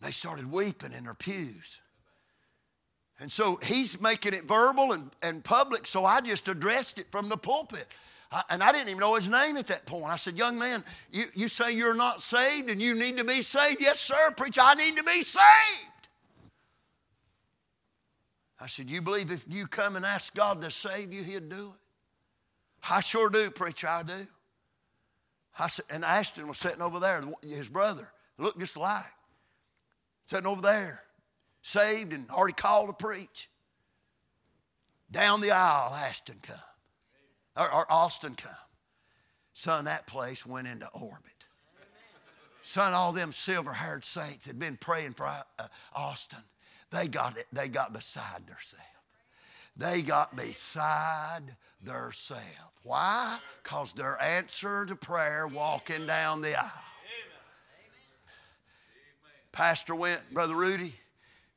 They 0.00 0.10
started 0.10 0.50
weeping 0.50 0.92
in 0.92 1.04
their 1.04 1.14
pews. 1.14 1.80
And 3.20 3.30
so 3.30 3.58
he's 3.62 4.00
making 4.00 4.34
it 4.34 4.44
verbal 4.44 4.92
and, 4.92 5.10
and 5.22 5.44
public, 5.44 5.86
so 5.86 6.04
I 6.04 6.20
just 6.20 6.48
addressed 6.48 6.98
it 6.98 7.06
from 7.10 7.28
the 7.28 7.36
pulpit. 7.36 7.86
I, 8.32 8.42
and 8.50 8.62
I 8.62 8.72
didn't 8.72 8.88
even 8.88 9.00
know 9.00 9.14
his 9.14 9.28
name 9.28 9.56
at 9.56 9.68
that 9.68 9.86
point. 9.86 10.06
I 10.06 10.16
said, 10.16 10.36
Young 10.36 10.58
man, 10.58 10.82
you, 11.12 11.24
you 11.34 11.48
say 11.48 11.72
you're 11.72 11.94
not 11.94 12.20
saved 12.20 12.70
and 12.70 12.82
you 12.82 12.94
need 12.94 13.16
to 13.18 13.24
be 13.24 13.42
saved? 13.42 13.80
Yes, 13.80 14.00
sir, 14.00 14.32
preacher, 14.36 14.62
I 14.64 14.74
need 14.74 14.96
to 14.96 15.04
be 15.04 15.22
saved. 15.22 15.44
I 18.60 18.66
said, 18.66 18.90
You 18.90 19.00
believe 19.00 19.30
if 19.30 19.44
you 19.48 19.68
come 19.68 19.94
and 19.94 20.04
ask 20.04 20.34
God 20.34 20.60
to 20.62 20.70
save 20.70 21.12
you, 21.12 21.22
He'd 21.22 21.48
do 21.48 21.68
it? 21.74 22.90
I 22.90 23.00
sure 23.00 23.30
do, 23.30 23.48
preacher, 23.50 23.88
I 23.88 24.02
do. 24.02 24.26
I 25.56 25.68
said, 25.68 25.86
and 25.88 26.04
Ashton 26.04 26.48
was 26.48 26.58
sitting 26.58 26.82
over 26.82 26.98
there, 26.98 27.22
his 27.42 27.68
brother, 27.68 28.10
looked 28.38 28.58
just 28.58 28.74
alike, 28.74 29.04
sitting 30.26 30.46
over 30.46 30.60
there 30.60 31.04
saved 31.64 32.12
and 32.12 32.30
already 32.30 32.52
called 32.52 32.88
to 32.88 32.92
preach. 32.92 33.48
Down 35.10 35.40
the 35.40 35.50
aisle, 35.50 35.94
Ashton 35.94 36.38
come. 36.42 36.56
Or, 37.56 37.72
or 37.72 37.90
Austin 37.90 38.34
come. 38.34 38.52
Son, 39.54 39.86
that 39.86 40.06
place 40.06 40.44
went 40.44 40.68
into 40.68 40.86
orbit. 40.88 41.32
Son, 42.62 42.92
all 42.92 43.12
them 43.12 43.32
silver 43.32 43.72
haired 43.72 44.04
saints 44.04 44.46
had 44.46 44.58
been 44.58 44.76
praying 44.76 45.14
for 45.14 45.26
uh, 45.26 45.42
Austin. 45.94 46.40
They 46.90 47.08
got 47.08 47.38
it, 47.38 47.46
they 47.52 47.68
got 47.68 47.92
beside 47.92 48.46
themselves. 48.46 48.84
They 49.76 50.02
got 50.02 50.36
beside 50.36 51.56
themselves. 51.82 52.44
Why? 52.82 53.38
Because 53.62 53.92
their 53.92 54.20
answer 54.22 54.84
to 54.86 54.96
prayer 54.96 55.46
walking 55.46 56.06
down 56.06 56.42
the 56.42 56.58
aisle. 56.58 56.70
Pastor 59.50 59.94
went, 59.94 60.22
Brother 60.32 60.54
Rudy, 60.54 60.94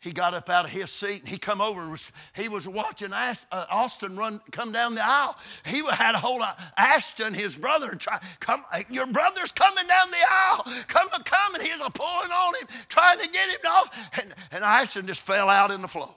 he 0.07 0.13
got 0.13 0.33
up 0.33 0.49
out 0.49 0.63
of 0.63 0.71
his 0.71 0.89
seat 0.89 1.19
and 1.19 1.27
he 1.27 1.37
come 1.37 1.59
over 1.59 1.89
was, 1.89 2.13
he 2.33 2.47
was 2.47 2.65
watching 2.65 3.11
uh, 3.11 3.35
Austin 3.51 4.15
run 4.15 4.39
come 4.51 4.71
down 4.71 4.95
the 4.95 5.05
aisle. 5.05 5.35
He 5.65 5.85
had 5.91 6.15
a 6.15 6.17
hold 6.17 6.41
of 6.41 6.55
Ashton, 6.77 7.33
his 7.33 7.57
brother, 7.57 7.89
try, 7.89 8.17
come, 8.39 8.63
your 8.89 9.05
brother's 9.05 9.51
coming 9.51 9.85
down 9.85 10.09
the 10.09 10.17
aisle. 10.31 10.63
Come, 10.87 11.09
come, 11.09 11.55
and 11.55 11.63
he 11.63 11.71
was 11.71 11.91
pulling 11.93 12.31
on 12.31 12.55
him, 12.55 12.67
trying 12.87 13.19
to 13.19 13.27
get 13.27 13.49
him 13.49 13.59
off. 13.67 14.09
And, 14.21 14.33
and 14.53 14.63
Ashton 14.63 15.07
just 15.07 15.27
fell 15.27 15.49
out 15.49 15.71
in 15.71 15.81
the 15.81 15.89
floor, 15.89 16.15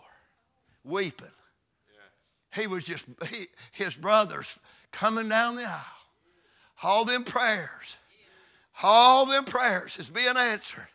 weeping. 0.84 1.26
Yeah. 1.26 2.61
He 2.62 2.68
was 2.68 2.84
just, 2.84 3.07
he, 3.28 3.47
his 3.72 3.97
brothers 3.97 4.61
coming 4.93 5.28
down 5.28 5.57
the 5.57 5.64
aisle. 5.64 5.84
All 6.84 7.05
them 7.05 7.24
prayers, 7.24 7.97
all 8.84 9.26
them 9.26 9.45
prayers 9.45 9.99
is 9.99 10.09
being 10.09 10.36
answered. 10.36 10.86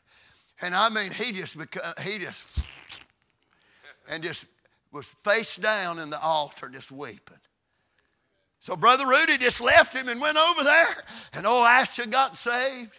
And 0.61 0.73
I 0.73 0.87
mean, 0.87 1.11
he 1.11 1.33
just, 1.33 1.57
he 2.01 2.19
just, 2.19 2.64
and 4.09 4.23
just 4.23 4.45
was 4.91 5.05
face 5.05 5.55
down 5.57 5.99
in 5.99 6.09
the 6.09 6.19
altar 6.19 6.69
just 6.69 6.91
weeping. 6.91 7.37
So 8.59 8.75
Brother 8.75 9.05
Rudy 9.05 9.37
just 9.37 9.61
left 9.61 9.93
him 9.93 10.07
and 10.07 10.19
went 10.19 10.37
over 10.37 10.63
there, 10.63 11.03
and 11.33 11.45
old 11.45 11.67
Ashton 11.67 12.09
got 12.09 12.35
saved. 12.35 12.91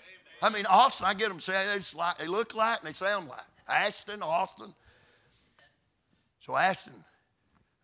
I 0.43 0.51
mean, 0.51 0.67
Austin, 0.67 1.07
I 1.07 1.15
get 1.15 1.29
them 1.29 1.41
saying 1.41 1.67
they, 1.69 1.99
like, 1.99 2.19
they 2.19 2.27
look 2.27 2.55
like 2.55 2.81
and 2.81 2.89
they 2.89 2.93
sound 2.93 3.29
like. 3.29 3.41
Ashton, 3.69 4.23
Austin. 4.23 4.75
So 6.41 6.55
Ashton, 6.55 7.05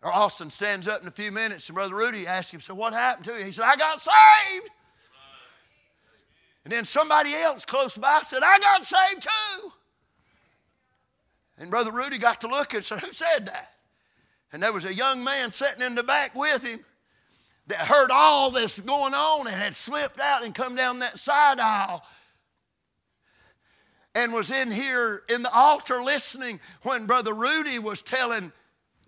or 0.03 0.13
Austin 0.13 0.51
stands 0.51 0.87
up 0.87 1.03
in 1.03 1.09
a 1.09 1.11
few 1.11 1.33
minutes, 1.33 1.69
and 1.69 1.75
Brother 1.75 1.97
Rudy 1.97 2.27
asks 2.27 2.53
him, 2.53 2.61
So 2.61 2.75
what 2.75 2.93
happened 2.93 3.25
to 3.25 3.33
you? 3.33 3.45
He 3.45 3.51
said, 3.53 3.65
I 3.65 3.75
got 3.75 4.01
saved. 4.01 4.71
And 6.65 6.73
then 6.73 6.85
somebody 6.85 7.35
else 7.35 7.65
close 7.65 7.97
by 7.97 8.21
said, 8.23 8.43
I 8.45 8.59
got 8.61 8.85
saved 8.85 9.23
too. 9.23 9.73
And 11.63 11.71
Brother 11.71 11.93
Rudy 11.93 12.19
got 12.19 12.41
to 12.41 12.49
look 12.49 12.75
and 12.75 12.85
said, 12.85 12.99
Who 12.99 13.13
said 13.13 13.47
that? 13.47 13.75
And 14.53 14.61
there 14.61 14.73
was 14.73 14.85
a 14.85 14.93
young 14.93 15.23
man 15.23 15.53
sitting 15.53 15.81
in 15.81 15.95
the 15.95 16.03
back 16.03 16.35
with 16.35 16.67
him 16.67 16.81
that 17.69 17.79
heard 17.79 18.11
all 18.11 18.51
this 18.51 18.81
going 18.81 19.15
on 19.15 19.47
and 19.47 19.55
had 19.55 19.77
slipped 19.77 20.19
out 20.19 20.45
and 20.45 20.57
come 20.57 20.75
down 20.75 20.99
that 20.99 21.21
side 21.21 21.61
aisle 21.61 22.05
and 24.13 24.33
was 24.33 24.51
in 24.51 24.73
here 24.73 25.23
in 25.33 25.45
the 25.45 25.53
altar 25.55 26.03
listening 26.03 26.59
when 26.83 27.07
Brother 27.07 27.33
Rudy 27.33 27.79
was 27.79 28.03
telling 28.03 28.51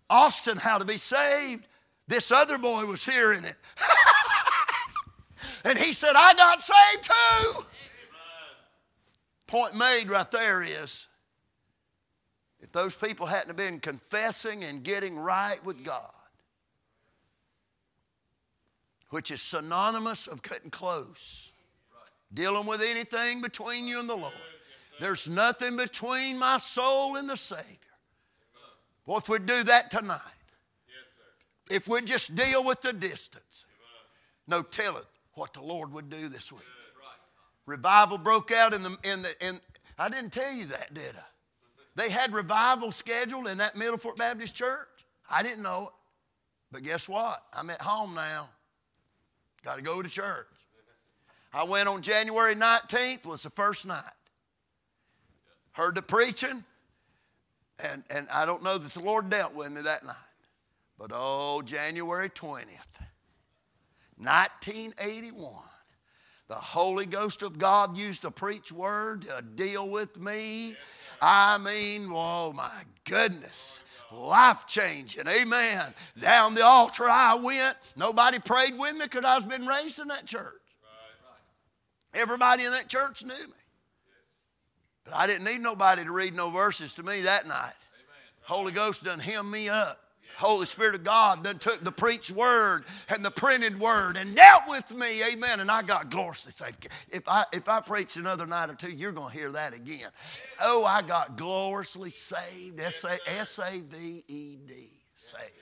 Austin 0.09 0.57
how 0.57 0.78
to 0.78 0.84
be 0.84 0.96
saved. 0.96 1.66
This 2.07 2.30
other 2.30 2.57
boy 2.57 2.84
was 2.86 3.05
hearing 3.05 3.42
it. 3.42 3.57
and 5.64 5.76
he 5.76 5.92
said, 5.92 6.12
I 6.14 6.34
got 6.34 6.62
saved 6.62 7.11
too. 7.11 7.64
Point 9.48 9.76
made 9.76 10.09
right 10.09 10.30
there 10.30 10.62
is 10.62 11.09
those 12.75 12.97
people 12.97 13.27
hadn't 13.27 13.57
been 13.57 13.79
confessing 13.79 14.64
and 14.64 14.83
getting 14.83 15.16
right 15.16 15.64
with 15.64 15.85
God, 15.85 16.11
which 19.11 19.31
is 19.31 19.41
synonymous 19.41 20.27
of 20.27 20.43
cutting 20.43 20.70
close, 20.70 21.53
dealing 22.33 22.66
with 22.66 22.83
anything 22.83 23.41
between 23.41 23.87
you 23.87 24.01
and 24.01 24.09
the 24.09 24.16
Lord. 24.16 24.35
There's 25.01 25.29
nothing 25.29 25.77
between 25.77 26.37
my 26.37 26.59
soul 26.59 27.14
and 27.14 27.31
the 27.31 27.37
Savior. 27.37 27.79
Boy, 29.07 29.18
if 29.18 29.29
we'd 29.29 29.47
do 29.47 29.62
that 29.62 29.93
tonight, 29.93 30.20
if 31.70 31.87
we'd 31.87 32.09
just 32.09 32.35
deal 32.35 32.64
with 32.64 32.83
the 32.83 32.93
distance, 32.93 33.66
no 34.49 34.62
telling 34.62 35.05
what 35.35 35.53
the 35.53 35.62
Lord 35.62 35.93
would 35.93 36.11
do 36.11 36.29
this 36.29 36.51
week. 36.51 36.62
Revival 37.66 38.18
broke 38.18 38.51
out 38.51 38.75
in 38.75 38.83
the 38.83 38.97
in 39.05 39.22
the 39.22 39.47
in 39.47 39.61
I 39.97 40.09
didn't 40.09 40.33
tell 40.33 40.53
you 40.53 40.64
that, 40.66 40.93
did 40.93 41.14
I? 41.16 41.22
They 41.97 42.11
had 42.11 42.32
revival 42.32 42.90
scheduled 42.90 43.47
in 43.49 43.59
that 43.59 43.76
Middle 43.76 43.99
Fork 43.99 44.16
Baptist 44.16 44.55
Church. 44.55 44.88
I 45.30 45.42
didn't 45.42 45.62
know 45.62 45.84
it. 45.84 45.92
But 46.72 46.82
guess 46.82 47.09
what? 47.09 47.40
I'm 47.53 47.70
at 47.70 47.80
home 47.80 48.14
now. 48.14 48.49
Got 49.64 49.76
to 49.76 49.82
go 49.82 50.03
to 50.03 50.09
church. 50.09 50.49
I 51.53 51.62
went 51.64 51.88
on 51.88 52.03
January 52.03 52.57
19th, 52.57 53.24
was 53.24 53.45
the 53.45 53.51
first 53.51 53.86
night. 53.86 54.03
Heard 55.70 55.95
the 55.95 56.03
preaching, 56.03 56.64
and, 57.78 58.03
and 58.11 58.28
I 58.32 58.45
don't 58.45 58.62
know 58.64 58.76
that 58.76 58.92
the 58.92 59.01
Lord 59.01 59.30
dealt 59.30 59.55
with 59.55 59.70
me 59.70 59.82
that 59.82 60.05
night. 60.05 60.16
But 60.99 61.12
oh, 61.14 61.62
January 61.62 62.28
20th, 62.28 62.66
1981, 64.18 65.53
the 66.49 66.55
Holy 66.55 67.07
Ghost 67.07 67.42
of 67.42 67.59
God 67.59 67.97
used 67.97 68.22
to 68.22 68.30
preach 68.30 68.70
word 68.70 69.22
to 69.22 69.42
deal 69.42 69.88
with 69.88 70.18
me. 70.18 70.76
I 71.27 71.57
mean, 71.57 72.11
oh 72.12 72.53
my 72.53 72.83
goodness. 73.05 73.81
Life 74.12 74.66
changing, 74.66 75.27
amen. 75.27 75.95
Down 76.20 76.55
the 76.55 76.64
altar 76.64 77.09
I 77.09 77.35
went. 77.35 77.77
Nobody 77.97 78.39
prayed 78.39 78.79
with 78.79 78.93
me 78.93 79.05
because 79.05 79.25
I 79.25 79.35
was 79.35 79.45
been 79.45 79.66
raised 79.66 79.99
in 79.99 80.09
that 80.09 80.27
church. 80.27 80.61
Everybody 82.12 82.64
in 82.64 82.72
that 82.72 82.89
church 82.89 83.25
knew 83.25 83.33
me. 83.33 83.55
But 85.05 85.14
I 85.14 85.27
didn't 85.27 85.45
need 85.45 85.61
nobody 85.61 86.05
to 86.05 86.12
read 86.12 86.35
no 86.35 86.51
verses 86.51 86.95
to 86.95 87.03
me 87.03 87.22
that 87.22 87.49
night. 87.49 87.72
Holy 88.43 88.72
Ghost 88.72 89.03
done 89.03 89.18
hem 89.18 89.51
me 89.51 89.70
up. 89.70 90.03
Holy 90.37 90.66
Spirit 90.66 90.95
of 90.95 91.05
God 91.05 91.45
then 91.45 91.59
took 91.59 91.83
the 91.85 91.93
preached 91.93 92.33
word 92.33 92.85
and 93.09 93.25
the 93.25 93.31
printed 93.31 93.79
word 93.79 94.16
and 94.16 94.35
dealt 94.35 94.62
with 94.68 94.95
me. 94.95 95.22
Amen. 95.33 95.61
And 95.61 95.70
I 95.70 95.83
got 95.83 96.11
gloriously 96.11 96.53
saved. 96.53 96.89
If 97.09 97.29
I 97.29 97.45
if 97.53 97.68
I 97.68 97.81
preach 97.81 98.16
another 98.16 98.47
night 98.47 98.70
or 98.70 98.75
two, 98.75 98.91
you're 98.91 99.12
going 99.12 99.31
to 99.31 99.37
hear 99.37 99.53
that 99.53 99.75
again. 99.75 100.11
Oh, 100.61 100.85
I 100.85 101.03
got 101.03 101.37
gloriously 101.37 102.11
saved. 102.11 102.81
S 102.81 103.05
A 103.05 103.81
V 103.81 104.25
E 104.27 104.57
D. 104.66 104.75
Saved. 105.14 105.61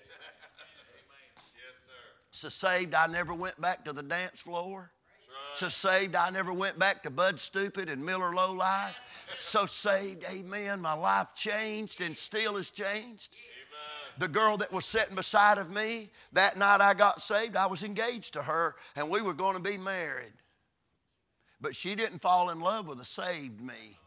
So 2.31 2.49
saved, 2.49 2.95
I 2.95 3.07
never 3.07 3.35
went 3.35 3.61
back 3.61 3.85
to 3.85 3.93
the 3.93 4.03
dance 4.03 4.41
floor. 4.41 4.91
So 5.55 5.69
saved, 5.69 6.17
I 6.17 6.31
never 6.31 6.53
went 6.53 6.79
back 6.79 7.03
to 7.03 7.11
Bud 7.11 7.39
Stupid 7.39 7.91
and 7.91 8.03
Miller 8.05 8.35
Low 8.35 8.53
Life. 8.53 8.99
So 9.35 9.67
saved, 9.67 10.25
amen. 10.33 10.81
My 10.81 10.95
life 10.95 11.35
changed 11.35 12.01
and 12.01 12.17
still 12.17 12.57
has 12.57 12.71
changed 12.71 13.37
the 14.19 14.29
girl 14.29 14.57
that 14.59 14.73
was 14.73 14.85
sitting 14.85 15.15
beside 15.15 15.59
of 15.59 15.71
me, 15.71 16.11
that 16.33 16.57
night 16.57 16.81
I 16.81 16.95
got 16.95 17.21
saved, 17.21 17.57
I 17.57 17.67
was 17.67 17.83
engaged 17.83 18.35
to 18.35 18.43
her 18.43 18.75
and 18.97 19.11
we 19.11 19.21
were 19.23 19.35
going 19.35 19.57
to 19.57 19.63
be 19.63 19.79
married. 19.79 20.33
But 21.61 21.77
she 21.77 21.95
didn't 21.95 22.21
fall 22.21 22.51
in 22.51 22.61
love 22.61 22.89
with 22.89 23.01
a 23.01 23.05
saved 23.05 23.61
me. 23.61 23.99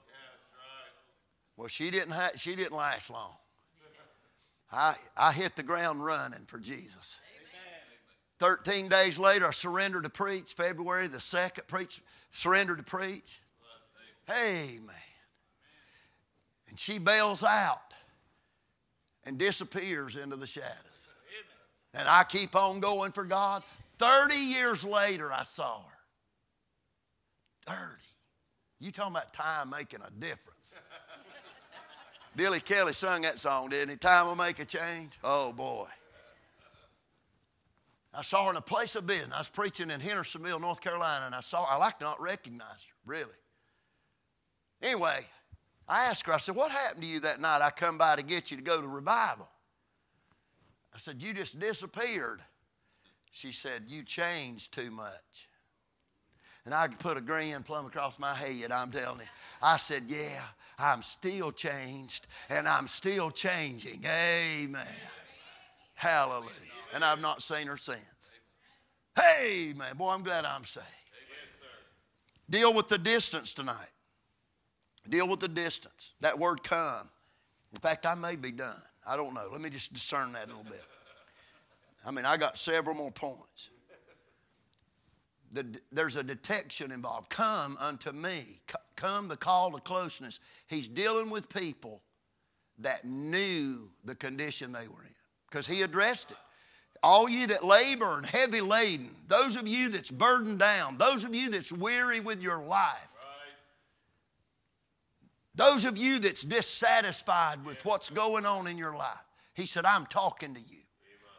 Well, 1.57 1.69
she 1.69 1.89
didn't, 1.89 2.11
ha- 2.11 2.31
she 2.35 2.55
didn't 2.55 2.75
last 2.75 3.09
long. 3.09 3.31
I, 4.71 4.95
I 5.15 5.31
hit 5.31 5.55
the 5.55 5.63
ground 5.63 6.03
running 6.03 6.45
for 6.47 6.59
Jesus. 6.59 7.21
13 8.39 8.89
days 8.89 9.17
later, 9.17 9.47
I 9.47 9.51
surrendered 9.51 10.03
to 10.03 10.09
preach. 10.09 10.53
February 10.53 11.07
the 11.07 11.19
2nd, 11.19 11.67
preach, 11.67 12.01
surrendered 12.31 12.79
to 12.79 12.83
preach. 12.83 13.41
Hey, 14.27 14.79
man. 14.85 14.95
And 16.67 16.77
she 16.77 16.99
bails 16.99 17.43
out 17.43 17.84
and 19.25 19.37
disappears 19.37 20.17
into 20.17 20.35
the 20.35 20.47
shadows. 20.47 21.09
And 21.93 22.07
I 22.07 22.23
keep 22.23 22.55
on 22.55 22.79
going 22.79 23.11
for 23.11 23.23
God. 23.23 23.63
30 23.97 24.35
years 24.35 24.83
later, 24.83 25.31
I 25.31 25.43
saw 25.43 25.79
her. 25.79 25.95
30. 27.65 27.81
You 28.79 28.91
talking 28.91 29.13
about 29.13 29.33
time 29.33 29.69
making 29.69 30.01
a 30.01 30.11
difference. 30.19 30.75
Billy 32.35 32.59
Kelly 32.59 32.93
sung 32.93 33.21
that 33.21 33.39
song, 33.39 33.69
didn't 33.69 33.89
he? 33.89 33.95
Time 33.95 34.27
will 34.27 34.35
make 34.35 34.59
a 34.59 34.65
change. 34.65 35.17
Oh, 35.23 35.53
boy. 35.53 35.87
I 38.13 38.21
saw 38.21 38.45
her 38.45 38.51
in 38.51 38.57
a 38.57 38.61
place 38.61 38.95
of 38.95 39.07
business. 39.07 39.31
I 39.33 39.39
was 39.39 39.49
preaching 39.49 39.89
in 39.89 39.99
Hendersonville, 39.99 40.59
North 40.59 40.81
Carolina, 40.81 41.25
and 41.25 41.35
I 41.35 41.41
saw 41.41 41.65
her. 41.65 41.73
I 41.73 41.77
like 41.77 41.99
to 41.99 42.05
not 42.05 42.21
recognize 42.21 42.67
her, 42.67 42.95
really. 43.05 43.31
Anyway, 44.81 45.19
I 45.87 46.05
asked 46.05 46.25
her, 46.25 46.33
I 46.33 46.37
said, 46.37 46.55
What 46.55 46.71
happened 46.71 47.01
to 47.01 47.07
you 47.07 47.19
that 47.21 47.39
night 47.39 47.61
I 47.61 47.69
come 47.69 47.97
by 47.97 48.15
to 48.15 48.23
get 48.23 48.51
you 48.51 48.57
to 48.57 48.63
go 48.63 48.81
to 48.81 48.87
revival? 48.87 49.47
I 50.93 50.97
said, 50.97 51.21
You 51.21 51.33
just 51.33 51.59
disappeared. 51.59 52.41
She 53.31 53.51
said, 53.51 53.83
You 53.87 54.03
changed 54.03 54.73
too 54.73 54.91
much. 54.91 55.49
And 56.65 56.73
I 56.73 56.87
could 56.87 56.99
put 56.99 57.17
a 57.17 57.21
grin 57.21 57.61
plumb 57.63 57.85
across 57.85 58.17
my 58.17 58.33
head, 58.33 58.71
I'm 58.71 58.89
telling 58.89 59.19
you. 59.19 59.27
I 59.61 59.77
said, 59.77 60.03
Yeah, 60.07 60.41
I'm 60.79 61.01
still 61.01 61.51
changed 61.51 62.27
and 62.49 62.67
I'm 62.67 62.87
still 62.87 63.29
changing. 63.29 64.03
Amen. 64.05 64.81
Hallelujah. 65.93 66.49
And 66.93 67.03
I've 67.03 67.21
not 67.21 67.43
seen 67.43 67.67
her 67.67 67.77
since. 67.77 67.99
Hey, 69.15 69.73
man, 69.75 69.95
boy, 69.95 70.09
I'm 70.09 70.23
glad 70.23 70.45
I'm 70.45 70.65
saved. 70.65 70.85
Deal 72.49 72.73
with 72.73 72.87
the 72.87 72.97
distance 72.97 73.53
tonight. 73.53 73.89
Deal 75.09 75.27
with 75.27 75.39
the 75.39 75.47
distance. 75.47 76.13
That 76.21 76.39
word 76.39 76.63
come. 76.63 77.09
In 77.73 77.79
fact, 77.79 78.05
I 78.05 78.15
may 78.15 78.35
be 78.35 78.51
done. 78.51 78.81
I 79.07 79.15
don't 79.15 79.33
know. 79.33 79.47
Let 79.51 79.61
me 79.61 79.69
just 79.69 79.93
discern 79.93 80.31
that 80.33 80.45
a 80.45 80.47
little 80.47 80.63
bit. 80.63 80.81
I 82.05 82.11
mean, 82.11 82.25
I 82.25 82.37
got 82.37 82.57
several 82.57 82.95
more 82.95 83.11
points. 83.11 83.69
The, 85.51 85.65
there's 85.91 86.17
a 86.17 86.23
detection 86.23 86.91
involved. 86.91 87.29
Come 87.29 87.77
unto 87.79 88.11
me. 88.11 88.43
Come, 88.95 89.27
the 89.27 89.37
call 89.37 89.71
to 89.71 89.79
closeness. 89.79 90.39
He's 90.67 90.87
dealing 90.87 91.29
with 91.29 91.47
people 91.49 92.01
that 92.79 93.05
knew 93.05 93.89
the 94.03 94.15
condition 94.15 94.71
they 94.71 94.87
were 94.87 95.03
in 95.03 95.15
because 95.49 95.65
he 95.67 95.81
addressed 95.81 96.31
it. 96.31 96.37
All 97.03 97.29
you 97.29 97.47
that 97.47 97.63
labor 97.63 98.17
and 98.17 98.25
heavy 98.25 98.61
laden, 98.61 99.09
those 99.27 99.55
of 99.55 99.67
you 99.67 99.89
that's 99.89 100.11
burdened 100.11 100.59
down, 100.59 100.97
those 100.97 101.23
of 101.23 101.35
you 101.35 101.49
that's 101.51 101.71
weary 101.71 102.19
with 102.19 102.41
your 102.41 102.63
life, 102.63 103.14
those 105.55 105.85
of 105.85 105.97
you 105.97 106.19
that's 106.19 106.43
dissatisfied 106.43 107.65
with 107.65 107.83
what's 107.85 108.09
going 108.09 108.45
on 108.45 108.67
in 108.67 108.77
your 108.77 108.95
life, 108.95 109.23
he 109.53 109.65
said, 109.65 109.85
I'm 109.85 110.05
talking 110.05 110.53
to 110.53 110.59
you. 110.59 110.81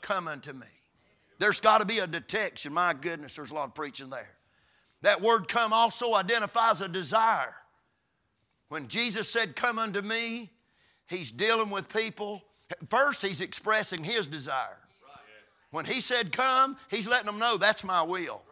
Come 0.01 0.27
unto 0.29 0.53
me. 0.53 0.67
There's 1.39 1.61
got 1.61 1.79
to 1.79 1.85
be 1.85 1.99
a 1.99 2.07
detection. 2.07 2.73
My 2.73 2.95
goodness, 2.95 3.37
there's 3.37 3.51
a 3.51 3.55
lot 3.55 3.69
of 3.69 3.75
preaching 3.75 4.09
there. 4.09 4.37
That 5.03 5.21
word 5.21 5.49
come 5.49 5.73
also 5.73 6.15
identifies 6.15 6.81
a 6.81 6.89
desire. 6.89 7.55
When 8.69 8.89
Jesus 8.89 9.29
said, 9.29 9.55
Come 9.55 9.79
unto 9.79 10.01
me, 10.01 10.51
he's 11.09 11.31
dealing 11.31 11.71
with 11.71 11.93
people. 11.93 12.43
First, 12.89 13.25
he's 13.25 13.41
expressing 13.41 14.03
his 14.03 14.27
desire. 14.27 14.79
When 15.71 15.85
he 15.85 16.01
said, 16.01 16.33
Come, 16.33 16.77
he's 16.91 17.07
letting 17.07 17.27
them 17.27 17.39
know 17.39 17.59
that's 17.59 17.85
my 17.85 18.03
will. 18.03 18.43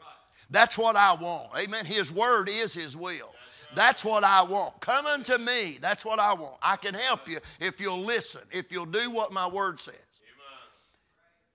That's 0.51 0.77
what 0.77 0.95
I 0.95 1.15
want. 1.15 1.49
Amen. 1.59 1.87
His 1.87 2.12
word 2.12 2.49
is 2.51 2.75
his 2.75 2.97
will. 2.97 3.34
That's 3.75 4.05
what 4.05 4.25
I 4.25 4.43
want. 4.43 4.81
Come 4.81 5.07
unto 5.07 5.39
me. 5.39 5.79
That's 5.81 6.05
what 6.05 6.18
I 6.18 6.33
want. 6.35 6.57
I 6.62 6.77
can 6.77 6.95
help 6.95 7.29
you 7.29 7.39
if 7.61 7.81
you'll 7.81 8.03
listen, 8.03 8.43
if 8.51 8.72
you'll 8.72 8.87
do 8.87 9.11
what 9.11 9.33
my 9.33 9.47
word 9.47 9.81
says. 9.81 10.01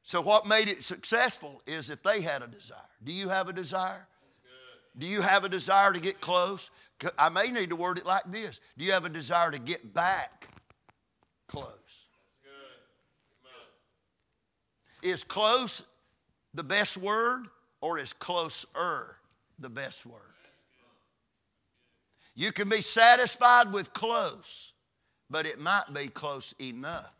So, 0.04 0.24
what 0.24 0.48
made 0.48 0.68
it 0.68 0.82
successful 0.82 1.62
is 1.68 1.92
if 1.92 2.02
they 2.02 2.22
had 2.22 2.42
a 2.42 2.48
desire. 2.48 2.80
Do 3.04 3.12
you 3.12 3.30
have 3.30 3.48
a 3.48 3.54
desire? 3.54 4.08
Do 4.98 5.06
you 5.06 5.22
have 5.22 5.44
a 5.44 5.50
desire 5.50 5.94
to 5.94 6.00
get 6.00 6.20
close? 6.20 6.72
I 7.18 7.30
may 7.30 7.52
need 7.52 7.70
to 7.70 7.76
word 7.76 8.00
it 8.00 8.08
like 8.08 8.24
this 8.32 8.60
Do 8.76 8.86
you 8.86 8.92
have 8.92 9.06
a 9.06 9.10
desire 9.10 9.52
to 9.52 9.60
get 9.60 9.94
back 9.94 10.50
close? 11.48 11.68
Is 15.02 15.24
close 15.24 15.84
the 16.56 16.64
best 16.64 16.98
word 16.98 17.46
or 17.80 18.00
is 18.00 18.12
closer 18.12 19.18
the 19.60 19.70
best 19.70 20.06
word? 20.06 20.29
You 22.40 22.54
can 22.54 22.70
be 22.70 22.82
satisfied 22.82 23.74
with 23.74 23.92
close, 23.92 24.72
but 25.30 25.46
it 25.46 25.60
might 25.60 25.94
be 25.94 26.08
close 26.08 26.54
enough. 26.58 27.14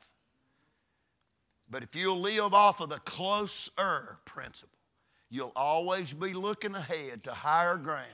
But 1.70 1.84
if 1.84 1.94
you'll 1.94 2.22
live 2.22 2.54
off 2.54 2.80
of 2.80 2.88
the 2.88 3.00
closer 3.00 4.18
principle, 4.24 4.80
you'll 5.30 5.52
always 5.58 6.14
be 6.14 6.32
looking 6.32 6.74
ahead 6.74 7.26
to 7.26 7.34
higher 7.34 7.76
ground 7.76 8.08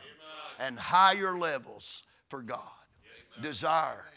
and 0.60 0.80
higher 0.80 1.38
levels 1.38 2.02
for 2.28 2.42
God. 2.42 2.60
Desire. 3.40 4.10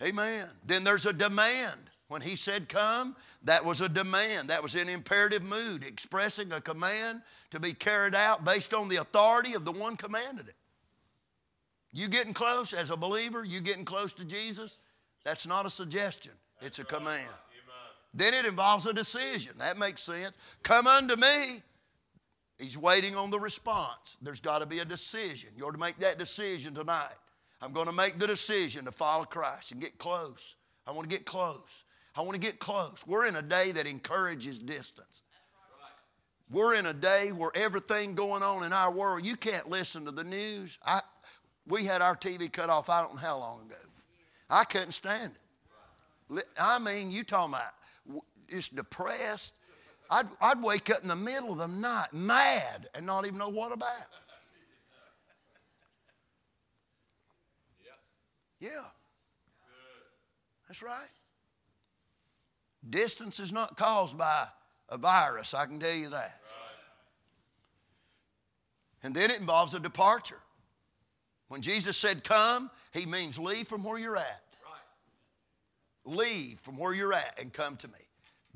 Amen. 0.00 0.46
Then 0.64 0.84
there's 0.84 1.04
a 1.04 1.12
demand. 1.12 1.80
When 2.06 2.22
he 2.22 2.36
said 2.36 2.68
come, 2.68 3.16
that 3.42 3.64
was 3.64 3.80
a 3.80 3.88
demand. 3.88 4.50
That 4.50 4.62
was 4.62 4.76
an 4.76 4.88
imperative 4.88 5.42
mood, 5.42 5.84
expressing 5.84 6.52
a 6.52 6.60
command 6.60 7.22
to 7.50 7.58
be 7.58 7.72
carried 7.72 8.14
out 8.14 8.44
based 8.44 8.72
on 8.72 8.88
the 8.88 8.96
authority 8.96 9.54
of 9.54 9.64
the 9.64 9.72
one 9.72 9.96
commanded 9.96 10.46
it. 10.46 10.55
You 11.96 12.08
getting 12.08 12.34
close 12.34 12.74
as 12.74 12.90
a 12.90 12.96
believer, 12.96 13.42
you 13.42 13.62
getting 13.62 13.86
close 13.86 14.12
to 14.14 14.24
Jesus, 14.26 14.78
that's 15.24 15.46
not 15.46 15.64
a 15.64 15.70
suggestion, 15.70 16.32
it's 16.60 16.78
a 16.78 16.84
command. 16.84 17.26
Then 18.12 18.34
it 18.34 18.44
involves 18.44 18.86
a 18.86 18.92
decision. 18.92 19.52
That 19.58 19.78
makes 19.78 20.02
sense. 20.02 20.36
Come 20.62 20.86
unto 20.86 21.16
me. 21.16 21.62
He's 22.58 22.76
waiting 22.76 23.16
on 23.16 23.30
the 23.30 23.40
response. 23.40 24.18
There's 24.20 24.40
got 24.40 24.58
to 24.58 24.66
be 24.66 24.80
a 24.80 24.84
decision. 24.84 25.50
You're 25.56 25.72
to 25.72 25.78
make 25.78 25.98
that 25.98 26.18
decision 26.18 26.74
tonight. 26.74 27.16
I'm 27.62 27.72
going 27.72 27.86
to 27.86 27.92
make 27.92 28.18
the 28.18 28.26
decision 28.26 28.84
to 28.84 28.92
follow 28.92 29.24
Christ 29.24 29.72
and 29.72 29.80
get 29.80 29.96
close. 29.96 30.56
I 30.86 30.92
want 30.92 31.08
to 31.08 31.14
get 31.14 31.24
close. 31.24 31.84
I 32.14 32.20
want 32.20 32.34
to 32.34 32.40
get 32.40 32.58
close. 32.58 33.04
We're 33.06 33.26
in 33.26 33.36
a 33.36 33.42
day 33.42 33.72
that 33.72 33.86
encourages 33.86 34.58
distance. 34.58 35.22
We're 36.50 36.74
in 36.74 36.86
a 36.86 36.94
day 36.94 37.32
where 37.32 37.50
everything 37.54 38.14
going 38.14 38.42
on 38.42 38.64
in 38.64 38.72
our 38.72 38.90
world, 38.90 39.26
you 39.26 39.36
can't 39.36 39.68
listen 39.68 40.04
to 40.04 40.10
the 40.10 40.24
news. 40.24 40.78
I, 40.86 41.00
we 41.66 41.84
had 41.84 42.02
our 42.02 42.16
TV 42.16 42.52
cut 42.52 42.70
off 42.70 42.88
I 42.88 43.02
don't 43.02 43.14
know 43.14 43.20
how 43.20 43.38
long 43.38 43.62
ago. 43.62 43.76
I 44.48 44.64
couldn't 44.64 44.92
stand 44.92 45.32
it. 46.30 46.44
I 46.60 46.78
mean, 46.78 47.10
you 47.10 47.24
talking 47.24 47.54
about 47.54 48.22
just 48.48 48.76
depressed. 48.76 49.54
I'd, 50.10 50.26
I'd 50.40 50.62
wake 50.62 50.90
up 50.90 51.02
in 51.02 51.08
the 51.08 51.16
middle 51.16 51.52
of 51.52 51.58
the 51.58 51.66
night 51.66 52.12
mad 52.12 52.88
and 52.94 53.06
not 53.06 53.26
even 53.26 53.38
know 53.38 53.48
what 53.48 53.72
about. 53.72 53.92
Yeah. 58.60 58.84
That's 60.68 60.82
right. 60.82 61.08
Distance 62.88 63.40
is 63.40 63.52
not 63.52 63.76
caused 63.76 64.16
by 64.16 64.46
a 64.88 64.96
virus, 64.96 65.54
I 65.54 65.66
can 65.66 65.80
tell 65.80 65.94
you 65.94 66.10
that. 66.10 66.40
And 69.02 69.14
then 69.14 69.30
it 69.30 69.40
involves 69.40 69.74
a 69.74 69.80
departure. 69.80 70.40
When 71.48 71.62
Jesus 71.62 71.96
said 71.96 72.24
come, 72.24 72.70
he 72.92 73.06
means 73.06 73.38
leave 73.38 73.68
from 73.68 73.84
where 73.84 73.98
you're 73.98 74.16
at. 74.16 74.42
Leave 76.04 76.60
from 76.60 76.76
where 76.76 76.94
you're 76.94 77.12
at 77.12 77.38
and 77.40 77.52
come 77.52 77.76
to 77.76 77.88
me. 77.88 77.98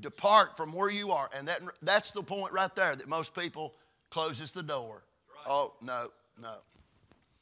Depart 0.00 0.56
from 0.56 0.72
where 0.72 0.90
you 0.90 1.10
are. 1.10 1.28
And 1.36 1.48
that, 1.48 1.60
that's 1.82 2.10
the 2.12 2.22
point 2.22 2.52
right 2.52 2.74
there 2.74 2.94
that 2.94 3.08
most 3.08 3.34
people 3.34 3.74
closes 4.08 4.52
the 4.52 4.62
door. 4.62 5.02
Oh, 5.46 5.74
no, 5.82 6.08
no. 6.40 6.54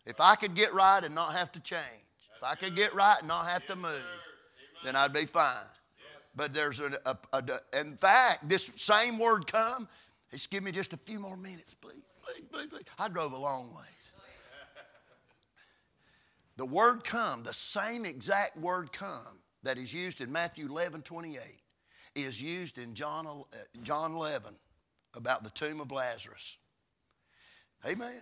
If 0.07 0.21
I 0.21 0.35
could 0.35 0.55
get 0.55 0.73
right 0.73 1.05
and 1.05 1.15
not 1.15 1.35
have 1.35 1.53
to 1.53 1.61
change, 1.61 1.83
if 2.37 2.43
I 2.43 2.55
could 2.55 2.75
get 2.75 2.95
right 2.95 3.19
and 3.19 3.29
not 3.29 3.47
have 3.49 3.67
to 3.67 3.77
move, 3.77 4.03
then 4.85 4.97
I'd 4.97 5.13
be 5.13 5.27
fine. 5.27 5.55
But 6.35 6.55
there's 6.55 6.81
a, 6.81 6.99
a, 7.05 7.17
a, 7.33 7.79
in 7.79 7.97
fact, 7.97 8.49
this 8.49 8.71
same 8.77 9.19
word 9.19 9.47
come, 9.47 9.89
just 10.31 10.51
give 10.51 10.63
me 10.63 10.73
just 10.73 10.93
a 10.93 10.97
few 10.97 11.19
more 11.19 11.37
minutes, 11.37 11.75
please, 11.75 12.17
please, 12.23 12.45
please, 12.51 12.69
please. 12.69 12.85
I 12.99 13.09
drove 13.09 13.33
a 13.33 13.39
long 13.39 13.75
ways. 13.75 14.13
The 16.59 16.67
word 16.67 17.05
come, 17.05 17.45
the 17.45 17.55
same 17.55 18.05
exact 18.05 18.57
word 18.57 18.93
come 18.93 19.39
that 19.63 19.79
is 19.79 19.95
used 19.95 20.21
in 20.21 20.33
Matthew 20.33 20.67
11 20.67 21.03
28, 21.03 21.41
is 22.17 22.43
used 22.43 22.79
in 22.79 22.95
John, 22.95 23.29
uh, 23.29 23.57
John 23.83 24.13
11 24.13 24.57
about 25.15 25.45
the 25.45 25.51
tomb 25.51 25.81
of 25.81 25.93
Lazarus. 25.93 26.59
Amen. 27.87 28.21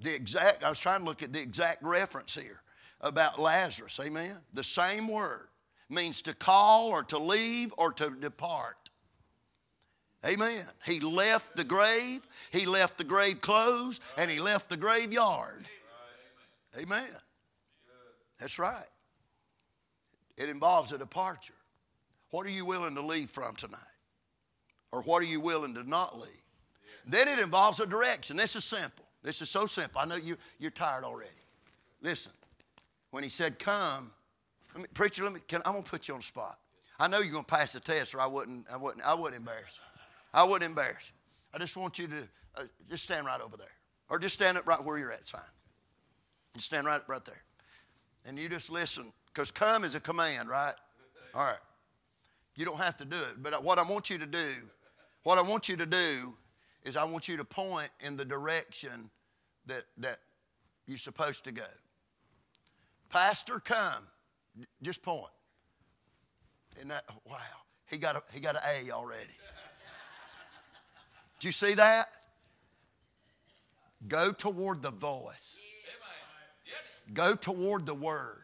The 0.00 0.14
exact, 0.14 0.64
I 0.64 0.70
was 0.70 0.80
trying 0.80 1.00
to 1.00 1.04
look 1.04 1.22
at 1.22 1.34
the 1.34 1.42
exact 1.42 1.82
reference 1.82 2.34
here 2.34 2.62
about 3.02 3.38
Lazarus. 3.38 4.00
Amen. 4.02 4.38
The 4.54 4.64
same 4.64 5.06
word 5.06 5.48
means 5.90 6.22
to 6.22 6.34
call 6.34 6.88
or 6.88 7.02
to 7.04 7.18
leave 7.18 7.74
or 7.76 7.92
to 7.92 8.14
depart. 8.18 8.88
Amen. 10.24 10.64
He 10.86 11.00
left 11.00 11.54
the 11.54 11.64
grave, 11.64 12.26
he 12.50 12.64
left 12.64 12.96
the 12.96 13.04
grave 13.04 13.42
closed, 13.42 14.00
and 14.16 14.30
he 14.30 14.40
left 14.40 14.70
the 14.70 14.76
graveyard. 14.78 15.66
Amen. 16.78 17.10
That's 18.42 18.58
right. 18.58 18.86
It 20.36 20.48
involves 20.48 20.90
a 20.90 20.98
departure. 20.98 21.54
What 22.30 22.44
are 22.44 22.50
you 22.50 22.64
willing 22.64 22.96
to 22.96 23.00
leave 23.00 23.30
from 23.30 23.54
tonight? 23.54 23.78
Or 24.90 25.02
what 25.02 25.22
are 25.22 25.26
you 25.26 25.40
willing 25.40 25.74
to 25.74 25.88
not 25.88 26.18
leave? 26.18 26.46
Then 27.06 27.28
it 27.28 27.38
involves 27.38 27.78
a 27.78 27.86
direction. 27.86 28.36
This 28.36 28.56
is 28.56 28.64
simple. 28.64 29.04
This 29.22 29.40
is 29.40 29.48
so 29.48 29.66
simple. 29.66 30.00
I 30.00 30.06
know 30.06 30.16
you, 30.16 30.36
you're 30.58 30.72
tired 30.72 31.04
already. 31.04 31.30
Listen, 32.02 32.32
when 33.12 33.22
he 33.22 33.28
said, 33.28 33.60
Come, 33.60 34.10
let 34.74 34.82
me, 34.82 34.88
preacher, 34.92 35.22
let 35.22 35.32
me, 35.32 35.40
can, 35.46 35.62
I'm 35.64 35.72
going 35.72 35.84
to 35.84 35.90
put 35.90 36.08
you 36.08 36.14
on 36.14 36.20
the 36.20 36.24
spot. 36.24 36.58
I 36.98 37.06
know 37.06 37.20
you're 37.20 37.32
going 37.32 37.44
to 37.44 37.50
pass 37.50 37.72
the 37.72 37.80
test, 37.80 38.12
or 38.12 38.20
I 38.20 38.26
wouldn't, 38.26 38.66
I 38.72 38.76
wouldn't, 38.76 39.04
I 39.06 39.14
wouldn't 39.14 39.36
embarrass 39.36 39.78
you. 39.78 40.00
I 40.34 40.42
wouldn't 40.42 40.68
embarrass 40.68 41.10
you. 41.10 41.14
I 41.54 41.58
just 41.58 41.76
want 41.76 41.98
you 41.98 42.08
to 42.08 42.28
uh, 42.56 42.62
just 42.90 43.04
stand 43.04 43.26
right 43.26 43.40
over 43.40 43.56
there, 43.56 43.66
or 44.08 44.18
just 44.18 44.34
stand 44.34 44.58
up 44.58 44.66
right 44.66 44.82
where 44.82 44.98
you're 44.98 45.12
at. 45.12 45.20
It's 45.20 45.30
fine. 45.30 45.42
Just 46.54 46.66
stand 46.66 46.86
right 46.86 47.00
right 47.06 47.24
there, 47.24 47.42
and 48.24 48.38
you 48.38 48.48
just 48.48 48.70
listen, 48.70 49.04
because 49.26 49.50
come 49.50 49.84
is 49.84 49.94
a 49.94 50.00
command, 50.00 50.48
right? 50.48 50.74
All 51.34 51.44
right. 51.44 51.56
You 52.56 52.64
don't 52.64 52.78
have 52.78 52.96
to 52.98 53.04
do 53.04 53.16
it, 53.16 53.42
but 53.42 53.64
what 53.64 53.78
I 53.78 53.82
want 53.82 54.10
you 54.10 54.18
to 54.18 54.26
do, 54.26 54.50
what 55.22 55.38
I 55.38 55.42
want 55.42 55.68
you 55.68 55.76
to 55.76 55.86
do, 55.86 56.34
is 56.84 56.96
I 56.96 57.04
want 57.04 57.28
you 57.28 57.36
to 57.36 57.44
point 57.44 57.90
in 58.00 58.16
the 58.16 58.24
direction 58.24 59.10
that 59.66 59.84
that 59.98 60.18
you're 60.86 60.98
supposed 60.98 61.44
to 61.44 61.52
go. 61.52 61.62
Pastor, 63.08 63.60
come. 63.60 64.08
Just 64.82 65.02
point. 65.02 65.30
And 66.80 66.90
that, 66.90 67.04
wow, 67.28 67.36
he 67.86 67.98
got, 67.98 68.16
a, 68.16 68.22
he 68.32 68.40
got 68.40 68.56
an 68.56 68.62
A 68.64 68.90
already. 68.90 69.38
Do 71.38 71.48
you 71.48 71.52
see 71.52 71.74
that? 71.74 72.08
Go 74.08 74.32
toward 74.32 74.82
the 74.82 74.90
voice. 74.90 75.58
Go 77.12 77.34
toward 77.34 77.86
the 77.86 77.94
word. 77.94 78.42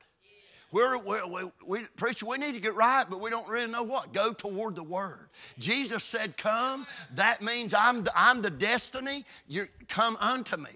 We're, 0.71 0.99
we're, 0.99 1.27
we, 1.27 1.43
we, 1.67 1.85
preacher, 1.97 2.27
we 2.27 2.37
need 2.37 2.53
to 2.53 2.61
get 2.61 2.75
right, 2.75 3.07
but 3.09 3.21
we 3.21 3.31
don't 3.31 3.49
really 3.49 3.71
know 3.71 3.83
what. 3.83 4.13
Go 4.13 4.35
toward 4.35 4.77
the 4.77 4.83
word. 4.83 5.31
Jesus 5.59 6.05
said, 6.05 6.37
Come. 6.37 6.87
That 7.15 7.41
means 7.41 7.73
I'm 7.73 8.05
the, 8.05 8.13
I'm 8.15 8.43
the 8.43 8.51
destiny. 8.51 9.25
You 9.47 9.67
come 9.89 10.17
unto 10.21 10.59
me. 10.59 10.71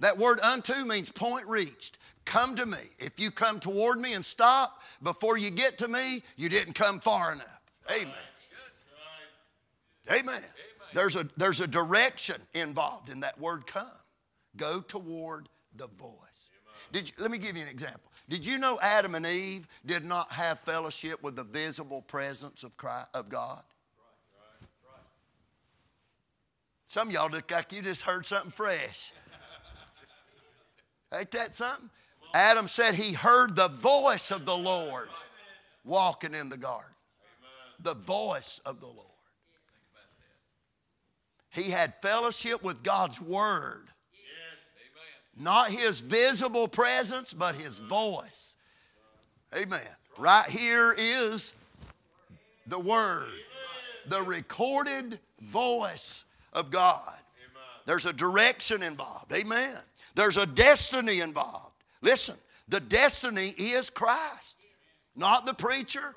That 0.00 0.18
word 0.18 0.38
unto 0.40 0.84
means 0.84 1.10
point 1.10 1.46
reached. 1.46 1.98
Come 2.26 2.56
to 2.56 2.66
me. 2.66 2.76
If 2.98 3.18
you 3.18 3.30
come 3.30 3.58
toward 3.58 3.98
me 3.98 4.12
and 4.12 4.22
stop 4.22 4.82
before 5.02 5.38
you 5.38 5.50
get 5.50 5.78
to 5.78 5.88
me, 5.88 6.22
you 6.36 6.50
didn't 6.50 6.74
come 6.74 7.00
far 7.00 7.32
enough. 7.32 7.60
Amen. 7.90 8.12
Amen. 10.12 10.42
There's 10.92 11.16
a, 11.16 11.26
there's 11.36 11.60
a 11.60 11.66
direction 11.66 12.36
involved 12.54 13.08
in 13.08 13.20
that 13.20 13.40
word 13.40 13.66
come. 13.66 13.86
Go 14.56 14.80
toward 14.80 15.48
the 15.74 15.86
voice. 15.86 16.27
Did 16.92 17.08
you, 17.08 17.14
let 17.18 17.30
me 17.30 17.38
give 17.38 17.56
you 17.56 17.62
an 17.62 17.68
example. 17.68 18.10
Did 18.28 18.44
you 18.44 18.58
know 18.58 18.78
Adam 18.80 19.14
and 19.14 19.26
Eve 19.26 19.66
did 19.86 20.04
not 20.04 20.32
have 20.32 20.60
fellowship 20.60 21.22
with 21.22 21.36
the 21.36 21.44
visible 21.44 22.02
presence 22.02 22.62
of, 22.62 22.76
Christ, 22.76 23.08
of 23.14 23.28
God? 23.28 23.62
Some 26.86 27.08
of 27.08 27.14
y'all 27.14 27.30
look 27.30 27.50
like 27.50 27.72
you 27.72 27.82
just 27.82 28.02
heard 28.02 28.24
something 28.24 28.50
fresh. 28.50 29.12
Ain't 31.14 31.30
that 31.32 31.54
something? 31.54 31.90
Adam 32.34 32.68
said 32.68 32.94
he 32.94 33.12
heard 33.12 33.56
the 33.56 33.68
voice 33.68 34.30
of 34.30 34.44
the 34.44 34.56
Lord 34.56 35.08
walking 35.84 36.34
in 36.34 36.48
the 36.48 36.56
garden. 36.56 36.90
The 37.80 37.94
voice 37.94 38.60
of 38.66 38.80
the 38.80 38.86
Lord. 38.86 39.06
He 41.50 41.70
had 41.70 41.94
fellowship 42.02 42.62
with 42.62 42.82
God's 42.82 43.20
Word. 43.20 43.88
Not 45.38 45.70
his 45.70 46.00
visible 46.00 46.66
presence, 46.66 47.32
but 47.32 47.54
his 47.54 47.78
voice. 47.78 48.56
Amen. 49.56 49.80
Right 50.18 50.48
here 50.48 50.94
is 50.98 51.54
the 52.66 52.78
Word, 52.78 53.28
the 54.06 54.22
recorded 54.22 55.20
voice 55.40 56.24
of 56.52 56.70
God. 56.70 57.12
There's 57.86 58.04
a 58.04 58.12
direction 58.12 58.82
involved. 58.82 59.32
Amen. 59.32 59.74
There's 60.14 60.36
a 60.36 60.44
destiny 60.44 61.20
involved. 61.20 61.72
Listen, 62.02 62.34
the 62.68 62.80
destiny 62.80 63.54
is 63.56 63.88
Christ, 63.88 64.56
not 65.16 65.46
the 65.46 65.54
preacher, 65.54 66.14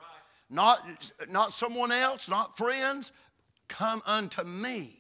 not, 0.50 1.12
not 1.30 1.54
someone 1.54 1.92
else, 1.92 2.28
not 2.28 2.58
friends. 2.58 3.12
Come 3.68 4.02
unto 4.06 4.44
me. 4.44 4.96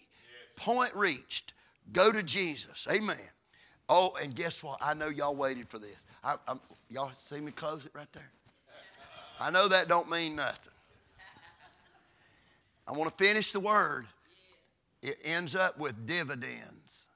Point 0.55 0.95
reached. 0.95 1.53
Go 1.91 2.11
to 2.11 2.23
Jesus. 2.23 2.87
Amen. 2.89 3.17
Oh, 3.93 4.13
and 4.23 4.33
guess 4.33 4.63
what? 4.63 4.79
I 4.81 4.93
know 4.93 5.09
y'all 5.09 5.35
waited 5.35 5.67
for 5.67 5.77
this. 5.77 6.05
I, 6.23 6.37
y'all 6.89 7.11
see 7.13 7.41
me 7.41 7.51
close 7.51 7.85
it 7.85 7.91
right 7.93 8.11
there? 8.13 8.31
I 9.37 9.51
know 9.51 9.67
that 9.67 9.89
don't 9.89 10.09
mean 10.09 10.37
nothing. 10.37 10.71
I 12.87 12.93
want 12.93 13.09
to 13.09 13.21
finish 13.21 13.51
the 13.51 13.59
word. 13.59 14.05
It 15.03 15.17
ends 15.25 15.57
up 15.57 15.77
with 15.77 16.05
dividends. 16.05 17.07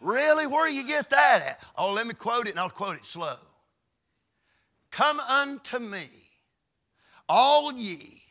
Really? 0.00 0.48
Where 0.48 0.68
do 0.68 0.74
you 0.74 0.84
get 0.84 1.08
that 1.10 1.42
at? 1.46 1.64
Oh, 1.76 1.92
let 1.92 2.08
me 2.08 2.14
quote 2.14 2.48
it 2.48 2.50
and 2.50 2.58
I'll 2.58 2.68
quote 2.68 2.96
it 2.96 3.04
slow. 3.04 3.36
Come 4.90 5.20
unto 5.20 5.78
me, 5.78 6.08
all 7.28 7.72
ye 7.72 8.22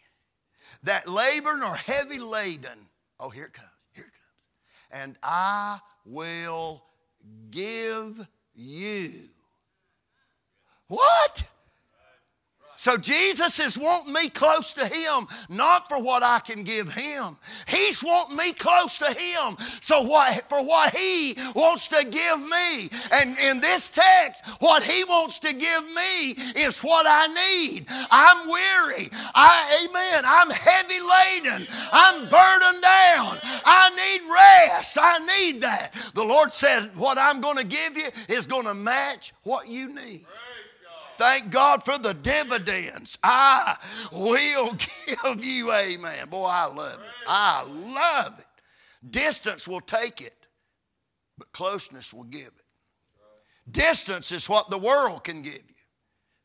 that 0.84 1.08
labor 1.08 1.51
and 1.51 1.64
are 1.64 1.76
heavy 1.76 2.20
laden. 2.20 2.80
Oh, 3.18 3.30
here 3.30 3.45
it 3.45 3.53
comes. 3.53 3.70
Here 3.93 4.03
it 4.03 4.12
comes. 4.12 5.03
And 5.03 5.16
I 5.24 5.80
will 6.05 6.84
give 7.49 8.28
you. 8.53 9.11
What? 10.88 11.47
So 12.78 12.95
Jesus 12.95 13.59
is 13.59 13.75
wanting 13.75 14.13
me 14.13 14.30
close 14.30 14.71
to 14.73 14.86
Him, 14.86 15.28
not 15.49 15.89
for 15.89 16.01
what 16.01 16.21
I 16.21 16.39
can 16.39 16.63
give 16.63 16.93
Him. 16.93 17.36
He's 17.67 18.03
wanting 18.03 18.38
me 18.38 18.53
close 18.53 18.99
to 18.99 19.11
Him 19.11 19.57
so 19.82 20.03
what, 20.03 20.47
for 20.47 20.63
what 20.63 20.95
He 20.95 21.36
wants 21.55 21.88
to 21.88 22.05
give 22.05 22.39
me. 22.39 22.89
And 23.11 23.38
in 23.39 23.59
this 23.61 23.89
text, 23.89 24.45
what 24.59 24.84
He 24.84 25.03
wants 25.03 25.39
to 25.39 25.53
give 25.53 25.86
me 25.88 26.32
is 26.55 26.82
what 26.82 27.07
I 27.09 27.28
need. 27.28 27.88
I'm 27.89 28.47
weary. 28.47 29.09
I, 29.34 29.86
amen. 29.89 30.23
I'm 30.25 30.51
heavy 30.51 30.99
laden. 30.99 31.67
I'm 31.91 32.30
burdened 32.30 32.84
down. 32.84 33.39
I 33.65 33.89
need 33.95 34.21
rest. 34.32 34.99
I 35.01 35.17
need 35.25 35.61
that. 35.61 35.93
The 36.13 36.23
Lord 36.23 36.53
said, 36.53 36.95
What 36.95 37.17
I'm 37.17 37.41
going 37.41 37.57
to 37.57 37.65
give 37.65 37.97
you 37.97 38.09
is 38.30 38.45
going 38.45 38.65
to 38.65 38.75
match 38.75 39.34
what 39.43 39.67
you 39.67 39.93
need. 39.93 40.21
Thank 41.18 41.49
God 41.51 41.84
for 41.84 41.97
the 41.97 42.13
dividends. 42.13 43.18
I 43.24 43.78
will 44.11 44.74
give 45.07 45.43
you, 45.43 45.72
amen. 45.72 46.28
Boy, 46.30 46.45
I 46.45 46.65
love 46.65 46.99
it. 47.03 47.11
I 47.28 47.63
love 47.63 48.39
it. 48.39 48.45
Distance 49.09 49.68
will 49.68 49.82
take 49.82 50.22
it, 50.22 50.36
but 51.38 51.51
closeness 51.51 52.13
will 52.13 52.24
give 52.24 52.47
it. 52.47 52.63
Distance 53.70 54.32
is 54.32 54.49
what 54.49 54.70
the 54.70 54.78
world 54.78 55.24
can 55.24 55.41
give 55.41 55.53
you, 55.53 55.76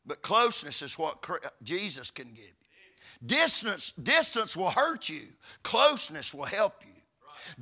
but 0.05 0.21
closeness 0.21 0.81
is 0.81 0.99
what 0.99 1.25
Jesus 1.63 2.11
can 2.11 2.27
give 2.27 2.43
you. 2.43 3.25
Distance, 3.25 3.93
distance 3.93 4.57
will 4.57 4.69
hurt 4.69 5.07
you, 5.07 5.21
closeness 5.63 6.33
will 6.33 6.45
help 6.45 6.83
you. 6.85 6.91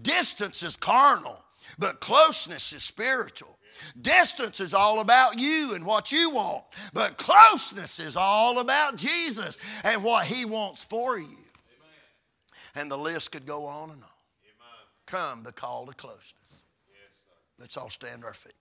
Distance 0.02 0.64
is 0.64 0.76
carnal, 0.76 1.44
but 1.78 2.00
closeness 2.00 2.74
is 2.74 2.84
spiritual. 2.84 3.58
Distance 4.00 4.60
is 4.60 4.74
all 4.74 5.00
about 5.00 5.40
you 5.40 5.74
and 5.74 5.86
what 5.86 6.12
you 6.12 6.32
want, 6.32 6.64
but 6.94 7.18
closeness 7.18 8.00
is 8.00 8.16
all 8.16 8.60
about 8.60 8.96
Jesus 8.96 9.58
and 9.84 10.04
what 10.04 10.26
He 10.26 10.46
wants 10.46 10.84
for 10.84 11.18
you. 11.18 11.38
And 12.76 12.90
the 12.90 12.98
list 12.98 13.32
could 13.32 13.46
go 13.46 13.66
on 13.66 13.92
and 13.92 14.02
on. 14.04 14.10
Come, 15.06 15.44
the 15.44 15.52
call 15.52 15.86
to 15.88 15.94
closeness. 15.94 16.36
Let's 17.60 17.76
all 17.76 17.90
stand 17.90 18.24
our 18.24 18.34
feet. 18.34 18.54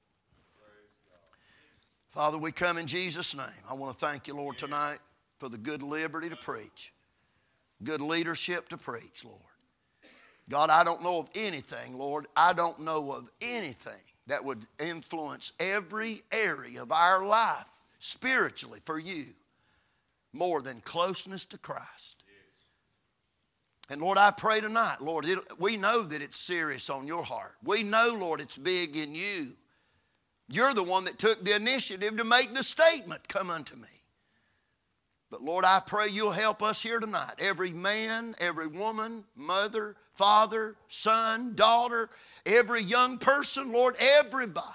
Father, 2.08 2.36
we 2.36 2.50
come 2.50 2.76
in 2.76 2.86
Jesus' 2.86 3.36
name. 3.36 3.46
I 3.70 3.74
want 3.74 3.96
to 3.96 4.04
thank 4.04 4.26
you, 4.26 4.34
Lord, 4.34 4.58
tonight 4.58 4.98
for 5.38 5.48
the 5.48 5.56
good 5.56 5.80
liberty 5.80 6.28
to 6.28 6.36
preach, 6.36 6.92
good 7.84 8.00
leadership 8.00 8.68
to 8.70 8.76
preach, 8.76 9.24
Lord. 9.24 9.38
God, 10.50 10.70
I 10.70 10.82
don't 10.82 11.04
know 11.04 11.20
of 11.20 11.30
anything, 11.36 11.96
Lord, 11.96 12.26
I 12.36 12.52
don't 12.52 12.80
know 12.80 13.12
of 13.12 13.30
anything 13.40 14.02
that 14.30 14.44
would 14.44 14.64
influence 14.78 15.52
every 15.58 16.22
area 16.30 16.80
of 16.80 16.92
our 16.92 17.24
life 17.26 17.68
spiritually 17.98 18.78
for 18.84 18.96
you 18.96 19.24
more 20.32 20.62
than 20.62 20.80
closeness 20.82 21.44
to 21.46 21.58
Christ. 21.58 22.22
And 23.90 24.00
Lord, 24.00 24.18
I 24.18 24.30
pray 24.30 24.60
tonight, 24.60 25.00
Lord, 25.00 25.26
it, 25.26 25.40
we 25.58 25.76
know 25.76 26.02
that 26.02 26.22
it's 26.22 26.36
serious 26.36 26.88
on 26.88 27.08
your 27.08 27.24
heart. 27.24 27.56
We 27.64 27.82
know, 27.82 28.16
Lord, 28.16 28.40
it's 28.40 28.56
big 28.56 28.96
in 28.96 29.16
you. 29.16 29.48
You're 30.48 30.74
the 30.74 30.84
one 30.84 31.04
that 31.06 31.18
took 31.18 31.44
the 31.44 31.56
initiative 31.56 32.16
to 32.16 32.24
make 32.24 32.54
the 32.54 32.62
statement, 32.62 33.28
Come 33.28 33.50
unto 33.50 33.74
me. 33.74 33.88
But 35.28 35.42
Lord, 35.42 35.64
I 35.64 35.80
pray 35.84 36.06
you'll 36.08 36.30
help 36.30 36.62
us 36.62 36.80
here 36.80 37.00
tonight. 37.00 37.34
Every 37.40 37.72
man, 37.72 38.36
every 38.38 38.68
woman, 38.68 39.24
mother, 39.34 39.96
father, 40.12 40.76
son, 40.86 41.54
daughter, 41.56 42.10
every 42.46 42.82
young 42.82 43.18
person, 43.18 43.72
Lord, 43.72 43.96
everybody, 43.98 44.66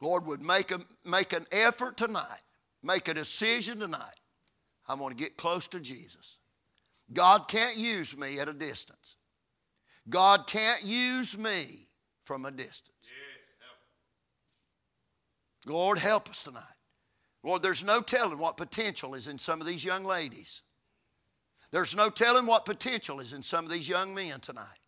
Lord, 0.00 0.26
would 0.26 0.42
make, 0.42 0.70
a, 0.70 0.80
make 1.04 1.32
an 1.32 1.46
effort 1.50 1.96
tonight, 1.96 2.42
make 2.82 3.08
a 3.08 3.14
decision 3.14 3.78
tonight. 3.78 4.20
I'm 4.88 4.98
going 4.98 5.14
to 5.14 5.22
get 5.22 5.36
close 5.36 5.66
to 5.68 5.80
Jesus. 5.80 6.38
God 7.12 7.48
can't 7.48 7.76
use 7.76 8.16
me 8.16 8.38
at 8.38 8.48
a 8.48 8.52
distance. 8.52 9.16
God 10.08 10.46
can't 10.46 10.84
use 10.84 11.36
me 11.36 11.88
from 12.24 12.44
a 12.44 12.50
distance. 12.50 12.96
Yes, 13.02 13.48
help. 15.66 15.74
Lord, 15.74 15.98
help 15.98 16.28
us 16.28 16.42
tonight. 16.42 16.62
Lord, 17.42 17.62
there's 17.62 17.84
no 17.84 18.00
telling 18.00 18.38
what 18.38 18.56
potential 18.56 19.14
is 19.14 19.28
in 19.28 19.38
some 19.38 19.60
of 19.60 19.66
these 19.66 19.84
young 19.84 20.04
ladies. 20.04 20.62
There's 21.70 21.96
no 21.96 22.08
telling 22.08 22.46
what 22.46 22.64
potential 22.64 23.20
is 23.20 23.32
in 23.32 23.42
some 23.42 23.64
of 23.64 23.70
these 23.70 23.88
young 23.88 24.14
men 24.14 24.40
tonight. 24.40 24.85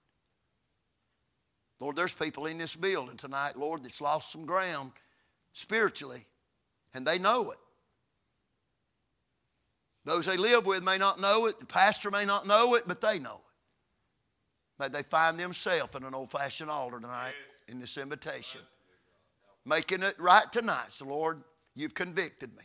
Lord, 1.81 1.97
there's 1.97 2.13
people 2.13 2.47
in 2.47 2.59
this 2.59 2.75
building 2.75 3.17
tonight, 3.17 3.57
Lord, 3.57 3.85
that's 3.85 4.01
lost 4.01 4.33
some 4.33 4.47
ground 4.47 4.93
spiritually, 5.53 6.27
and 6.95 7.07
they 7.07 7.19
know 7.19 7.51
it. 7.53 7.59
Those 10.05 10.27
they 10.27 10.37
live 10.37 10.67
with 10.67 10.83
may 10.83 10.99
not 10.99 11.21
know 11.21 11.47
it, 11.47 11.61
the 11.61 11.67
pastor 11.67 12.11
may 12.11 12.25
not 12.25 12.47
know 12.47 12.75
it, 12.75 12.85
but 12.87 13.01
they 13.01 13.19
know 13.19 13.41
it. 14.79 14.83
May 14.83 14.89
they 14.89 15.03
find 15.03 15.39
themselves 15.39 15.95
in 15.97 16.05
an 16.05 16.15
old 16.15 16.31
fashioned 16.31 16.71
altar 16.71 17.01
tonight 17.01 17.35
in 17.69 17.79
this 17.79 17.99
invitation. 17.99 18.61
Making 19.65 20.03
it 20.03 20.15
right 20.19 20.51
tonight. 20.51 20.91
So, 20.91 21.07
Lord, 21.07 21.43
you've 21.75 21.95
convicted 21.95 22.57
me. 22.57 22.63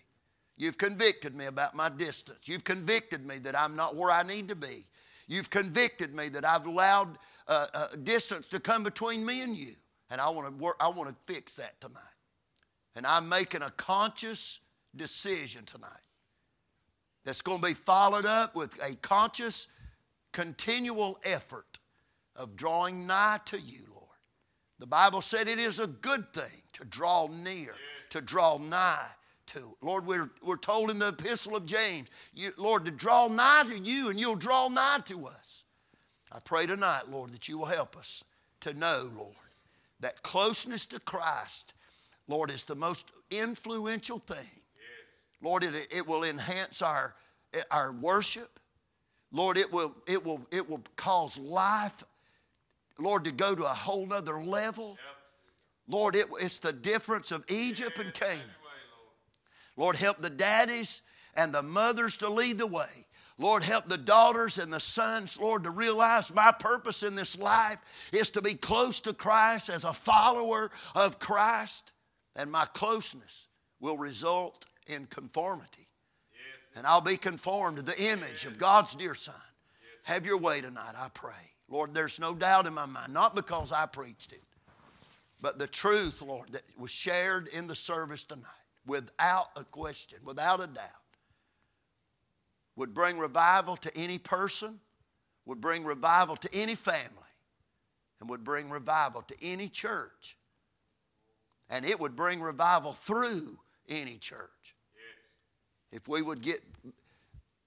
You've 0.56 0.78
convicted 0.78 1.36
me 1.36 1.46
about 1.46 1.76
my 1.76 1.90
distance. 1.90 2.48
You've 2.48 2.64
convicted 2.64 3.26
me 3.26 3.40
that 3.40 3.60
I'm 3.60 3.76
not 3.76 3.96
where 3.96 4.12
I 4.12 4.24
need 4.24 4.48
to 4.50 4.56
be. 4.56 4.86
You've 5.28 5.50
convicted 5.50 6.14
me 6.14 6.30
that 6.30 6.46
I've 6.46 6.66
allowed 6.66 7.18
uh, 7.48 7.68
uh, 7.74 7.88
distance 8.04 8.48
to 8.50 8.60
come 8.60 8.84
between 8.84 9.26
me 9.26 9.42
and 9.42 9.56
you. 9.56 9.74
And 10.10 10.22
I 10.22 10.30
want 10.30 10.48
to 10.48 10.64
work, 10.64 10.78
I 10.80 10.88
want 10.90 11.10
to 11.10 11.34
fix 11.34 11.56
that 11.56 11.80
tonight. 11.82 12.02
And 12.96 13.06
I'm 13.06 13.28
making 13.28 13.62
a 13.62 13.72
conscious 13.72 14.60
decision 14.96 15.66
tonight 15.66 15.90
that's 17.26 17.42
going 17.42 17.60
to 17.62 17.68
be 17.68 17.74
followed 17.74 18.26
up 18.26 18.56
with 18.56 18.78
a 18.84 18.96
conscious, 18.98 19.68
continual 20.32 21.20
effort 21.24 21.80
of 22.36 22.56
drawing 22.56 23.08
nigh 23.08 23.40
to 23.46 23.60
you, 23.60 23.82
Lord. 23.92 24.04
The 24.80 24.88
Bible 24.88 25.22
said 25.22 25.48
it 25.48 25.60
is 25.60 25.80
a 25.80 25.88
good 25.88 26.34
thing 26.34 26.62
to 26.74 26.86
draw 26.86 27.28
near, 27.28 27.74
to 28.10 28.22
draw 28.22 28.58
nigh 28.58 29.08
to. 29.48 29.76
Lord, 29.82 30.06
we're, 30.06 30.32
we're 30.44 30.58
told 30.58 30.92
in 30.92 31.00
the 31.00 31.10
epistle 31.10 31.56
of 31.56 31.66
James, 31.66 32.10
you, 32.34 32.52
Lord, 32.58 32.86
to 32.86 32.92
draw 32.92 33.28
nigh 33.28 33.64
to 33.70 33.78
you 33.78 34.10
and 34.10 34.20
you'll 34.20 34.36
draw 34.36 34.68
nigh 34.68 35.00
to 35.06 35.28
us. 35.28 35.43
I 36.34 36.40
pray 36.40 36.66
tonight, 36.66 37.04
Lord, 37.12 37.32
that 37.34 37.48
you 37.48 37.60
will 37.60 37.68
help 37.68 37.96
us 37.96 38.24
to 38.62 38.74
know, 38.74 39.12
Lord, 39.16 39.36
that 40.00 40.24
closeness 40.24 40.86
to 40.88 41.00
Christ, 41.00 41.74
Lord, 42.28 42.50
is 42.50 42.64
the 42.64 42.76
most 42.76 43.06
influential 43.30 44.18
thing. 44.18 44.38
Yes. 44.38 45.42
Lord, 45.42 45.64
it, 45.64 45.76
it 45.96 46.08
will 46.08 46.24
enhance 46.24 46.82
our, 46.82 47.14
our 47.70 47.92
worship. 47.92 48.60
Lord, 49.32 49.58
it 49.58 49.72
will, 49.72 49.96
it, 50.08 50.26
will, 50.26 50.42
it 50.52 50.68
will 50.68 50.82
cause 50.96 51.38
life, 51.38 52.04
Lord, 52.98 53.26
to 53.26 53.32
go 53.32 53.54
to 53.54 53.64
a 53.64 53.68
whole 53.68 54.06
nother 54.08 54.42
level. 54.42 54.90
Yep. 54.90 55.00
Lord, 55.88 56.16
it, 56.16 56.26
it's 56.40 56.60
the 56.60 56.74
difference 56.74 57.32
of 57.32 57.46
Egypt 57.50 58.00
and 58.00 58.14
Canaan. 58.14 58.40
Lord, 59.76 59.98
help 59.98 60.22
the 60.22 60.30
daddies 60.30 61.02
and 61.36 61.54
the 61.54 61.64
mothers 61.64 62.18
to 62.18 62.30
lead 62.30 62.58
the 62.58 62.68
way. 62.68 63.08
Lord, 63.44 63.62
help 63.64 63.90
the 63.90 63.98
daughters 63.98 64.58
and 64.58 64.72
the 64.72 64.80
sons, 64.80 65.38
Lord, 65.38 65.66
to 65.66 65.70
realize 65.70 66.34
my 66.34 66.54
purpose 66.54 67.04
in 67.04 67.14
this 67.14 67.38
life 67.38 67.82
is 68.14 68.30
to 68.30 68.42
be 68.42 68.54
close 68.54 69.02
to 69.02 69.12
Christ 69.12 69.68
as 69.68 69.84
a 69.84 69.92
follower 69.92 70.72
of 70.96 71.20
Christ, 71.20 71.92
and 72.38 72.50
my 72.50 72.64
closeness 72.68 73.50
will 73.82 73.98
result 73.98 74.66
in 74.88 75.08
conformity. 75.08 75.90
Yes. 76.32 76.70
And 76.78 76.88
I'll 76.88 77.02
be 77.02 77.18
conformed 77.18 77.76
to 77.76 77.84
the 77.84 78.02
image 78.02 78.44
yes. 78.44 78.46
of 78.46 78.58
God's 78.58 78.96
dear 78.96 79.14
Son. 79.14 79.36
Yes. 79.36 80.14
Have 80.14 80.26
your 80.26 80.38
way 80.38 80.62
tonight, 80.62 80.94
I 80.98 81.10
pray. 81.14 81.52
Lord, 81.68 81.94
there's 81.94 82.22
no 82.22 82.34
doubt 82.34 82.66
in 82.66 82.74
my 82.74 82.86
mind, 82.86 83.14
not 83.14 83.36
because 83.36 83.74
I 83.74 83.88
preached 83.88 84.32
it, 84.32 84.44
but 85.42 85.60
the 85.60 85.68
truth, 85.68 86.22
Lord, 86.22 86.54
that 86.54 86.62
was 86.80 86.92
shared 86.92 87.50
in 87.50 87.68
the 87.68 87.76
service 87.76 88.24
tonight 88.24 88.46
without 88.86 89.48
a 89.58 89.66
question, 89.66 90.20
without 90.24 90.62
a 90.62 90.68
doubt, 90.68 91.03
would 92.76 92.94
bring 92.94 93.18
revival 93.18 93.76
to 93.78 93.96
any 93.96 94.18
person, 94.18 94.80
would 95.46 95.62
bring 95.62 95.84
revival 95.84 96.36
to 96.38 96.50
any 96.54 96.76
family, 96.76 97.08
and 98.20 98.30
would 98.30 98.44
bring 98.44 98.70
revival 98.70 99.22
to 99.24 99.36
any 99.42 99.68
church. 99.68 100.38
And 101.70 101.86
it 101.86 102.00
would 102.00 102.16
bring 102.16 102.42
revival 102.42 102.92
through 102.92 103.60
any 103.88 104.18
church. 104.18 104.76
If 105.92 106.08
we 106.08 106.22
would 106.22 106.42
get 106.42 106.62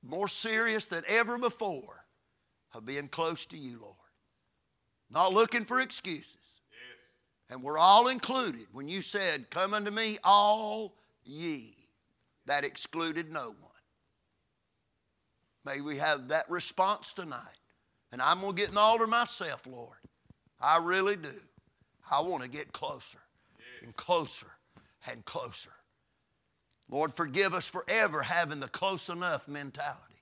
more 0.02 0.28
serious 0.28 0.86
than 0.86 1.04
ever 1.08 1.38
before 1.38 2.04
of 2.74 2.84
being 2.84 3.08
close 3.08 3.46
to 3.46 3.56
you, 3.56 3.78
Lord. 3.80 3.94
Not 5.10 5.32
looking 5.32 5.64
for 5.64 5.80
excuses. 5.80 6.36
And 7.48 7.62
we're 7.62 7.78
all 7.78 8.08
included 8.08 8.66
when 8.72 8.88
you 8.88 9.02
said, 9.02 9.50
Come 9.50 9.72
unto 9.72 9.90
me, 9.90 10.18
all 10.24 10.96
ye. 11.24 11.74
That 12.46 12.64
excluded 12.64 13.30
no 13.30 13.46
one. 13.46 13.75
May 15.66 15.80
we 15.80 15.96
have 15.96 16.28
that 16.28 16.48
response 16.48 17.12
tonight. 17.12 17.40
And 18.12 18.22
I'm 18.22 18.40
going 18.40 18.54
to 18.54 18.62
get 18.62 18.72
the 18.72 18.78
altar 18.78 19.08
myself, 19.08 19.66
Lord. 19.66 19.98
I 20.60 20.78
really 20.78 21.16
do. 21.16 21.28
I 22.10 22.20
want 22.20 22.44
to 22.44 22.48
get 22.48 22.72
closer 22.72 23.18
and 23.82 23.94
closer 23.96 24.46
and 25.10 25.24
closer. 25.24 25.72
Lord, 26.88 27.12
forgive 27.12 27.52
us 27.52 27.68
for 27.68 27.84
ever 27.88 28.22
having 28.22 28.60
the 28.60 28.68
close 28.68 29.08
enough 29.08 29.48
mentality. 29.48 30.14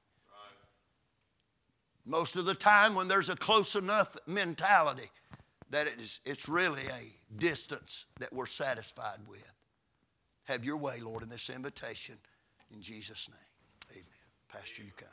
Most 2.07 2.37
of 2.37 2.47
the 2.47 2.55
time, 2.55 2.95
when 2.95 3.09
there's 3.09 3.29
a 3.29 3.37
close 3.37 3.77
enough 3.77 4.17
mentality, 4.27 5.11
that 5.71 5.87
it 5.87 5.99
is, 5.99 6.21
it's 6.25 6.49
really 6.49 6.83
a 6.83 7.39
distance 7.39 8.07
that 8.19 8.33
we're 8.33 8.47
satisfied 8.47 9.19
with. 9.29 9.53
Have 10.45 10.65
your 10.65 10.77
way, 10.77 11.01
Lord, 11.01 11.23
in 11.23 11.29
this 11.29 11.51
invitation. 11.51 12.17
In 12.73 12.81
Jesus' 12.81 13.29
name, 13.29 13.93
amen. 13.93 14.05
Pastor, 14.49 14.83
you 14.83 14.91
come. 14.97 15.09